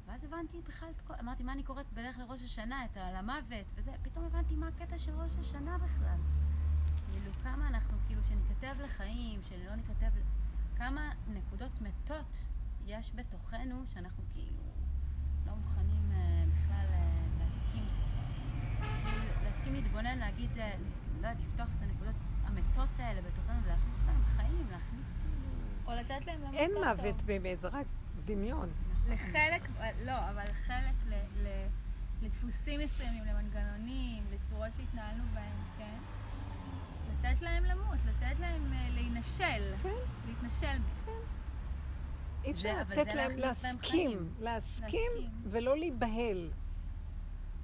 [0.07, 1.15] ואז הבנתי בכלל את כל...
[1.21, 4.99] אמרתי, מה אני קוראת בדרך לראש השנה, את על המוות וזה, פתאום הבנתי מה הקטע
[4.99, 6.19] של ראש השנה בכלל.
[7.11, 10.11] כאילו, כמה אנחנו, כאילו, שניכתב לחיים, שלא ניכתב...
[10.77, 12.37] כמה נקודות מתות
[12.87, 14.63] יש בתוכנו, שאנחנו כאילו
[15.47, 17.85] לא מוכנים אה, בכלל אה, להסכים.
[19.69, 20.71] להסכים להתבונן, להגיד, אה,
[21.13, 22.15] לא יודעת, לפתוח את הנקודות
[22.45, 25.87] המתות האלה בתוכנו ולהכניס להם חיים, להכניס כאילו...
[25.87, 27.23] או לתת להם למות אין מוות.
[27.23, 27.87] באמת, זה רק
[28.25, 28.71] דמיון.
[29.09, 29.69] לחלק,
[30.05, 31.17] לא, אבל חלק
[32.23, 35.99] לדפוסים מסוימים, למנגנונים, לצורות שהתנהלנו בהם, כן?
[37.13, 39.89] לתת להם למות, לתת להם אה, להינשל, כן.
[40.27, 40.79] להתנשל.
[42.45, 43.39] אי אפשר לתת זה להם.
[43.39, 45.11] להסכים להסכים.
[45.45, 46.51] ולא להיבהל.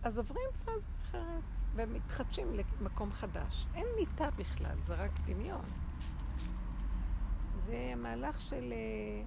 [0.02, 2.48] אז עוברים פאזה אחרת ומתחדשים
[2.80, 3.66] למקום חדש.
[3.74, 5.64] אין מיטה בכלל, זה רק דמיון.
[7.56, 9.24] זה מהלך של אה,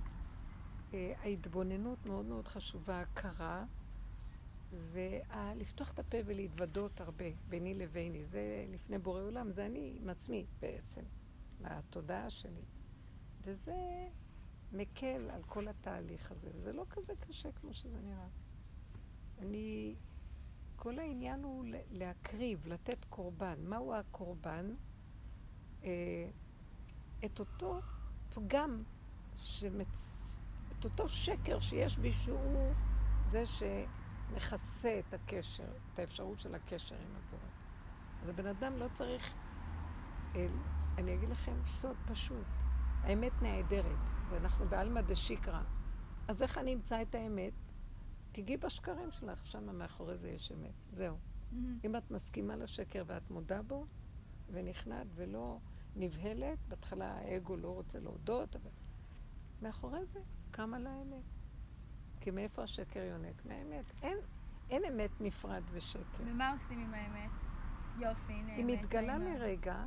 [0.94, 3.66] אה, ההתבוננות מאוד מאוד חשובה, הכרה,
[4.72, 8.26] ולפתוח את הפה ולהתוודות הרבה ביני לביני.
[8.26, 11.02] זה לפני בורא עולם, זה אני עם עצמי בעצם,
[11.62, 12.66] לתודעה שלי.
[13.42, 14.08] וזה
[14.72, 18.28] מקל על כל התהליך הזה, וזה לא כזה קשה כמו שזה נראה.
[19.40, 19.96] אני,
[20.78, 23.56] כל העניין הוא להקריב, לתת קורבן.
[23.64, 24.76] מהו הקורבן?
[25.84, 25.90] אה,
[27.26, 27.82] את אותו
[28.34, 28.84] פגם,
[29.38, 30.24] שמצ...
[30.80, 32.74] את אותו שקר שיש בי שהוא
[33.26, 37.50] זה שמכסה את הקשר, את האפשרות של הקשר עם הבורא.
[38.24, 39.34] אז הבן אדם לא צריך,
[40.36, 40.48] אה,
[40.98, 42.48] אני אגיד לכם סוד פשוט,
[43.04, 45.62] האמת נעדרת, ואנחנו בעלמא דשיקרא.
[46.28, 47.54] אז איך אני אמצא את האמת?
[48.38, 50.74] תיגעי בשקרים שלך, שמה מאחורי זה יש אמת.
[50.94, 51.18] זהו.
[51.86, 53.86] אם את מסכימה לשקר ואת מודה בו,
[54.52, 55.60] ונכנעת ולא
[55.96, 58.72] נבהלת, בהתחלה האגו לא רוצה להודות, אבל
[59.62, 60.20] מאחורי זה
[60.52, 61.24] קמה לה האמת.
[62.22, 63.46] כי מאיפה השקר יונק?
[63.46, 63.86] מהאמת.
[64.02, 64.18] אין,
[64.70, 66.24] אין אמת נפרד ושקר.
[66.26, 67.32] ומה עושים עם האמת?
[68.00, 68.84] יופי, הנה היא האמת.
[68.84, 69.30] מתגלה האמא.
[69.30, 69.86] מרגע,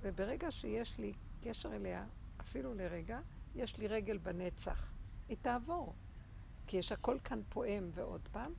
[0.00, 1.12] וברגע שיש לי
[1.42, 2.06] קשר אליה,
[2.40, 3.20] אפילו לרגע,
[3.54, 4.92] יש לי רגל בנצח.
[5.28, 5.94] היא תעבור.
[6.70, 8.52] כי יש הכל כאן פועם ועוד פעם,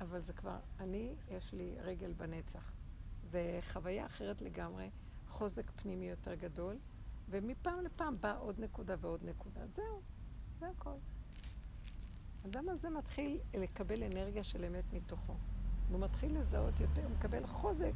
[0.00, 2.72] אבל זה כבר, אני, יש לי רגל בנצח.
[3.30, 4.90] זה חוויה אחרת לגמרי,
[5.28, 6.76] חוזק פנימי יותר גדול,
[7.30, 9.60] ומפעם לפעם באה עוד נקודה ועוד נקודה.
[9.74, 10.00] זהו,
[10.58, 10.94] זה הכל.
[12.44, 15.34] האדם הזה מתחיל לקבל אנרגיה של אמת מתוכו.
[15.88, 17.92] והוא מתחיל לזהות יותר, הוא מקבל חוזק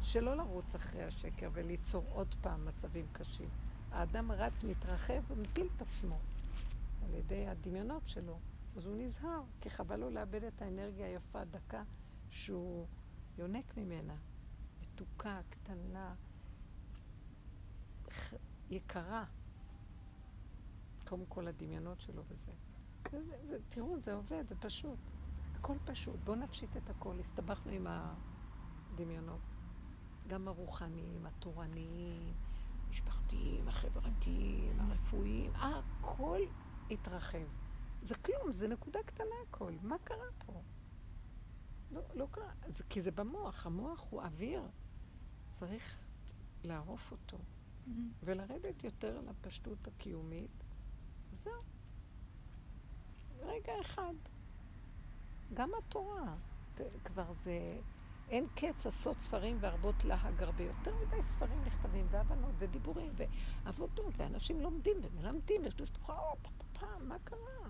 [0.00, 3.48] שלא לרוץ אחרי השקר וליצור עוד פעם מצבים קשים.
[3.92, 6.18] האדם רץ, מתרחב ומפיל את עצמו
[7.04, 8.38] על ידי הדמיונות שלו.
[8.76, 11.82] אז הוא נזהר, כי חבל לו לאבד את האנרגיה היפה, דקה,
[12.30, 12.86] שהוא
[13.38, 14.16] יונק ממנה.
[14.80, 16.14] מתוקה, קטנה,
[18.70, 19.24] יקרה.
[21.04, 22.52] קודם כל הדמיונות שלו וזה.
[23.10, 24.98] זה, זה, זה, תראו, זה עובד, זה פשוט.
[25.54, 26.16] הכל פשוט.
[26.24, 27.20] בואו נפשיט את הכל.
[27.20, 29.40] הסתבכנו עם הדמיונות.
[30.26, 32.34] גם הרוחניים, התורניים,
[32.86, 36.40] המשפחתיים, החברתיים, הרפואיים, הכל
[36.90, 37.46] התרחב.
[38.02, 39.72] זה כלום, זה נקודה קטנה הכל.
[39.82, 40.62] מה קרה פה?
[41.90, 42.52] לא, לא קרה.
[42.66, 43.66] זה, כי זה במוח.
[43.66, 44.62] המוח הוא אוויר.
[45.52, 46.00] צריך
[46.64, 47.38] לערוף אותו.
[47.86, 48.12] מהמם.
[48.24, 50.50] ולרדת יותר לפשטות הקיומית.
[51.32, 51.52] זהו.
[53.40, 54.14] רגע אחד.
[55.54, 56.34] גם התורה,
[56.74, 57.80] ת- כבר זה...
[58.28, 60.64] אין קץ עשות ספרים והרבות להג הרבה.
[60.64, 63.12] יותר מדי ספרים נכתבים, והבנות, ודיבורים,
[63.64, 66.12] ועבודות, ואנשים לומדים ומלמדים, ויש לך,
[67.00, 67.69] מה קרה?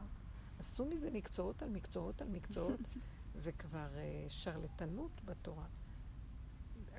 [0.61, 2.81] עשו מזה מקצועות על מקצועות על מקצועות.
[3.35, 5.67] זה כבר אה, שרלטנות בתורה.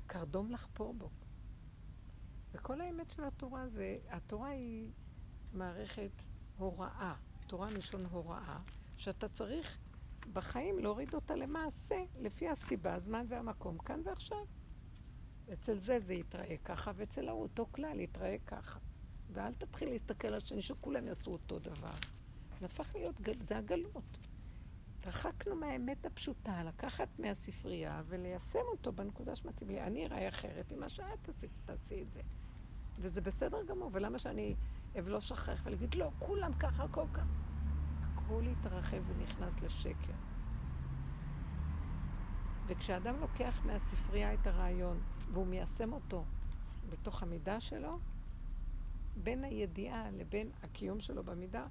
[0.06, 1.10] קרדום לחפור בו.
[2.52, 4.92] וכל האמת של התורה זה, התורה היא
[5.52, 6.10] מערכת
[6.56, 7.14] הוראה,
[7.46, 8.58] תורה מלשון הוראה,
[8.96, 9.78] שאתה צריך
[10.32, 14.44] בחיים להוריד אותה למעשה, לפי הסיבה, הזמן והמקום, כאן ועכשיו.
[15.52, 18.78] אצל זה זה יתראה ככה, ואצל ההוא אותו כלל יתראה ככה.
[19.30, 21.92] ואל תתחיל להסתכל על השני שכולם יעשו אותו דבר.
[22.62, 24.18] זה הפך להיות, זה הגלות.
[24.98, 29.80] התרחקנו מהאמת הפשוטה, לקחת מהספרייה וליישם אותו בנקודה שמתאים לי.
[29.80, 32.20] אני אראה אחרת ממה שאת תעשי, תעשי את זה.
[32.98, 34.54] וזה בסדר גמור, ולמה שאני
[34.98, 37.26] אבלוש אחריך ולהגיד, לא, כולם ככה, הכל ככה.
[38.02, 40.12] הכל התרחב ונכנס לשקר.
[42.66, 45.00] וכשאדם לוקח מהספרייה את הרעיון
[45.32, 46.24] והוא מיישם אותו
[46.90, 47.98] בתוך המידה שלו,
[49.16, 51.66] בין הידיעה לבין הקיום שלו במידה,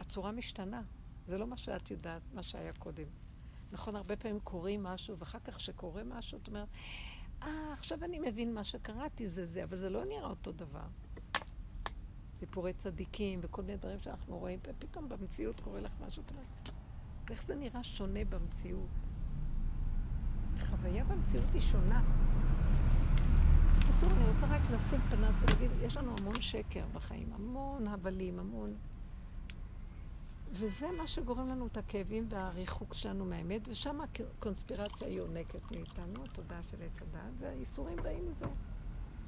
[0.00, 0.82] הצורה משתנה.
[1.26, 3.06] זה לא מה שאת יודעת, מה שהיה קודם.
[3.72, 6.68] נכון, הרבה פעמים קוראים משהו, ואחר כך כשקורה משהו, את אומרת,
[7.42, 10.86] אה, עכשיו אני מבין מה שקראתי, זה זה, אבל זה לא נראה אותו דבר.
[12.34, 16.70] סיפורי צדיקים וכל מיני דברים שאנחנו רואים, ופתאום במציאות קורה לך משהו, את אומרת,
[17.30, 18.88] איך זה נראה שונה במציאות?
[20.58, 22.02] חוויה במציאות היא שונה.
[23.78, 28.74] בקיצור, אני רוצה רק לשים פנס ולהגיד, יש לנו המון שקר בחיים, המון הבלים, המון...
[30.52, 36.76] וזה מה שגורם לנו את הכאבים והריחוק שלנו מהאמת, ושם הקונספירציה יונקת מאיתנו, התודעה של
[36.82, 38.46] עץ הדעת, והייסורים באים מזה.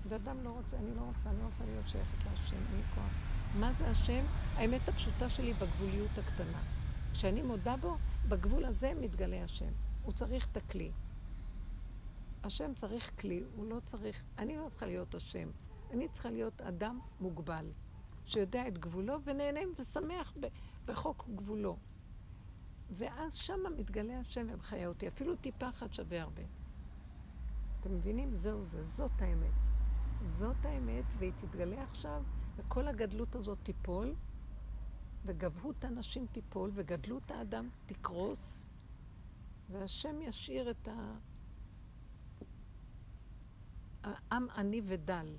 [0.09, 3.12] ואדם לא רוצה, אני לא רוצה, אני לא רוצה להיות שייכת להשם, אין לי כוח.
[3.61, 4.24] מה זה השם?
[4.55, 6.62] האמת הפשוטה שלי בגבוליות הקטנה.
[7.12, 7.97] כשאני מודה בו,
[8.28, 9.73] בגבול הזה מתגלה השם.
[10.03, 10.90] הוא צריך את הכלי.
[12.44, 15.49] השם צריך כלי, הוא לא צריך, אני לא צריכה להיות השם.
[15.90, 17.66] אני צריכה להיות אדם מוגבל,
[18.27, 20.47] שיודע את גבולו ונהנה ושמח ב-
[20.84, 21.76] בחוק גבולו.
[22.90, 25.09] ואז שמה מתגלה השם ומחיה אותי.
[25.09, 26.42] אפילו טיפה אחת שווה הרבה.
[27.80, 28.34] אתם מבינים?
[28.34, 29.52] זהו זה, זאת האמת.
[30.24, 32.22] זאת האמת, והיא תתגלה עכשיו,
[32.56, 34.14] וכל הגדלות הזאת תיפול,
[35.24, 38.66] וגבהות האנשים תיפול, וגדלות האדם תקרוס,
[39.70, 41.14] והשם ישאיר את ה...
[44.02, 45.36] העם עני ודל.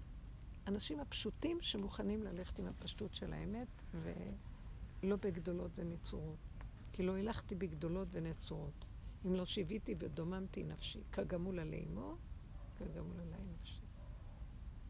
[0.68, 3.68] אנשים הפשוטים שמוכנים ללכת עם הפשטות של האמת,
[5.04, 6.38] ולא בגדולות ונצורות.
[6.94, 8.86] כי לא הלכתי בגדולות ונצורות.
[9.26, 12.16] אם לא שיוויתי ודוממתי נפשי, כגמול עלי אמו,
[12.78, 13.82] כגמול עלי נפשי.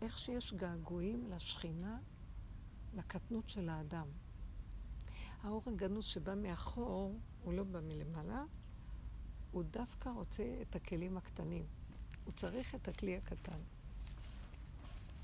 [0.02, 1.99] איך שיש געגועים לשכינה,
[2.94, 4.07] לקטנות של האדם.
[5.41, 8.44] האור הגנוז שבא מאחור, הוא לא בא מלמעלה,
[9.52, 11.65] הוא דווקא רוצה את הכלים הקטנים.
[12.26, 13.60] הוא צריך את הכלי הקטן.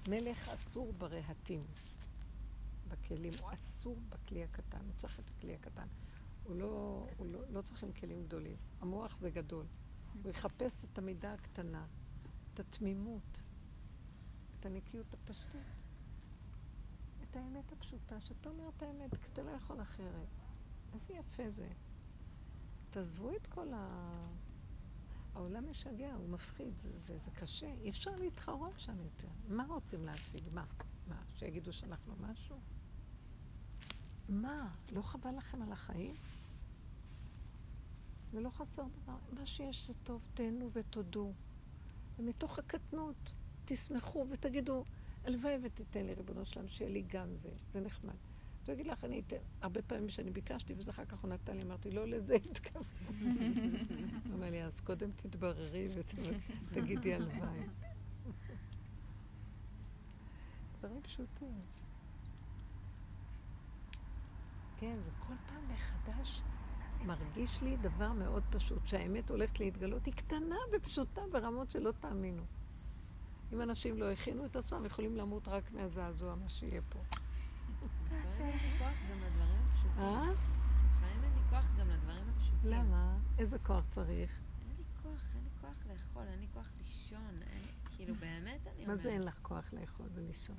[0.10, 1.64] מלך אסור ברהטים,
[2.90, 5.88] בכלים, הוא אסור בכלי הקטן, הוא צריך את הכלי הקטן.
[6.44, 8.56] הוא לא, הוא לא, לא צריכים כלים גדולים.
[8.82, 9.66] המוח זה גדול.
[10.24, 11.86] הוא יחפש את המידה הקטנה,
[12.54, 13.42] את התמימות,
[14.60, 15.62] את הנקיות הפשטות,
[17.24, 20.28] את האמת הפשוטה, שאתה אומר את האמת, כי אתה לא יכול אחרת.
[20.94, 21.68] איזה יפה זה.
[22.90, 24.10] תעזבו את כל ה...
[25.36, 27.74] העולם משגע, הוא מפחיד, זה, זה, זה קשה.
[27.82, 29.28] אי אפשר להתחרות שם יותר.
[29.48, 30.44] מה רוצים להשיג?
[30.54, 30.66] מה?
[31.08, 31.22] מה?
[31.36, 32.60] שיגידו שאנחנו משהו?
[34.30, 34.70] מה?
[34.92, 36.16] לא חבל לכם על החיים?
[38.34, 39.18] ולא חסר דבר.
[39.32, 41.34] מה שיש זה טוב, תהנו ותודו.
[42.20, 43.34] ומתוך הקטנות
[43.66, 44.84] תשמחו ותגידו,
[45.26, 47.50] הלוואי ותיתן לי, ריבונו שלם, שיהיה לי גם זה.
[47.72, 48.14] זה נחמד.
[48.64, 51.58] אז הוא יגיד לך, אני אתן, הרבה פעמים שאני ביקשתי, וזה אחר כך הוא נתן
[51.58, 52.90] לי, אמרתי, לא לזה התכוונתי.
[54.26, 55.88] הוא אומר לי, אז קודם תתבררי
[56.72, 57.60] ותגידי הלוואי.
[60.80, 61.79] דברים פשוטים.
[64.80, 66.42] כן, זה כל פעם מחדש
[67.06, 72.44] מרגיש לי דבר מאוד פשוט, שהאמת הולכת להתגלות, היא קטנה ופשוטה ברמות שלא תאמינו.
[73.54, 77.00] אם אנשים לא הכינו את עצמם, יכולים למות רק מהזעזוע, מה שיהיה פה.
[78.06, 80.00] לפעמים אין לי כוח גם לדברים הפשוטים.
[80.00, 80.32] אה?
[80.32, 82.72] לפעמים אין לי כוח גם לדברים הפשוטים.
[82.72, 83.18] למה?
[83.38, 84.40] איזה כוח צריך?
[84.62, 87.40] אין לי כוח, אין לי כוח לאכול, אין לי כוח לישון.
[87.96, 88.88] כאילו, באמת אני אומרת.
[88.88, 90.56] מה זה אין לך כוח לאכול ולישון?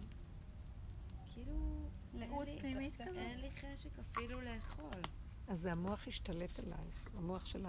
[1.34, 1.88] כאילו...
[2.14, 3.16] לאות אין לי- פנימית כזאת?
[3.16, 5.00] אין לי חשק אפילו לאכול.
[5.48, 7.66] אז זה המוח השתלט עלייך, המוח של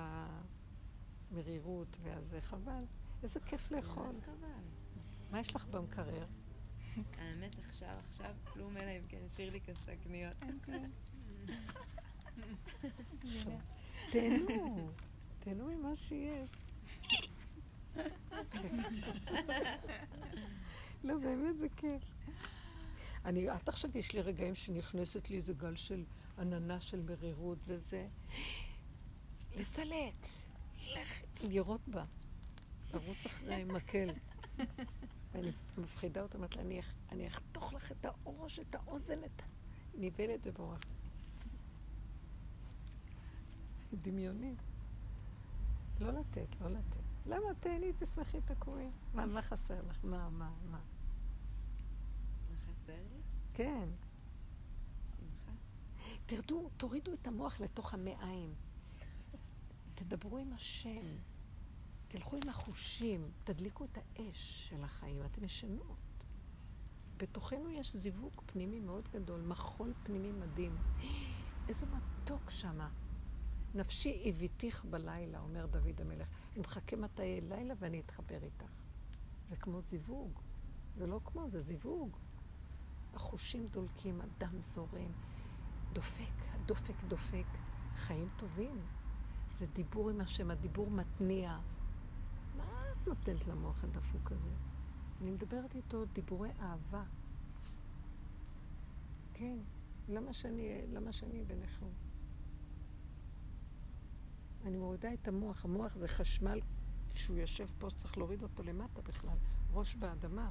[1.32, 2.84] המרירות והזה, חבל.
[3.24, 4.16] איזה כיף לאכול.
[4.26, 4.48] חבל.
[5.32, 6.26] מה יש לך במקרר?
[7.18, 10.34] האמת, עכשיו, עכשיו, כלום אלא אם כן שירלי כסה קניות.
[14.12, 14.90] תהנו,
[15.40, 16.50] תהנו ממה שיש.
[21.04, 22.02] לא, באמת זה כיף.
[23.26, 26.04] אני, אל תחשבי, יש לי רגעים שנכנסת לי איזה גל של
[26.40, 28.08] עננה של מרירות וזה.
[29.60, 30.28] לסלט,
[30.96, 31.10] לך
[31.42, 32.06] לירות בה,
[32.94, 34.10] לרוץ אחרי מקל.
[35.32, 39.42] ואני מפחידה אותה, אומרת לה, אני, אח- אני אחתוך לך את הראש, את האוזן, את
[39.98, 40.80] הנבלת זה במוח.
[44.02, 44.54] דמיוני.
[46.00, 47.02] לא לתת, לא לתת.
[47.26, 47.54] למה?
[47.60, 48.90] תהני, תשמחי, תקומי.
[49.14, 50.00] מה, מה חסר לך?
[50.04, 50.80] מה, מה, מה?
[52.94, 53.22] לי?
[53.54, 53.90] כן.
[55.18, 55.52] שמחה.
[56.26, 58.54] תרדו, תורידו את המוח לתוך המעיים.
[59.96, 61.06] תדברו עם השם.
[62.08, 63.32] תלכו עם החושים.
[63.44, 65.26] תדליקו את האש של החיים.
[65.26, 65.98] אתם ישנות.
[67.18, 70.78] בתוכנו יש זיווג פנימי מאוד גדול, מחול פנימי מדהים.
[71.70, 72.90] איזה מתוק שמה.
[73.76, 76.28] נפשי הביתיך בלילה, אומר דוד המלך.
[76.54, 78.72] אני מחכה מתי לילה ואני אתחבר איתך.
[79.50, 80.40] זה כמו זיווג.
[80.96, 82.18] זה לא כמו, זה זיווג.
[83.14, 85.12] החושים דולקים, הדם זורם,
[85.94, 87.46] דופק, הדופק דופק.
[87.96, 88.82] חיים טובים.
[89.60, 91.60] זה דיבור עם השם, הדיבור מתניע.
[92.58, 94.50] מה את נותנת למוח הדפוק הזה?
[95.22, 97.04] אני מדברת איתו דיבורי אהבה.
[99.34, 99.58] כן,
[100.10, 101.94] למה שאני, למה שאני בנכון?
[104.66, 105.66] אני מורידה את המוח.
[105.66, 106.60] המוח זה חשמל,
[107.14, 109.38] כשהוא יושב פה צריך להוריד אותו למטה בכלל,
[109.74, 110.50] ראש באדמה.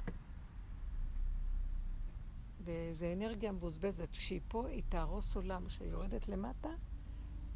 [2.63, 4.11] וזה אנרגיה מבוזבזת.
[4.11, 5.65] כשהיא פה, היא תהרוס עולם.
[5.67, 6.69] כשהיא יורדת למטה,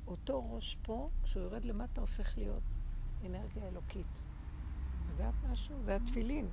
[0.07, 2.63] אותו ראש פה, כשהוא יורד למטה, הופך להיות
[3.25, 4.21] אנרגיה אלוקית.
[5.11, 5.81] יודעת משהו?
[5.81, 6.47] זה התפילין.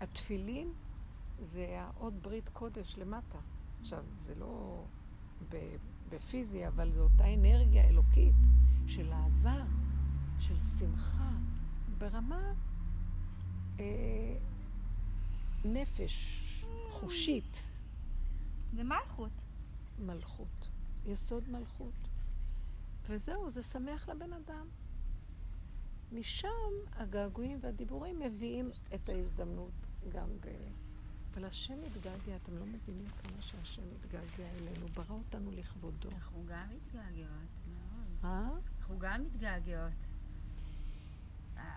[0.00, 0.72] התפילין
[1.40, 3.38] זה העוד ברית קודש למטה.
[3.80, 4.84] עכשיו, זה לא
[6.08, 8.34] בפיזי, אבל זו אותה אנרגיה אלוקית
[8.86, 9.64] של אהבה,
[10.38, 11.30] של שמחה,
[11.98, 12.52] ברמה
[13.80, 14.36] אה,
[15.64, 16.55] נפש,
[17.00, 17.62] חושית,
[18.72, 19.30] זה מלכות.
[19.98, 20.68] מלכות,
[21.06, 22.08] יסוד מלכות.
[23.08, 24.66] וזהו, זה שמח לבן אדם.
[26.12, 26.48] משם
[26.92, 29.72] הגעגועים והדיבורים מביאים את ההזדמנות
[30.08, 30.48] גם ב...
[31.34, 36.08] אבל השם מתגעגע, אתם לא מבינים כמה שהשם מתגעגע אלינו, ברא אותנו לכבודו.
[36.08, 38.24] אנחנו גם מתגעגעות מאוד.
[38.24, 38.48] אה?
[38.78, 39.92] אנחנו גם מתגעגעות.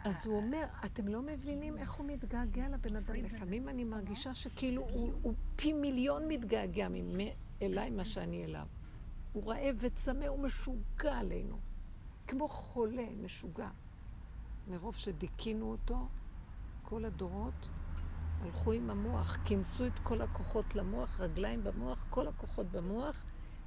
[0.03, 3.15] אז הוא אומר, אתם לא מבינים איך הוא מתגעגע לבן אדם.
[3.15, 6.87] לפעמים אני מרגישה שכאילו הוא, הוא פי מיליון מתגעגע
[7.61, 8.67] אליי מה שאני אליו.
[9.33, 11.57] הוא רעב וצמא, הוא משוגע עלינו.
[12.27, 13.69] כמו חולה, משוגע.
[14.67, 16.07] מרוב שדיכינו אותו,
[16.83, 17.69] כל הדורות
[18.41, 23.23] הלכו עם המוח, כינסו את כל הכוחות למוח, רגליים במוח, כל הכוחות במוח,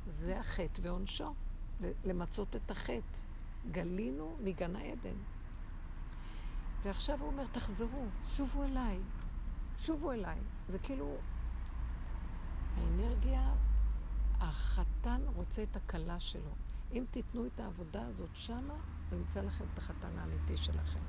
[0.06, 1.34] זה החטא ועונשו,
[2.04, 3.18] למצות את החטא.
[3.70, 5.16] גלינו מגן העדן.
[6.82, 8.98] ועכשיו הוא אומר, תחזרו, שובו אליי,
[9.78, 10.38] שובו אליי.
[10.68, 11.16] זה כאילו,
[12.76, 13.54] האנרגיה,
[14.40, 16.50] החתן רוצה את הכלה שלו.
[16.92, 18.74] אם תיתנו את העבודה הזאת שמה,
[19.10, 21.00] הוא ימצא לכם את החתן האמיתי שלכם.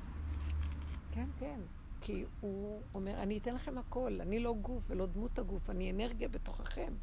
[1.12, 1.60] כן, כן.
[2.00, 6.28] כי הוא אומר, אני אתן לכם הכל, אני לא גוף ולא דמות הגוף, אני אנרגיה
[6.28, 6.94] בתוככם.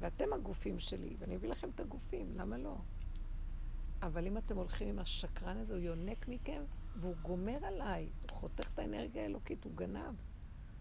[0.00, 2.76] ואתם הגופים שלי, ואני אביא לכם את הגופים, למה לא?
[4.02, 6.62] אבל אם אתם הולכים עם השקרן הזה, הוא יונק מכם,
[6.96, 8.10] והוא גומר עליי.
[8.30, 10.14] הוא חותך את האנרגיה האלוקית, הוא גנב.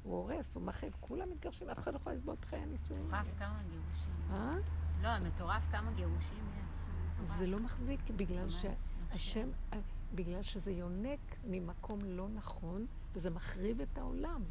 [0.04, 0.88] הוא הורס, הוא מחב.
[1.00, 3.40] כולם מתגרשים, אף אחד לא יכול לסבול את חיי הנישואים מטורף האלה.
[3.40, 4.14] כמה גירושים.
[4.32, 4.56] אה?
[5.02, 6.76] לא, מטורף כמה גירושים יש.
[7.14, 7.38] מטורף.
[7.38, 9.80] זה לא מחזיק, בגלל שהשם, אה,
[10.16, 14.44] בגלל שזה יונק ממקום לא נכון, וזה מחריב את העולם.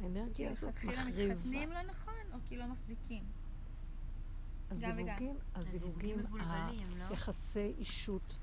[0.00, 1.34] האנרגיה הזאת מלכתחילה מחריבה.
[1.34, 3.24] מתחתנים לא נכון, או כי לא מחזיקים?
[4.70, 6.18] הזיווגים, הזיווגים,
[6.98, 7.04] לא?
[7.10, 8.38] היחסי אישות,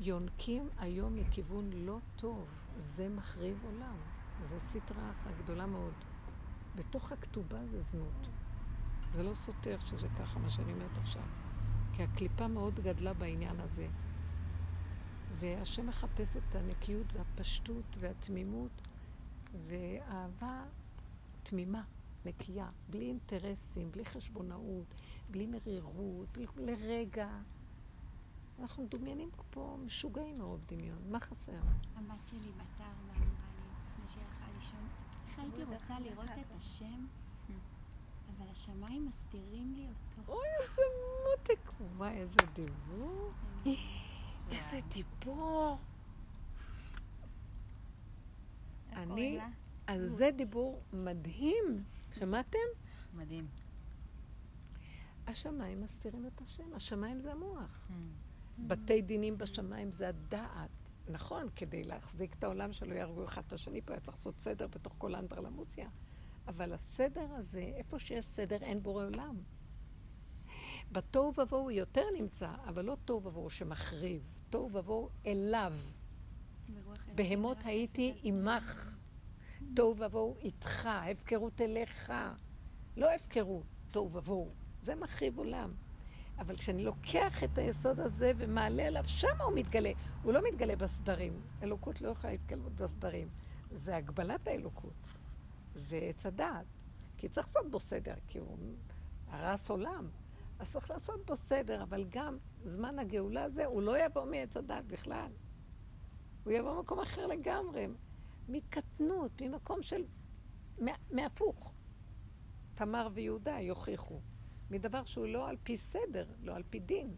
[0.00, 2.48] יונקים היום מכיוון לא טוב.
[2.76, 3.96] זה מחריב עולם.
[4.42, 5.12] זה סטרה
[5.42, 5.92] גדולה מאוד.
[6.74, 8.28] בתוך הכתובה זה זנות.
[9.14, 11.22] זה לא סותר שזה ככה, מה שאני אומרת עכשיו.
[11.92, 13.88] כי הקליפה מאוד גדלה בעניין הזה.
[15.38, 18.82] והשם מחפש את הנקיות והפשטות והתמימות
[19.66, 20.64] ואהבה
[21.42, 21.82] תמימה,
[22.24, 24.94] נקייה, בלי אינטרסים, בלי חשבונאות,
[25.30, 27.28] בלי מרירות, בלי לרגע.
[28.60, 30.98] אנחנו מדומיינים פה משוגעים מרוב דמיון.
[31.10, 31.52] מה חסר?
[31.96, 33.26] הבת שלי בת ארבע אמרה לי,
[33.92, 34.88] לפני שהלכה לישון,
[35.28, 37.06] איך הייתי רוצה לראות את השם,
[38.36, 40.32] אבל השמיים מסתירים לי אותו.
[40.32, 40.82] אוי, איזה
[41.30, 41.70] מותק.
[41.96, 43.30] וואי, איזה דיבור.
[44.50, 45.78] איזה דיבור.
[48.92, 49.38] אני-?
[49.86, 51.84] אז זה דיבור מדהים.
[52.12, 52.58] שמעתם?
[53.14, 53.48] מדהים.
[55.26, 56.74] השמיים מסתירים את השם.
[56.74, 57.88] השמיים זה המוח.
[57.88, 57.92] Mm.
[58.66, 60.90] בתי דינים בשמיים זה הדעת.
[61.08, 64.66] נכון, כדי להחזיק את העולם שלא יהרגו אחד את השני פה, היה צריך לעשות סדר
[64.66, 65.88] בתוך כל האנדרלמוציה.
[66.48, 69.36] אבל הסדר הזה, איפה שיש סדר, אין בורא עולם.
[70.92, 75.72] בתוהו ובוהו יותר נמצא, אבל לא תוהו ובוהו שמחריב, תוהו ובוהו אליו.
[77.14, 78.14] בהמות הייתי.
[78.22, 78.98] עמך,
[79.74, 82.12] תוהו ובוהו איתך, הפקרות אליך.
[82.96, 84.50] לא הפקרות, תוהו ובוהו.
[84.82, 85.74] זה מחריב עולם.
[86.40, 89.90] אבל כשאני לוקח את היסוד הזה ומעלה עליו, שם הוא מתגלה.
[90.22, 91.40] הוא לא מתגלה בסדרים.
[91.62, 93.28] אלוקות לא יכולה להתגלות בסדרים.
[93.70, 94.92] זה הגבלת האלוקות.
[95.74, 96.66] זה עץ הדעת.
[97.16, 98.58] כי צריך לעשות בו סדר, כי הוא
[99.28, 100.08] הרס עולם.
[100.58, 104.86] אז צריך לעשות בו סדר, אבל גם זמן הגאולה הזה, הוא לא יבוא מעץ הדעת
[104.86, 105.30] בכלל.
[106.44, 107.86] הוא יבוא ממקום אחר לגמרי,
[108.48, 110.04] מקטנות, ממקום של...
[110.78, 111.72] מה- מהפוך.
[112.74, 114.20] תמר ויהודה יוכיחו.
[114.70, 117.14] מדבר שהוא לא על פי סדר, לא על פי דין.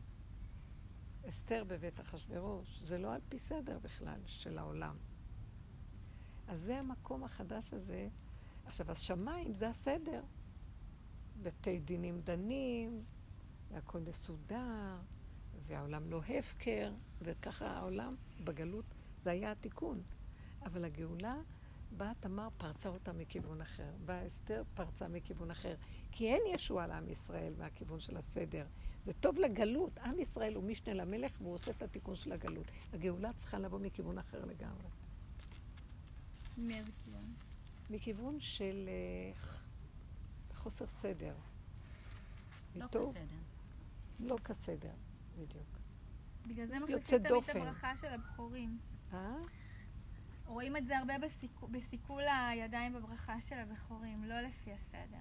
[1.28, 4.96] אסתר בבית אחשוורוש, זה לא על פי סדר בכלל של העולם.
[6.48, 8.08] אז זה המקום החדש הזה.
[8.64, 10.22] עכשיו, השמיים זה הסדר.
[11.42, 13.04] בתי דינים דנים,
[13.70, 14.96] והכל מסודר,
[15.66, 18.84] והעולם לא הפקר, וככה העולם בגלות,
[19.20, 20.02] זה היה התיקון.
[20.64, 21.36] אבל הגאולה,
[21.96, 23.92] באה תמר, פרצה אותה מכיוון אחר.
[24.04, 25.74] באה אסתר, פרצה מכיוון אחר.
[26.12, 28.66] כי אין ישועה לעם ישראל מהכיוון של הסדר.
[29.04, 29.98] זה טוב לגלות.
[29.98, 32.66] עם ישראל הוא משנה למלך והוא עושה את התיקון של הגלות.
[32.92, 34.88] הגאולה צריכה לבוא מכיוון אחר לגמרי.
[36.58, 37.34] מאיזה כיוון?
[37.90, 39.38] מכיוון של אה,
[40.54, 41.34] חוסר סדר.
[42.76, 43.38] לא איתו- בסדר.
[44.20, 44.92] לא כסדר,
[45.38, 45.66] בדיוק.
[46.46, 47.56] בגלל זה מחזיקים תמיד את.
[47.56, 48.78] הברכה של הבכורים.
[49.12, 49.34] אה?
[50.46, 55.18] רואים את זה הרבה בסיכו- בסיכול הידיים בברכה של הבכורים, לא לפי הסדר.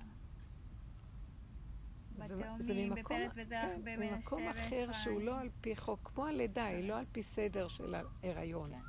[2.22, 4.94] בתאומים, בפרץ וזרח, כן, במנשה ממקום אחר ואפרים.
[4.94, 8.72] שהוא לא על פי חוק, כמו הלידה, היא לא על פי סדר של ההיריון.
[8.72, 8.80] כן.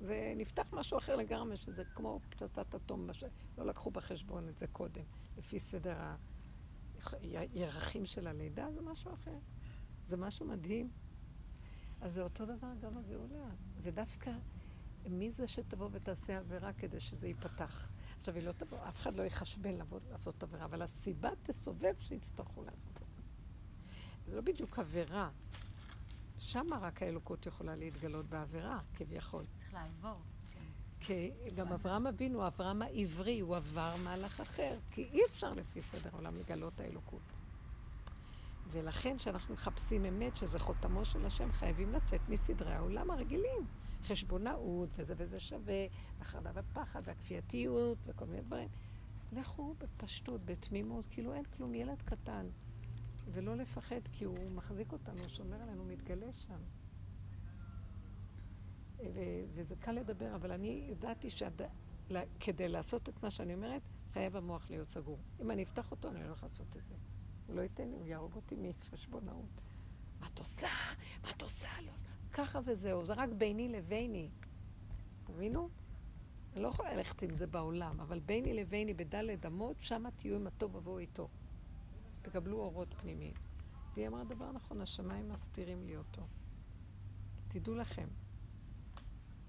[0.00, 4.66] זה נפתח משהו אחר לגמרי, שזה כמו פצצת אטום, מה שלא לקחו בחשבון את זה
[4.66, 5.04] קודם,
[5.38, 5.96] לפי סדר
[7.22, 9.38] הירחים של הלידה, זה משהו אחר.
[10.04, 10.90] זה משהו מדהים.
[12.00, 13.48] אז זה אותו דבר גם הגאולה.
[13.82, 14.32] ודווקא,
[15.10, 17.88] מי זה שתבוא ותעשה עבירה כדי שזה ייפתח?
[18.20, 22.62] עכשיו, היא לא תבוא, אף אחד לא יחשבן לבוא לעשות עבירה, אבל הסיבה תסובב שיצטרכו
[22.64, 23.22] לעשות את זה.
[24.26, 25.30] זה לא בדיוק עבירה.
[26.38, 29.44] שמה רק האלוקות יכולה להתגלות בעבירה, כביכול.
[29.58, 30.20] צריך לעבור.
[30.46, 30.58] שם.
[31.00, 36.10] כי גם אברהם אבינו, אברהם העברי, הוא עבר מהלך אחר, כי אי אפשר לפי סדר
[36.12, 37.32] העולם לגלות האלוקות.
[38.70, 43.66] ולכן כשאנחנו מחפשים אמת, שזה חותמו של השם, חייבים לצאת מסדרי העולם הרגילים.
[44.04, 45.86] חשבונאות, וזה וזה שווה,
[46.20, 48.68] החרדה ופחד, והכפייתיות, וכל מיני דברים.
[49.32, 52.46] לכו בפשטות, בתמימות, כאילו אין כלום, ילד קטן.
[53.32, 56.60] ולא לפחד, כי הוא מחזיק אותנו, שומר עלינו, מתגלה שם.
[58.98, 63.82] ו- וזה קל לדבר, אבל אני ידעתי שכדי לעשות את מה שאני אומרת,
[64.12, 65.18] חייב המוח להיות סגור.
[65.40, 66.94] אם אני אפתח אותו, אני הולך לעשות את זה.
[67.46, 69.60] הוא לא ייתן לי, הוא יהרוג אותי מחשבונאות.
[70.20, 70.68] מה את עושה?
[71.22, 71.68] מה את עושה?
[71.86, 71.92] לא.
[72.32, 74.28] ככה וזהו, זה רק ביני לביני.
[75.24, 75.68] תבינו?
[76.52, 80.46] אני לא יכולה ללכת עם זה בעולם, אבל ביני לביני בדלת אמות, שמה תהיו עם
[80.46, 81.28] הטוב ובואו איתו.
[82.22, 83.34] תקבלו אורות פנימיים.
[83.94, 86.22] והיא אמרה דבר נכון, השמיים מסתירים לי אותו.
[87.48, 88.08] תדעו לכם.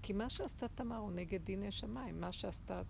[0.02, 2.82] כי מה שעשתה תמר הוא נגד דיני שמיים, מה שעשתה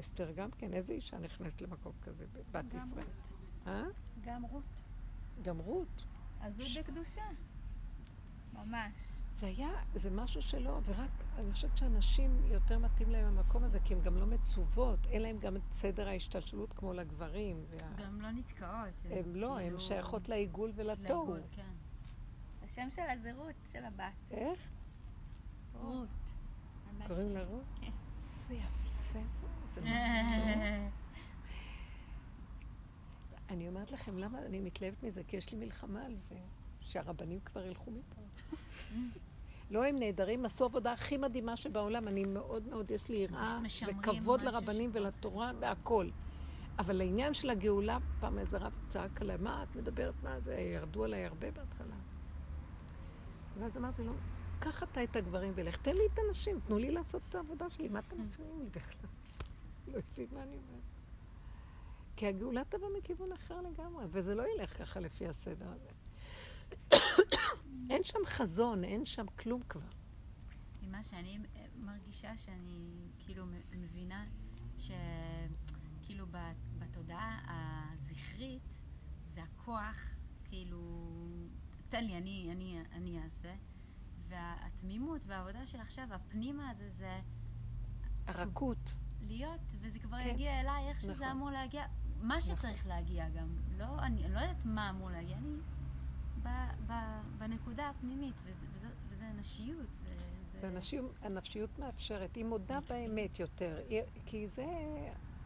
[0.00, 3.04] אסתר גם כן, איזה אישה נכנסת למקום כזה, בת גם ישראל?
[3.04, 3.66] רות.
[3.66, 3.82] אה?
[4.20, 4.82] גם רות.
[5.42, 6.04] גם רות.
[6.40, 7.22] אז הוא בקדושה.
[8.64, 9.22] ממש.
[9.34, 13.94] זה היה, זה משהו שלא, ורק, אני חושבת שאנשים יותר מתאים להם המקום הזה, כי
[13.94, 17.64] הן גם לא מצוות, אין להם גם את סדר ההשתלשלות כמו לגברים.
[17.70, 18.04] וה...
[18.04, 18.94] גם לא נתקעות.
[19.10, 21.32] הן לא, הן כאילו שייכות לעיגול ולתוהו.
[21.32, 21.72] לעיגול, כן.
[22.64, 24.04] השם שלה זה רות, של הבת.
[24.30, 24.68] איך?
[25.72, 26.08] רות.
[27.06, 27.32] קוראים.
[27.32, 27.64] לה רות?
[27.82, 27.90] כן.
[28.16, 29.80] זה יפה, זה, זה.
[33.50, 35.24] אני אומרת לכם, למה אני מתלהבת מזה?
[35.24, 36.34] כי יש לי מלחמה על זה,
[36.80, 38.20] שהרבנים כבר ילכו מפה.
[39.70, 42.08] לא, הם נהדרים, עשו עבודה הכי מדהימה שבעולם.
[42.08, 43.58] אני מאוד מאוד, יש לי יראה
[43.88, 46.10] וכבוד לרבנים ולתורה והכול.
[46.78, 50.54] אבל לעניין של הגאולה, פעם איזה רב צעק עליי, מה את מדברת, מה זה?
[50.54, 51.96] ירדו עליי הרבה בהתחלה.
[53.58, 54.12] ואז אמרתי לו,
[54.58, 57.88] קח אתה את הגברים ולך, תן לי את הנשים, תנו לי לעשות את העבודה שלי,
[57.88, 59.10] מה אתם מפריעים לי בכלל?
[59.92, 60.82] לא הבין מה אני אומרת.
[62.16, 65.90] כי הגאולה תבוא מכיוון אחר לגמרי, וזה לא ילך ככה לפי הסדר הזה.
[67.90, 69.88] אין שם חזון, אין שם כלום כבר.
[70.82, 71.38] ממה שאני
[71.76, 73.44] מרגישה שאני כאילו
[73.78, 74.26] מבינה
[74.78, 76.26] שכאילו
[76.78, 77.38] בתודעה
[77.94, 78.62] הזכרית
[79.28, 79.96] זה הכוח,
[80.44, 80.80] כאילו,
[81.88, 83.54] תן לי, אני, אני, אני אעשה.
[84.28, 87.20] והתמימות והעבודה של עכשיו, הפנימה הזה, זה
[88.26, 88.96] הרכות.
[89.20, 90.28] להיות, וזה כבר כן.
[90.28, 91.26] יגיע אליי, איך שזה נכון.
[91.26, 91.86] אמור להגיע,
[92.20, 93.56] מה שצריך להגיע גם.
[93.78, 95.56] לא, אני, אני לא יודעת מה אמור להגיע, אני
[96.46, 96.48] ב,
[96.86, 96.92] ב,
[97.38, 99.86] בנקודה הפנימית, וזה, וזה, וזה נשיות.
[100.02, 100.14] זה,
[100.80, 101.08] זה...
[101.22, 103.78] הנפשיות מאפשרת, היא מודה באמת יותר,
[104.26, 104.66] כי זה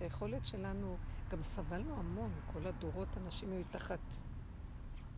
[0.01, 0.97] היכולת שלנו,
[1.31, 4.01] גם סבלנו המון, כל הדורות אנשים היו תחת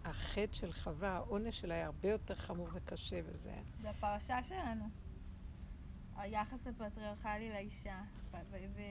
[0.04, 3.54] החטא של חווה, העונש שלה היה הרבה יותר חמור וקשה, וזה...
[3.80, 4.84] זה הפרשה שלנו.
[6.16, 8.02] היחס הפטריארכלי לאישה,
[8.32, 8.82] ו- ו-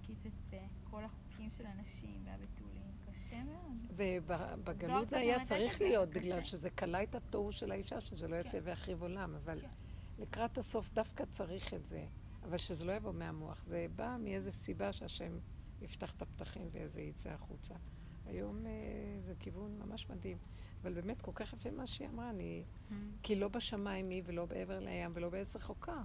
[0.00, 0.50] וקיצץ
[0.90, 2.73] כל החוקים של הנשים והבתולים.
[3.14, 3.72] קשה מאוד.
[3.96, 6.20] ובגלות זה היה צריך להיות, קשה.
[6.20, 8.60] בגלל שזה כלה את התוהו של האישה, שזה לא יצא כן.
[8.62, 9.68] ויחריב עולם, אבל כן.
[10.18, 12.06] לקראת הסוף דווקא צריך את זה,
[12.42, 15.38] אבל שזה לא יבוא מהמוח, זה בא מאיזה סיבה שהשם
[15.82, 17.74] יפתח את הפתחים וזה יצא החוצה.
[18.26, 18.72] היום אה,
[19.18, 20.38] זה כיוון ממש מדהים,
[20.82, 22.64] אבל באמת כל כך יפה מה שהיא אמרה, אני...
[23.22, 26.02] כי לא בשמיים היא ולא בעבר לים ולא בעץ רחוקה.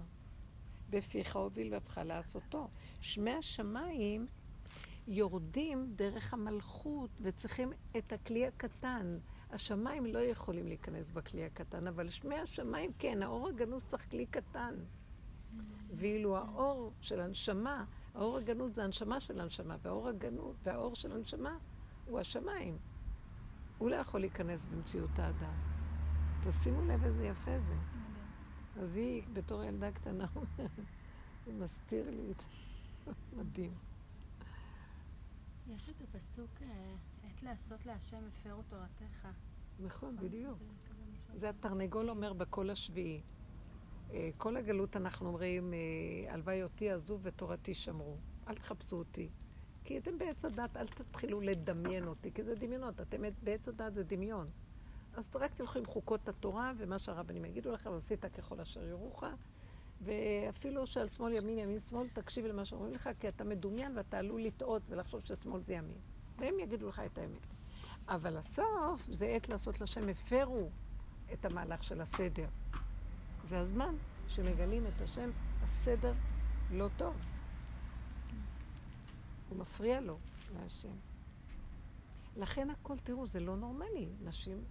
[0.89, 2.67] בפיך הוביל ובך לעשותו.
[3.01, 4.25] שמי השמיים
[5.09, 9.17] יורדים דרך המלכות וצריכים את הכלי הקטן.
[9.51, 14.75] השמיים לא יכולים להיכנס בכלי הקטן, אבל שמי השמיים כן, האור הגנוז צריך כלי קטן.
[15.95, 21.57] ואילו האור של הנשמה, האור הגנוז זה הנשמה של הנשמה, והאור הגנוז, והאור של הנשמה
[22.05, 22.77] הוא השמיים.
[23.77, 25.53] הוא לא יכול להיכנס במציאות האדם.
[26.43, 27.75] תשימו לב איזה יפה זה.
[28.81, 30.71] אז היא, בתור ילדה קטנה, אומרת,
[31.45, 33.11] הוא מסתיר לי את זה.
[33.37, 33.88] מדהים.
[35.69, 39.27] יש את הפסוק, אה, עת לעשות להשם הפרו תורתך.
[39.79, 40.17] נכון?
[40.17, 40.57] בדיוק.
[41.35, 43.21] זה התרנגול אומר בקול השביעי.
[44.11, 48.17] אה, כל הגלות אנחנו אומרים, אה, הלוואי אותי עזוב ותורתי שמרו.
[48.47, 49.29] אל תחפשו אותי.
[49.83, 53.01] כי אתם בעץ הדת, אל תתחילו לדמיין אותי, כי זה דמיונות.
[53.01, 54.47] אתם בעץ הדת זה דמיון.
[55.13, 59.23] אז רק תלכו עם חוקות התורה ומה שהרבנים יגידו לך, ועשית ככל אשר יורוך.
[60.01, 64.41] ואפילו שעל שמאל ימין, ימין שמאל, תקשיב למה שאומרים לך, כי אתה מדומיין ואתה עלול
[64.41, 65.97] לטעות ולחשוב ששמאל זה ימין.
[66.37, 67.47] והם יגידו לך את האמת.
[68.07, 70.69] אבל הסוף זה עת לעשות לשם הפרו
[71.33, 72.47] את המהלך של הסדר.
[73.45, 73.95] זה הזמן
[74.27, 75.29] שמגלים את השם,
[75.63, 76.13] הסדר
[76.71, 77.15] לא טוב.
[79.49, 80.17] הוא מפריע לו,
[80.53, 80.95] להשם.
[82.37, 84.09] לכן הכל, תראו, זה לא נורמלי.
[84.23, 84.63] נשים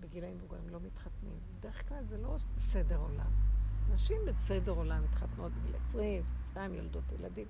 [0.00, 1.38] בגילאים מבוגרים לא מתחתנים.
[1.58, 3.45] בדרך כלל זה לא סדר עולם.
[3.94, 7.46] נשים בסדר עולם מתחתנות בגיל 20, 22, יולדות ילדים.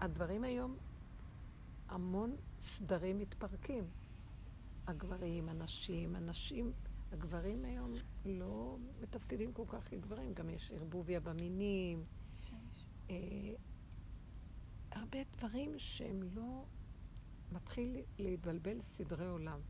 [0.00, 0.76] הדברים היום,
[1.88, 3.84] המון סדרים מתפרקים.
[4.86, 6.72] הגברים, הנשים, הנשים,
[7.12, 7.92] הגברים היום
[8.24, 12.04] לא מתפקדים כל כך כגברים, גם יש ערבוביה במינים.
[13.10, 13.16] אה,
[14.92, 16.64] הרבה דברים שהם לא...
[17.52, 19.60] מתחיל להתבלבל סדרי עולם.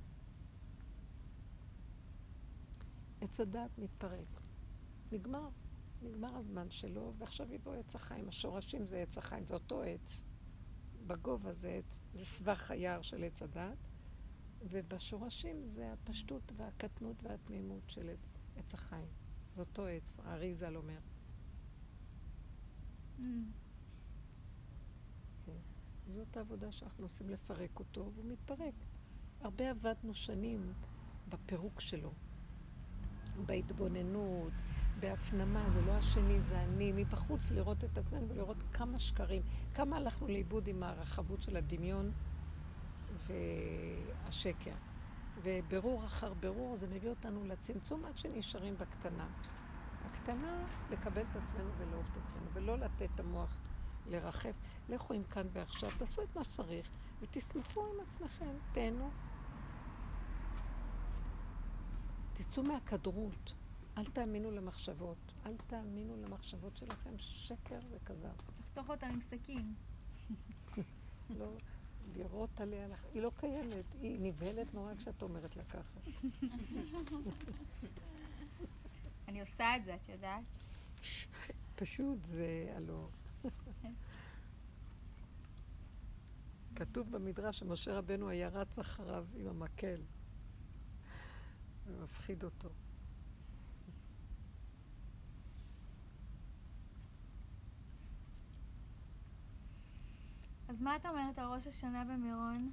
[3.20, 4.40] עץ הדת מתפרק.
[5.12, 5.48] נגמר.
[6.02, 8.28] נגמר הזמן שלו, ועכשיו יבוא עץ החיים.
[8.28, 10.24] השורשים זה עץ החיים, זה אותו עץ.
[11.06, 13.88] בגובה זה עץ, זה סבך היער של עץ הדת,
[14.62, 18.10] ובשורשים זה הפשטות והקטנות והתמימות של
[18.56, 19.08] עץ- החיים.
[19.54, 20.98] זה אותו עץ, הארי ז"ל אומר.
[23.18, 23.22] Mm.
[26.06, 28.74] זאת העבודה שאנחנו עושים לפרק אותו, והוא מתפרק.
[29.40, 30.74] הרבה עבדנו שנים
[31.28, 32.14] בפירוק שלו,
[33.46, 34.52] בהתבוננות,
[35.00, 36.92] בהפנמה, זה לא השני, זה אני.
[36.92, 39.42] מבחוץ לראות את עצמנו ולראות כמה שקרים,
[39.74, 42.12] כמה הלכנו לאיבוד עם הרחבות של הדמיון
[43.26, 44.74] והשקר.
[45.42, 49.26] ובירור אחר בירור זה מביא אותנו לצמצום עד שנשארים בקטנה.
[50.04, 53.56] הקטנה, לקבל את עצמנו ולאהוב את עצמנו, ולא לתת את המוח
[54.06, 54.54] לרחף.
[54.88, 56.88] לכו עם כאן ועכשיו, תעשו את מה שצריך,
[57.20, 59.10] ותשמחו עם עצמכם, תהנו.
[62.32, 63.52] תצאו מהכדרות,
[63.98, 65.16] אל תאמינו למחשבות.
[65.46, 68.28] אל תאמינו למחשבות שלכם, שקר וכזב.
[68.60, 69.74] לפתוח אותם עם סכין.
[71.30, 71.52] לא,
[72.16, 76.00] לירות עליה, לח- היא לא קיימת, היא נבהלת נורא כשאת אומרת לה ככה.
[79.28, 80.44] אני עושה את זה, את יודעת?
[81.76, 83.08] פשוט זה הלא...
[86.76, 90.00] כתוב במדרש שמשה רבנו היה רץ אחריו עם המקל
[91.86, 92.68] ומפחיד אותו.
[100.76, 102.72] אז מה את אומרת על ראש השנה במירון?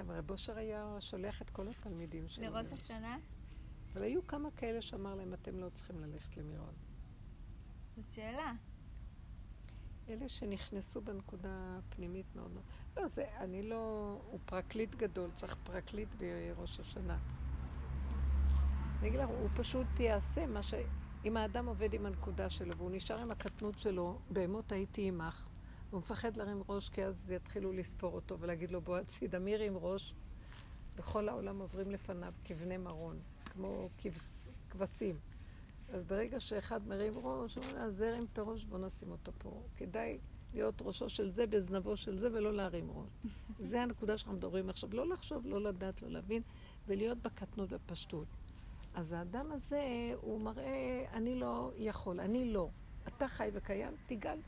[0.00, 2.44] אבל רב אושר היה שולח את כל התלמידים שלו.
[2.44, 2.72] לראש.
[2.72, 3.18] השנה?
[3.92, 6.74] אבל היו כמה כאלה שאמר להם, אתם לא צריכים ללכת למירון.
[7.96, 8.52] זאת שאלה.
[10.08, 12.64] אלה שנכנסו בנקודה הפנימית מאוד מאוד.
[12.96, 13.76] לא, זה, אני לא...
[14.24, 17.18] הוא פרקליט גדול, צריך פרקליט בראש השנה.
[19.00, 20.74] אני אגיד לך, הוא פשוט יעשה מה ש...
[21.24, 25.48] אם האדם עובד עם הנקודה שלו והוא נשאר עם הקטנות שלו, בהמות הייתי עמך,
[25.90, 29.76] הוא מפחד להרים ראש כי אז יתחילו לספור אותו ולהגיד לו בוא הצידה, מי הרים
[29.76, 30.14] ראש?
[30.96, 35.18] בכל העולם עוברים לפניו כבני מרון, כמו כבש, כבשים.
[35.92, 39.32] אז ברגע שאחד מרים ראש, הוא אומר, אז זה הרים את הראש, בוא נשים אותו
[39.38, 39.62] פה.
[39.76, 40.18] כדאי
[40.54, 43.08] להיות ראשו של זה בזנבו של זה ולא להרים ראש.
[43.70, 44.90] זה הנקודה שאנחנו מדברים עכשיו.
[44.92, 46.42] לא לחשוב, לא לדעת, לא להבין,
[46.86, 48.26] ולהיות בקטנות בפשטות.
[48.94, 52.68] אז האדם הזה, הוא מראה, אני לא יכול, אני לא.
[53.08, 54.38] אתה חי וקיים, תגל,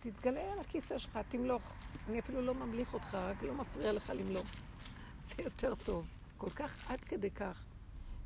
[0.00, 1.62] תתגלה על הכיסא שלך, תמלוך.
[2.08, 4.46] אני אפילו לא ממליך אותך, רק לא מפריע לך למלוך.
[5.24, 6.06] זה יותר טוב.
[6.36, 7.64] כל כך, עד כדי כך.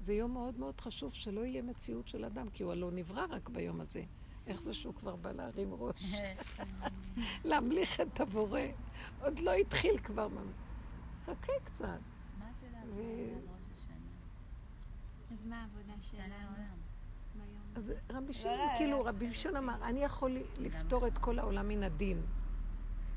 [0.04, 3.48] זה יום מאוד מאוד חשוב שלא יהיה מציאות של אדם, כי הוא הלא נברא רק
[3.48, 4.02] ביום הזה.
[4.46, 6.14] איך זה שהוא כבר בא להרים ראש?
[7.44, 8.60] להמליך את הבורא.
[9.22, 10.28] עוד לא התחיל כבר.
[11.26, 11.84] חכה קצת.
[12.38, 13.94] מה את יודעת ו- על ראש השנה?
[15.32, 16.48] אז מה העבודה שלנו?
[17.74, 19.08] אז רבי לא, שמעון, לא, כאילו, לא.
[19.08, 22.22] רבי שמעון אמר, אני יכול לפתור את כל העולם מן הדין.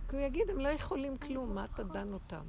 [0.10, 2.46] כי הוא יגיד, הם לא יכולים כלום, מה אתה דן אותם?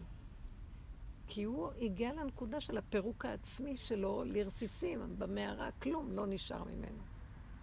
[1.27, 7.03] כי הוא הגיע לנקודה של הפירוק העצמי שלו לרסיסים, במערה כלום לא נשאר ממנו.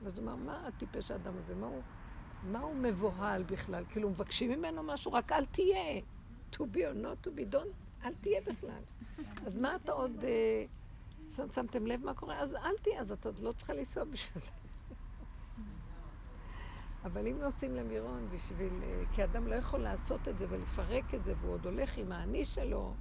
[0.06, 1.56] אז הוא אמר, מה הטיפש האדם הזה?
[1.56, 1.82] מה הוא,
[2.44, 3.86] מה הוא מבוהל בכלל?
[3.90, 6.02] כאילו, מבקשים ממנו משהו, רק אל תהיה.
[6.52, 8.82] to be or not to be, don't, אל תהיה בכלל.
[9.46, 10.24] אז מה אתה עוד...
[10.24, 10.66] אה,
[11.30, 12.40] שמתם לב מה קורה?
[12.40, 14.52] אז אל תהיה, אז אתה לא צריכה לנסוע בשביל זה.
[17.04, 18.74] אבל אם נוסעים למירון בשביל...
[18.84, 22.12] אה, כי אדם לא יכול לעשות את זה ולפרק את זה, והוא עוד הולך עם
[22.12, 22.94] האני שלו,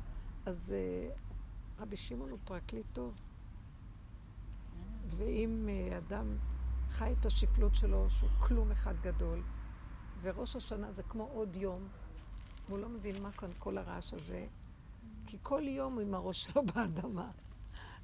[0.46, 1.10] אז אה,
[1.78, 3.14] רבי שמעון הוא פרקליט טוב.
[5.06, 6.36] ואם אה, אדם
[6.90, 9.42] חי את השפלות שלו, שהוא כלום אחד גדול,
[10.20, 11.88] וראש השנה זה כמו עוד יום,
[12.68, 14.46] והוא לא מבין מה כאן כל הרעש הזה,
[15.26, 17.30] כי כל יום הוא עם הראש שלו באדמה.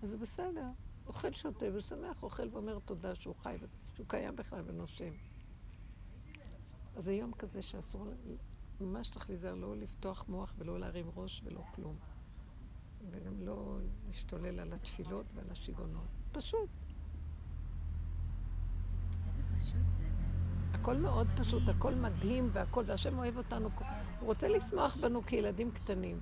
[0.03, 0.67] אז זה בסדר.
[1.07, 3.57] אוכל, שותה ושמח, אוכל ואומר תודה שהוא חי,
[3.95, 5.13] שהוא קיים בכלל ונושם.
[6.97, 8.07] אז זה יום כזה שאסור,
[8.81, 11.97] ממש צריך להיזהר לא לפתוח מוח ולא להרים ראש ולא כלום.
[13.11, 16.09] וגם לא להשתולל על התפילות ועל השיגעונות.
[16.33, 16.69] פשוט.
[19.27, 20.81] איזה פשוט זה בעצם.
[20.81, 23.69] הכל מאוד פשוט, הכל מדהים והכל, והשם אוהב אותנו.
[24.21, 26.21] הוא רוצה לשמוח בנו כילדים קטנים.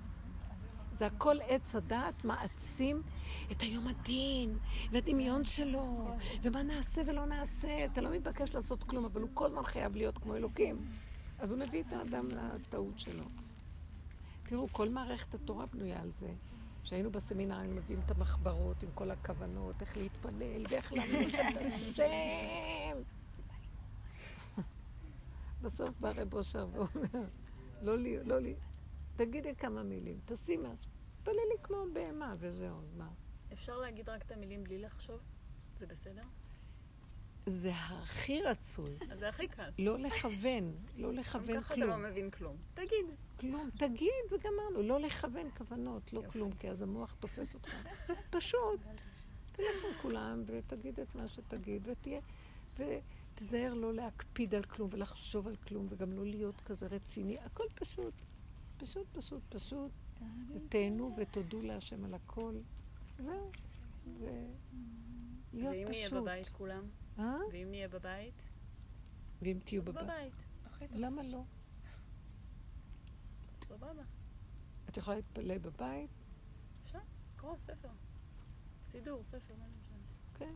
[0.92, 3.02] זה הכל עץ הדעת מעצים
[3.52, 4.58] את היום הדין,
[4.90, 6.08] והדמיון שלו,
[6.42, 7.84] ומה נעשה ולא נעשה.
[7.84, 10.76] אתה לא מתבקש לעשות כלום, אבל הוא כל הזמן חייב להיות כמו אלוקים.
[11.38, 13.24] אז הוא מביא את האדם לטעות שלו.
[14.44, 16.28] תראו, כל מערכת התורה בנויה על זה.
[16.82, 22.96] כשהיינו בסמינר, היינו מביאים את המחברות עם כל הכוונות, איך להתפלל ואיך להמליך את השם.
[25.62, 27.26] בסוף בא רב אושר ואומר,
[27.82, 28.54] לא לי, לא לי,
[29.16, 30.90] תגידי כמה מילים, תעשי משהו.
[31.22, 33.08] תפללי כמו בהמה וזהו, מה?
[33.52, 35.20] אפשר להגיד רק את המילים בלי לחשוב?
[35.78, 36.22] זה בסדר?
[37.46, 39.70] זה הכי רצוי, אז זה הכי קל.
[39.78, 41.90] לא לכוון, לא גם לכוון ככה אתה כלום.
[41.90, 42.56] לא מבין כלום.
[42.74, 43.06] תגיד.
[43.40, 46.30] כלום, תגיד וגמרנו, לא לכוון כוונות, לא יופי.
[46.30, 47.74] כלום, כי אז המוח תופס אותך.
[48.30, 48.80] פשוט,
[49.52, 52.20] תלך עם כולם ותגיד את מה שתגיד, ותהיה,
[52.76, 58.14] ותיזהר לא להקפיד על כלום ולחשוב על כלום, וגם לא להיות כזה רציני, הכל פשוט.
[58.82, 59.92] פשוט, פשוט, פשוט.
[60.54, 62.60] ותהנו ותודו להשם על הכל.
[63.18, 63.50] זהו.
[64.20, 64.44] ולהיות
[65.52, 66.22] ואם נהיה פשוט.
[66.22, 66.84] בבית כולם?
[67.18, 67.36] אה?
[67.52, 68.48] ואם נהיה בבית?
[69.42, 70.06] ואם תהיו אז בבית.
[70.76, 70.90] בבית.
[70.94, 71.42] למה לא?
[73.64, 74.02] סבבה.
[74.88, 76.10] את יכולה להתפלל בבית?
[76.84, 76.98] אפשר,
[77.36, 77.88] קרוא ספר.
[78.84, 79.98] סידור, ספר, מה זה משנה.
[80.34, 80.54] כן.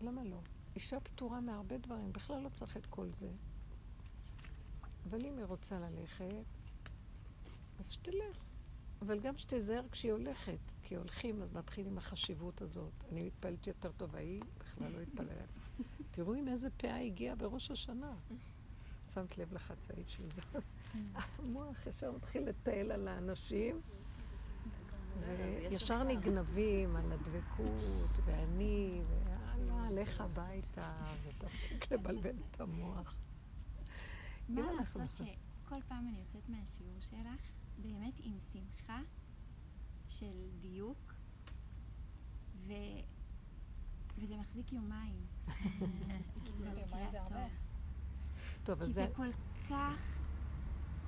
[0.00, 0.40] למה לא?
[0.76, 3.30] אישה פטורה מהרבה דברים, בכלל לא צריך את כל זה.
[5.08, 6.44] אבל אם היא רוצה ללכת,
[7.78, 8.36] אז שתלך.
[9.02, 12.92] אבל גם שתיזהר כשהיא הולכת, כי הולכים, אז מתחיל עם החשיבות הזאת.
[13.12, 15.32] אני מתפללת יותר טוב, ההיא בכלל לא התפללה.
[16.14, 18.14] תראו עם איזה פאה הגיעה בראש השנה.
[19.14, 20.42] שמת לב לחצאית של זה.
[21.14, 23.80] המוח ישר מתחיל לטייל על האנשים,
[25.20, 30.92] וישר נגנבים על הדבקות, ואני, ויאללה, לך הביתה,
[31.22, 33.16] ותפסיק לבלבל את המוח.
[34.48, 37.51] מה לעשות שכל פעם אני יוצאת מהשיעור שלך,
[37.82, 39.00] באמת עם שמחה
[40.08, 41.14] של דיוק,
[42.66, 42.72] ו...
[44.18, 45.26] וזה מחזיק יומיים.
[46.38, 47.36] הטוב.
[48.64, 49.06] טוב, אז כי זה...
[49.06, 49.32] זה כל
[49.68, 49.98] כך,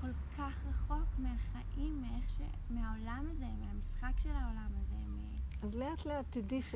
[0.01, 2.41] כל כך רחוק מהחיים, מאיך ש...
[2.71, 4.97] מהעולם הזה, מהמשחק של העולם הזה.
[4.97, 5.35] מ...
[5.63, 6.75] אז לאט לאט תדעי ש...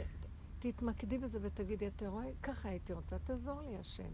[0.58, 4.10] תתמקדי בזה ותגידי, אתה רואה, ככה הייתי רוצה, תעזור לי השם.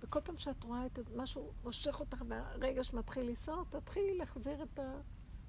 [0.00, 4.78] וכל פעם שאת רואה את משהו מושך אותך והרגש מתחיל לנסוע, תתחילי להחזיר את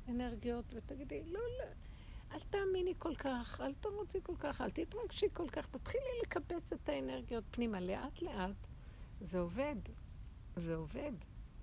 [0.08, 1.66] האנרגיות ותגידי, לא, לא,
[2.32, 6.90] אל תאמיני כל כך, אל תרוצי כל כך, אל תתרגשי כל כך, תתחילי לקבץ את
[6.90, 8.56] האנרגיות פנימה, לאט לאט.
[9.22, 9.76] זה עובד,
[10.56, 11.12] זה עובד.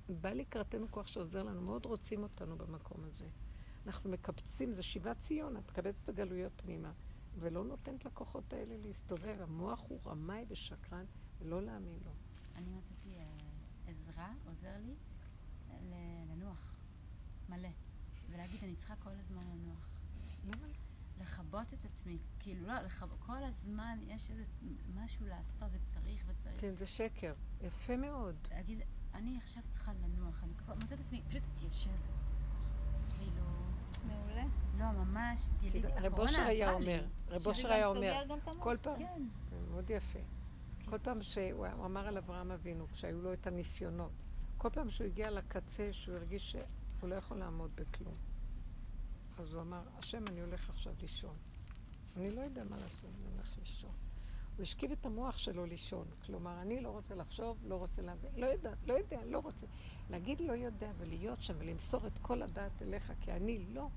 [0.09, 3.27] בא לקראתנו כוח שעוזר לנו, מאוד רוצים אותנו במקום הזה.
[3.87, 6.93] אנחנו מקבצים, זה שיבת ציון, את מקבצת את הגלויות פנימה,
[7.39, 9.37] ולא נותנת לכוחות האלה להסתובב.
[9.41, 11.05] המוח הוא רמאי ושקרן,
[11.41, 12.13] ולא להאמין לו.
[12.57, 13.25] אני מצאתי אה,
[13.87, 14.95] עזרה, עוזר לי
[16.31, 16.77] לנוח
[17.49, 17.69] מלא,
[18.31, 19.89] ולהגיד, אני צריכה כל הזמן לנוח.
[20.45, 20.67] למה?
[21.21, 23.09] לכבות את עצמי, כאילו לא, לכב...
[23.19, 24.45] כל הזמן יש איזה
[24.95, 26.61] משהו לעשות וצריך וצריך.
[26.61, 27.35] כן, זה שקר.
[27.61, 28.37] יפה מאוד.
[28.51, 28.81] להגיד,
[29.15, 31.93] אני עכשיו צריכה לנוח, אני כבר מוצאת את עצמי פשוט מתיישבת.
[33.19, 33.43] כאילו,
[34.07, 34.45] מעולה.
[34.79, 36.75] לא, ממש, גיליתי, רב הקורונה אושר היה לי.
[36.75, 38.23] אומר, רב אושר היה אומר.
[38.59, 39.23] כל פעם, כן.
[39.51, 40.19] זה מאוד יפה.
[40.85, 44.13] כל פעם שהוא הוא אמר על אברהם אבינו, כשהיו לו את הניסיונות,
[44.59, 46.57] כל פעם שהוא הגיע לקצה, שהוא הרגיש
[47.01, 48.15] שהוא לא יכול לעמוד בכלום.
[49.39, 51.35] אז הוא אמר, השם, אני הולך עכשיו לישון.
[52.17, 53.91] אני לא יודע מה לעשות, אני הולך לישון.
[54.57, 56.07] הוא השכיב את המוח שלו לישון.
[56.27, 59.67] כלומר, אני לא רוצה לחשוב, לא רוצה להבין, לא יודע, לא יודע, לא רוצה.
[60.11, 63.89] להגיד לא יודע ולהיות שם ולמסור את כל הדעת אליך, כי אני לא.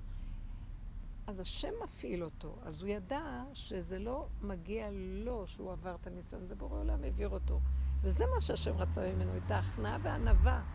[1.26, 2.58] אז השם מפעיל אותו.
[2.62, 7.28] אז הוא ידע שזה לא מגיע לו שהוא עבר את הניסיון, זה בורא עולם העביר
[7.28, 7.60] אותו.
[8.02, 10.73] וזה מה שהשם רצה ממנו, את ההכנעה והענווה.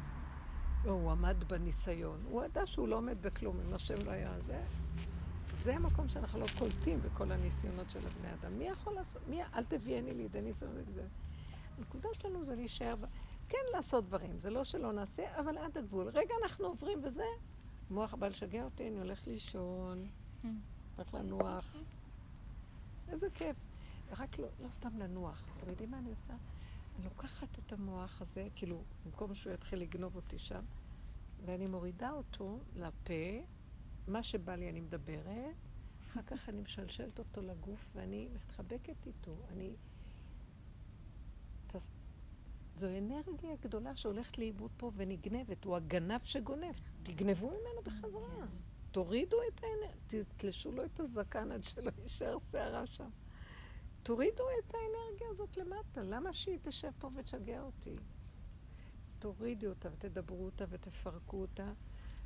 [0.86, 2.20] לא, הוא עמד בניסיון.
[2.30, 4.64] הוא ידע שהוא לא עומד בכלום, אם השם לא היה זה.
[5.64, 8.60] זה המקום שאנחנו לא קולטים בכל הניסיונות של הבני אדם.
[8.60, 9.22] מי יכול לעשות?
[9.28, 9.44] מי?
[9.44, 11.08] אל תביאני לידי ניסיון וזה.
[11.78, 12.96] הנקודה שלנו זה להישאר.
[13.50, 16.08] כן לעשות דברים, זה לא שלא נעשה, אבל עד הגבול.
[16.08, 17.24] רגע, אנחנו עוברים וזה.
[17.90, 20.08] מוח בא לשגע אותי, אני הולך לישון,
[20.96, 21.76] הולך לנוח.
[23.10, 23.56] איזה כיף.
[24.18, 25.44] רק לא, לא סתם לנוח.
[25.58, 26.34] אתם יודעים מה אני עושה?
[27.04, 30.64] לוקחת את המוח הזה, כאילו, במקום שהוא יתחיל לגנוב אותי שם,
[31.46, 33.44] ואני מורידה אותו לפה,
[34.08, 35.56] מה שבא לי אני מדברת,
[36.08, 39.36] אחר כך אני משלשלת אותו לגוף ואני מתחבקת איתו.
[39.52, 39.76] אני...
[42.80, 45.66] זו אנרגיה גדולה שהולכת לאיבוד פה ונגנבת.
[45.66, 46.76] הוא הגנב שגונב.
[47.04, 48.46] תגנבו ממנו בחזרה.
[48.92, 53.10] תורידו את האנרגיה, תתלשו לו את הזקן עד שלא יישאר שערה שם.
[54.10, 56.02] תורידו את האנרגיה הזאת למטה.
[56.04, 57.96] למה שהיא תשב פה ותשגע אותי?
[59.20, 61.74] תורידו אותה ותדברו אותה ותפרקו אותה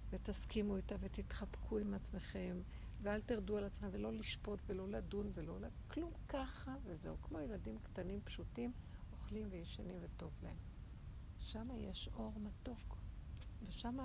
[0.09, 2.61] ותסכימו איתה ותתחבקו עם עצמכם
[3.01, 5.65] ואל תרדו על עצמכם ולא לשפוט ולא לדון ולא ל...
[5.87, 7.17] כלום ככה וזהו.
[7.21, 8.71] כמו ילדים קטנים פשוטים,
[9.11, 10.57] אוכלים וישנים וטוב להם.
[11.39, 12.97] שם יש אור מתוק,
[13.67, 13.97] ושם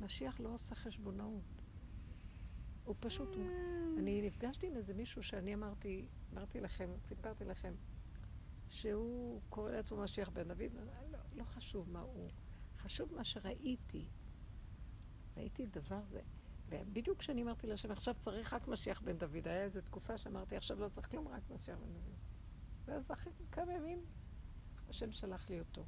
[0.00, 1.62] משיח לא עושה חשבונאות.
[2.84, 3.36] הוא פשוט.
[3.98, 7.74] אני נפגשתי עם איזה מישהו שאני אמרתי, אמרתי לכם, סיפרתי לכם,
[8.68, 10.74] שהוא קורא לעצמו משיח בן דוד,
[11.10, 12.30] לא, לא חשוב מה הוא,
[12.76, 14.08] חשוב מה שראיתי.
[15.36, 16.20] ראיתי דבר זה.
[16.68, 20.80] ובדיוק כשאני אמרתי להשם, עכשיו צריך רק משיח בן דוד, היה איזו תקופה שאמרתי, עכשיו
[20.80, 22.14] לא צריך כלום, רק משיח בן דוד.
[22.84, 24.04] ואז אחרי כמה ימים,
[24.88, 25.84] השם שלח לי אותו.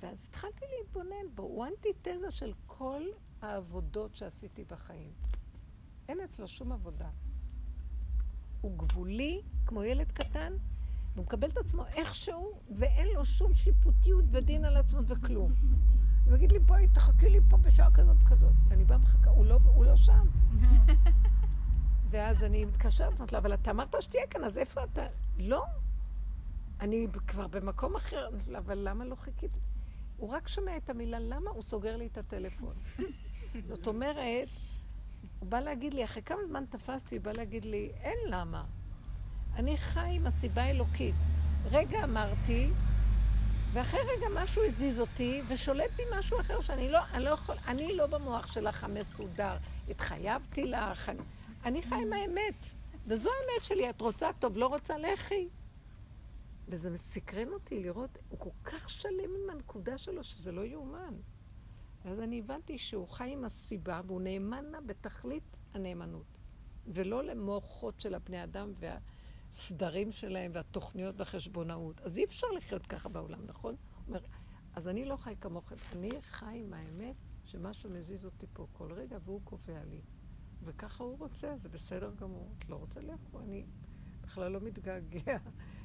[0.00, 3.02] ואז התחלתי להתבונן בו, הוא אנטיתזה של כל
[3.40, 5.12] העבודות שעשיתי בחיים.
[6.08, 7.10] אין אצלו שום עבודה.
[8.60, 10.52] הוא גבולי, כמו ילד קטן,
[11.14, 15.52] והוא מקבל את עצמו איכשהו, ואין לו שום שיפוטיות ודין על עצמו וכלום.
[16.24, 18.52] הוא יגיד לי, בואי, תחכי לי פה בשעה כזאת כזאת.
[18.68, 20.26] ואני באה מחכה, הוא לא, הוא לא שם.
[22.10, 25.06] ואז אני מתקשרת, אמרתי לו, אבל אתה אמרת שתהיה כאן, אז איפה אתה?
[25.38, 25.64] לא.
[26.80, 28.28] אני כבר במקום אחר.
[28.58, 29.50] אבל למה לא חיכית?
[30.16, 32.74] הוא רק שומע את המילה למה, הוא סוגר לי את הטלפון.
[33.68, 34.48] זאת אומרת,
[35.38, 38.64] הוא בא להגיד לי, אחרי כמה זמן תפסתי, הוא בא להגיד לי, אין למה.
[39.54, 41.14] אני חי עם הסיבה האלוקית.
[41.64, 42.70] רגע אמרתי,
[43.72, 47.96] ואחרי רגע משהו הזיז אותי, ושולט בי משהו אחר שאני לא, אני לא יכול, אני
[47.96, 49.56] לא במוח שלך המסודר.
[49.88, 51.22] התחייבתי לך, אני,
[51.64, 52.66] אני חי עם האמת.
[53.06, 54.30] וזו האמת שלי, את רוצה?
[54.38, 54.98] טוב, לא רוצה?
[54.98, 55.48] לכי.
[56.68, 61.14] וזה מסקרן אותי לראות, הוא כל כך שלם עם הנקודה שלו, שזה לא יאומן.
[62.04, 66.38] אז אני הבנתי שהוא חי עם הסיבה, והוא נאמן לה בתכלית הנאמנות.
[66.86, 72.00] ולא למוחות של הבני אדם והסדרים שלהם והתוכניות והחשבונאות.
[72.00, 73.76] אז אי אפשר לחיות ככה בעולם, נכון?
[74.08, 74.20] אומר,
[74.74, 79.18] אז אני לא חי כמוכם, אני חי עם האמת שמשהו מזיז אותי פה כל רגע
[79.24, 80.00] והוא קובע לי.
[80.62, 82.54] וככה הוא רוצה, זה בסדר גמור.
[82.58, 83.66] את לא רוצה לאכול, אני
[84.20, 85.38] בכלל לא מתגעגע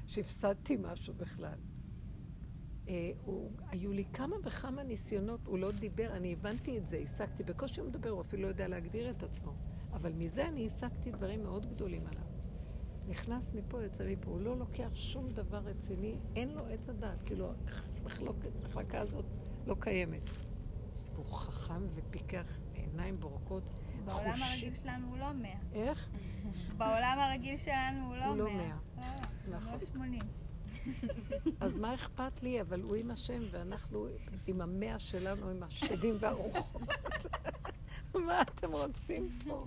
[0.07, 1.59] שהפסדתי משהו בכלל.
[2.89, 7.43] אה, הוא, היו לי כמה וכמה ניסיונות, הוא לא דיבר, אני הבנתי את זה, השגתי,
[7.43, 9.53] בקושי הוא מדבר, הוא אפילו לא יודע להגדיר את עצמו.
[9.93, 12.23] אבל מזה אני השגתי דברים מאוד גדולים עליו.
[13.07, 17.53] נכנס מפה, יוצא מפה, הוא לא לוקח שום דבר רציני, אין לו עץ הדעת, כאילו
[18.05, 19.25] המחלקה הזאת
[19.65, 20.29] לא קיימת.
[21.15, 23.63] הוא חכם ופיקח, עיניים בורקות,
[24.05, 25.59] בעולם הרגיל שלנו הוא לא מאה.
[25.73, 26.09] איך?
[26.77, 28.75] בעולם הרגיל שלנו הוא לא הוא לא מאה.
[28.95, 29.21] מאה.
[29.47, 29.73] לא, נכון.
[29.73, 30.44] לא שמונים.
[31.59, 32.61] אז מה אכפת לי?
[32.61, 34.07] אבל הוא עם השם, ואנחנו
[34.47, 36.81] עם המאה שלנו, עם השדים והרוחות.
[38.13, 39.65] מה אתם רוצים פה?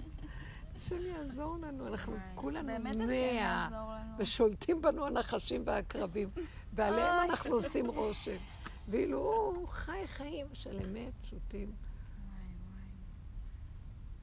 [0.77, 2.73] השם יעזור לנו, אנחנו כולנו
[3.07, 3.69] מאה.
[4.19, 6.29] ושולטים בנו הנחשים והעקרבים,
[6.73, 7.31] ועליהם.
[7.31, 8.37] אנחנו עושים רושם.
[8.89, 9.19] ואילו
[9.57, 11.73] הוא חי חיים של אמת פשוטים.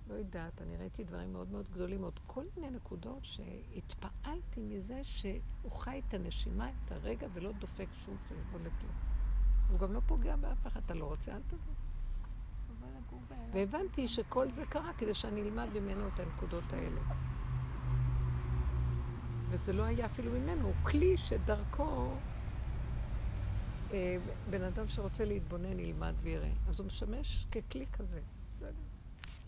[0.10, 5.72] לא יודעת, אני ראיתי דברים מאוד מאוד גדולים, עוד כל מיני נקודות שהתפעלתי מזה שהוא
[5.72, 8.94] חי את הנשימה, את הרגע, ולא דופק שום חשבון לכלום.
[9.70, 11.74] הוא גם לא פוגע באף אחד, אתה לא רוצה, אל תבוא.
[13.54, 17.02] והבנתי שכל זה קרה כדי שאני אלמד ממנו את הנקודות האלה.
[19.50, 22.12] וזה לא היה אפילו ממנו, הוא כלי שדרכו
[23.94, 24.18] אה,
[24.50, 26.52] בן אדם שרוצה להתבונן ילמד ויראה.
[26.68, 28.22] אז הוא משמש ככלי כזה.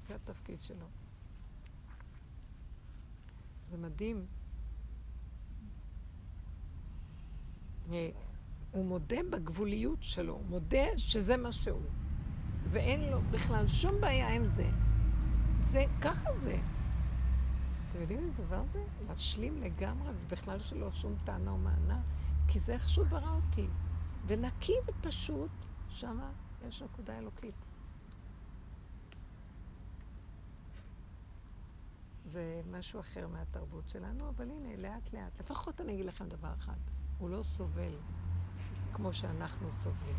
[0.07, 0.85] זה התפקיד שלו.
[3.71, 4.25] זה מדהים.
[7.91, 8.09] אה,
[8.71, 11.81] הוא מודה בגבוליות שלו, הוא מודה שזה מה שהוא.
[12.69, 14.69] ואין לו בכלל שום בעיה עם זה.
[15.59, 16.59] זה, ככה זה.
[17.89, 18.83] אתם יודעים איזה דבר זה?
[19.07, 22.01] להשלים לגמרי, ובכלל שלא שום טענה או מענה,
[22.47, 23.67] כי זה איך שהוא ברא אותי.
[24.27, 25.51] ונקי ופשוט,
[25.89, 26.31] שמה
[26.67, 27.66] יש נקודה אלוקית.
[32.27, 35.39] זה משהו אחר מהתרבות שלנו, אבל הנה, לאט לאט.
[35.39, 36.77] לפחות אני אגיד לכם דבר אחד,
[37.17, 37.93] הוא לא סובל
[38.93, 40.15] כמו שאנחנו סובלים.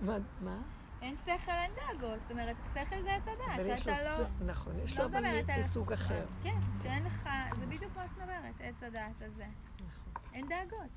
[0.00, 0.16] מה?
[0.40, 0.62] מה?
[1.02, 2.20] אין שכל, אין דאגות.
[2.22, 4.46] זאת אומרת, שכל זה עץ הדעת, שאתה לא...
[4.46, 6.26] נכון, יש לא לו אבל מסוג אחר.
[6.42, 7.28] כן, שאין לך...
[7.58, 9.46] זה בדיוק מה שאת אומרת, עץ הדעת הזה.
[9.86, 10.90] נכון, אין דאגות.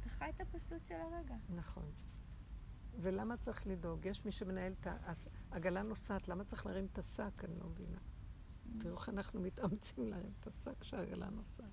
[0.00, 1.34] אתה חי את הפשטות של הרגע.
[1.56, 1.90] נכון.
[2.98, 4.06] ולמה צריך לדאוג?
[4.06, 4.96] יש מי שמנהל את ה...
[5.04, 7.44] הס- עגלה נוסעת, למה צריך להרים את השק?
[7.44, 7.98] אני לא מבינה.
[8.78, 11.70] תראו איך אנחנו מתאמצים להרים את השק כשהעגלה נוסעת.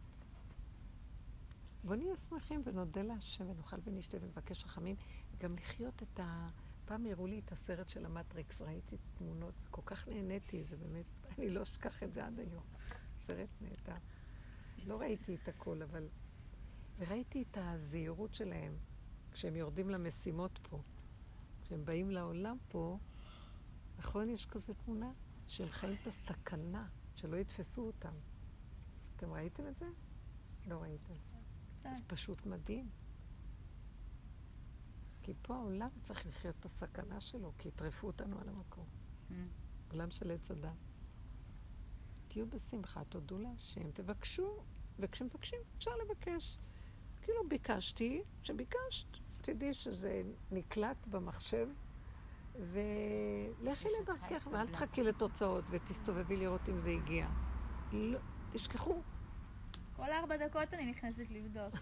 [1.84, 4.95] בוא נהיה שמחים ונודה להשם ונאכל ונשתה ונבקש רחמים,
[5.38, 6.49] גם לחיות את ה...
[6.85, 11.06] פעם הראו לי את הסרט של המטריקס, ראיתי תמונות, כל כך נהניתי, זה באמת,
[11.38, 12.64] אני לא אשכח את זה עד היום.
[13.22, 13.98] סרט נהדר.
[14.85, 16.07] לא ראיתי את הכל, אבל...
[16.98, 18.77] וראיתי את הזהירות שלהם
[19.31, 20.81] כשהם יורדים למשימות פה.
[21.68, 22.99] כשהם באים לעולם פה,
[23.98, 25.11] נכון, יש כזו תמונה?
[25.48, 28.14] שהם חיים את הסכנה, שלא יתפסו אותם.
[29.15, 29.85] אתם ראיתם את זה?
[30.68, 31.14] לא ראיתם.
[31.80, 31.89] קצת.
[31.98, 32.89] זה פשוט מדהים.
[35.22, 38.85] כי פה העולם צריך לחיות את הסכנה שלו, כי יטרפו אותנו על המקום.
[39.91, 40.69] עולם של עץ הדת.
[42.27, 44.64] תהיו בשמחה, תודו להשם, תבקשו,
[44.99, 46.57] וכשמבקשים אפשר לבקש.
[47.22, 49.18] כאילו ביקשתי, כשביקשת,
[49.48, 50.22] תדעי שזה
[50.52, 51.68] נקלט במחשב,
[52.56, 57.28] ולכי לדרכך, ואל תחכי לתוצאות, ותסתובבי לראות אם זה הגיע.
[57.91, 58.19] לא,
[58.52, 59.02] תשכחו.
[59.95, 61.74] כל ארבע דקות אני נכנסת לבדוק.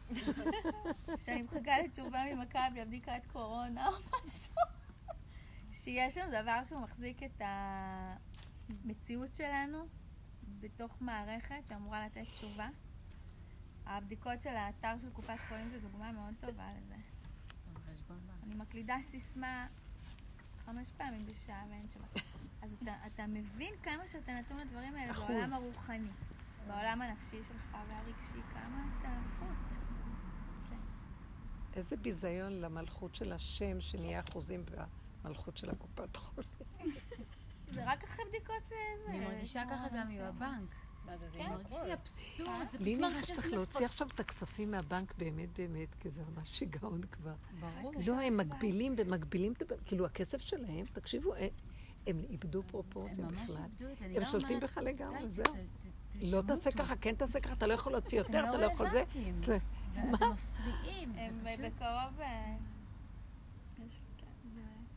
[1.18, 4.54] כשאני מחכה לתשובה ממכבי, הבדיקת קורונה או משהו.
[5.72, 7.42] שיש לנו דבר שהוא מחזיק את
[8.84, 9.88] המציאות שלנו
[10.60, 12.68] בתוך מערכת שאמורה לתת תשובה.
[13.86, 16.96] הבדיקות של האתר של קופת חולים זה דוגמה מאוד טובה לזה.
[18.46, 19.68] אני מקלידה סיסמה
[20.66, 22.22] חמש פעמים בשעה ואין שבת.
[22.62, 25.28] אז אתה, אתה מבין כמה שאתה נתון לדברים האלה אחוז.
[25.28, 26.10] בעולם הרוחני,
[26.68, 29.10] בעולם הנפשי שלך והרגשי, כמה אתה
[29.40, 29.78] פוט.
[31.76, 34.64] איזה ביזיון למלכות של השם שנהיה אחוזים
[35.24, 36.50] במלכות של הקופת חולים.
[37.74, 39.10] זה רק אחרי בדיקות וזה.
[39.10, 40.28] אני מרגישה כמו ככה גם עם זה.
[40.28, 40.70] הבנק.
[41.06, 41.78] מה זה, זה מרגיש.
[41.86, 46.10] לי אבסורד, זה פשוט מרגיש שצריך לי להוציא עכשיו את הכספים מהבנק באמת באמת, כי
[46.10, 47.34] זה ממש שיגעון כבר.
[47.60, 47.94] ברור.
[48.08, 51.50] לא, הם מגבילים ומגבילים, את ה- כאילו הכסף שלהם, תקשיבו, הם-
[52.08, 53.64] הם איבדו פרופורציה הם ממש בכלל.
[53.64, 54.06] איבדו את זה.
[54.06, 55.46] אני הם גם שולטים בך לגמרי, זהו.
[56.22, 56.72] לא תעשה.
[56.72, 59.04] ככה, כן תעשה ככה, אתה לא יכול להוציא יותר, אתה לא לא יכול זה.
[59.36, 59.58] זה.
[59.96, 61.60] ואתם מפריעים, זה הם פשוט...
[61.66, 62.20] בקרוב...
[62.22, 62.56] אה,
[64.18, 64.26] כן,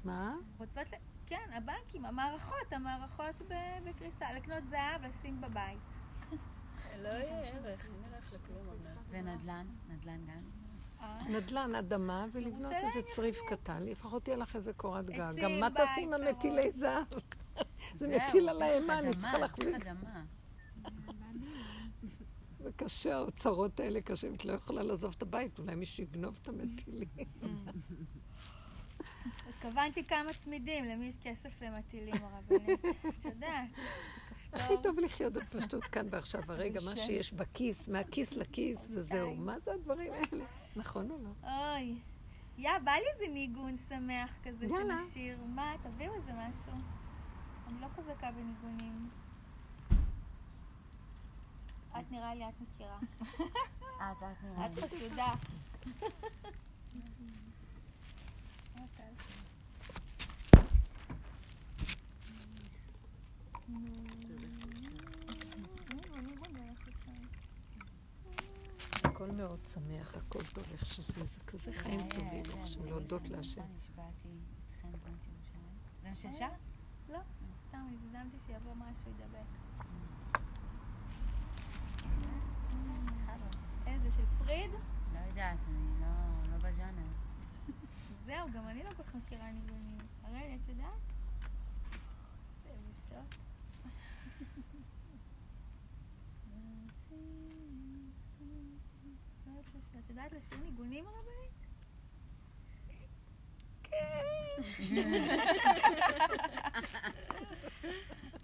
[0.05, 0.35] מה?
[0.59, 3.43] רוצות, ל- כן, הבנקים, המערכות, המערכות
[3.85, 5.79] בקריסה, לקנות זהב, לשים בבית.
[7.03, 8.97] לא יהיה ערך, אין ערך לכלום עוד מעט.
[9.09, 10.43] ונדל"ן, נדל"ן גם.
[11.01, 11.29] אה?
[11.29, 13.41] נדל"ן, אדמה, ולבנות איזה צריף.
[13.49, 15.33] קטן, לפחות תהיה לך איזה קורת גג.
[15.37, 16.13] גם מה תעשי עם.
[16.13, 17.05] המטילי זהב?
[17.95, 19.77] זה מטיל על האימה, אני צריכה להחזיק.
[22.61, 26.49] זה קשה, האוצרות האלה קשים, את לא יכולה לעזוב את הבית, אולי מישהו יגנוב את
[26.49, 27.09] המטילים.
[29.49, 32.81] התכוונתי כמה צמידים, למי יש כסף למטילים הרבנית.
[33.09, 33.69] את יודעת.
[34.53, 39.35] הכי טוב לחיות בפשטות כאן ועכשיו, הרגע, מה שיש בכיס, מהכיס לכיס, וזהו.
[39.35, 40.45] מה זה הדברים האלה?
[40.77, 41.31] נכון או לא?
[41.43, 41.99] אוי.
[42.59, 44.69] יא, בא לי איזה ניגון שמח כזה.
[44.69, 45.39] של שיר.
[45.47, 46.73] מה, תביאו איזה משהו.
[47.69, 49.09] אני לא חזקה בניגונים.
[51.91, 52.99] את נראה לי, את מכירה.
[53.23, 53.27] את
[54.23, 54.83] את נראה את לי.
[54.83, 55.33] חשודה.
[69.19, 72.91] הכל מאוד שמח, הכל טוב איך שזה, זה כזה חיים אה, טובים, זה, עכשיו אני
[72.91, 73.63] להודות להשם.
[73.77, 75.79] נשבעתי איתכם בנות ירושלים.
[76.03, 76.49] זה מה ששר?
[77.09, 77.19] לא,
[77.69, 79.49] סתם הזדמתי שיבוא משהו ידבק.
[83.87, 84.71] איזה, של פריד?
[85.15, 87.09] לא יודעת, אני לא- לא בז'אנר.
[88.27, 89.99] זהו, גם אני לא כל כך מכירה ניגונים.
[90.25, 91.13] הרי, את יודעת?
[92.65, 93.48] זה בושות.
[100.09, 101.53] את יודעת לשיר ניגונים הרבנית?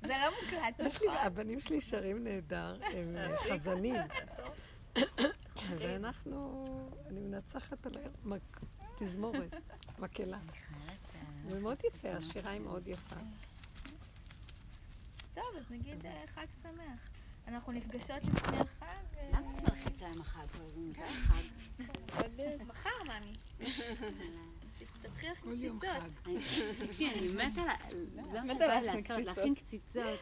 [0.00, 1.16] זה לא מוקלט, נכון?
[1.16, 3.94] הבנים שלי שרים נהדר, הם אה, חזנים.
[5.78, 6.64] ואנחנו,
[7.06, 7.92] אני מנצחת על
[8.80, 9.54] התזמורת,
[9.98, 10.38] מקהלה.
[11.48, 13.16] זה מאוד יפה, השירה היא מאוד יפה.
[15.34, 17.23] טוב, אז נגיד אה, חג שמח.
[17.48, 18.82] אנחנו נפגשות לפני החג.
[18.82, 20.46] אה, למה את מלחיצה עם החג
[21.02, 21.42] החג?
[22.66, 23.32] מחר, מאמי.
[25.02, 26.88] תתחיל לך כל יום קציצות.
[26.88, 27.62] תקשיבי, אני מתה
[28.14, 30.20] לעשות, להכין קציצות.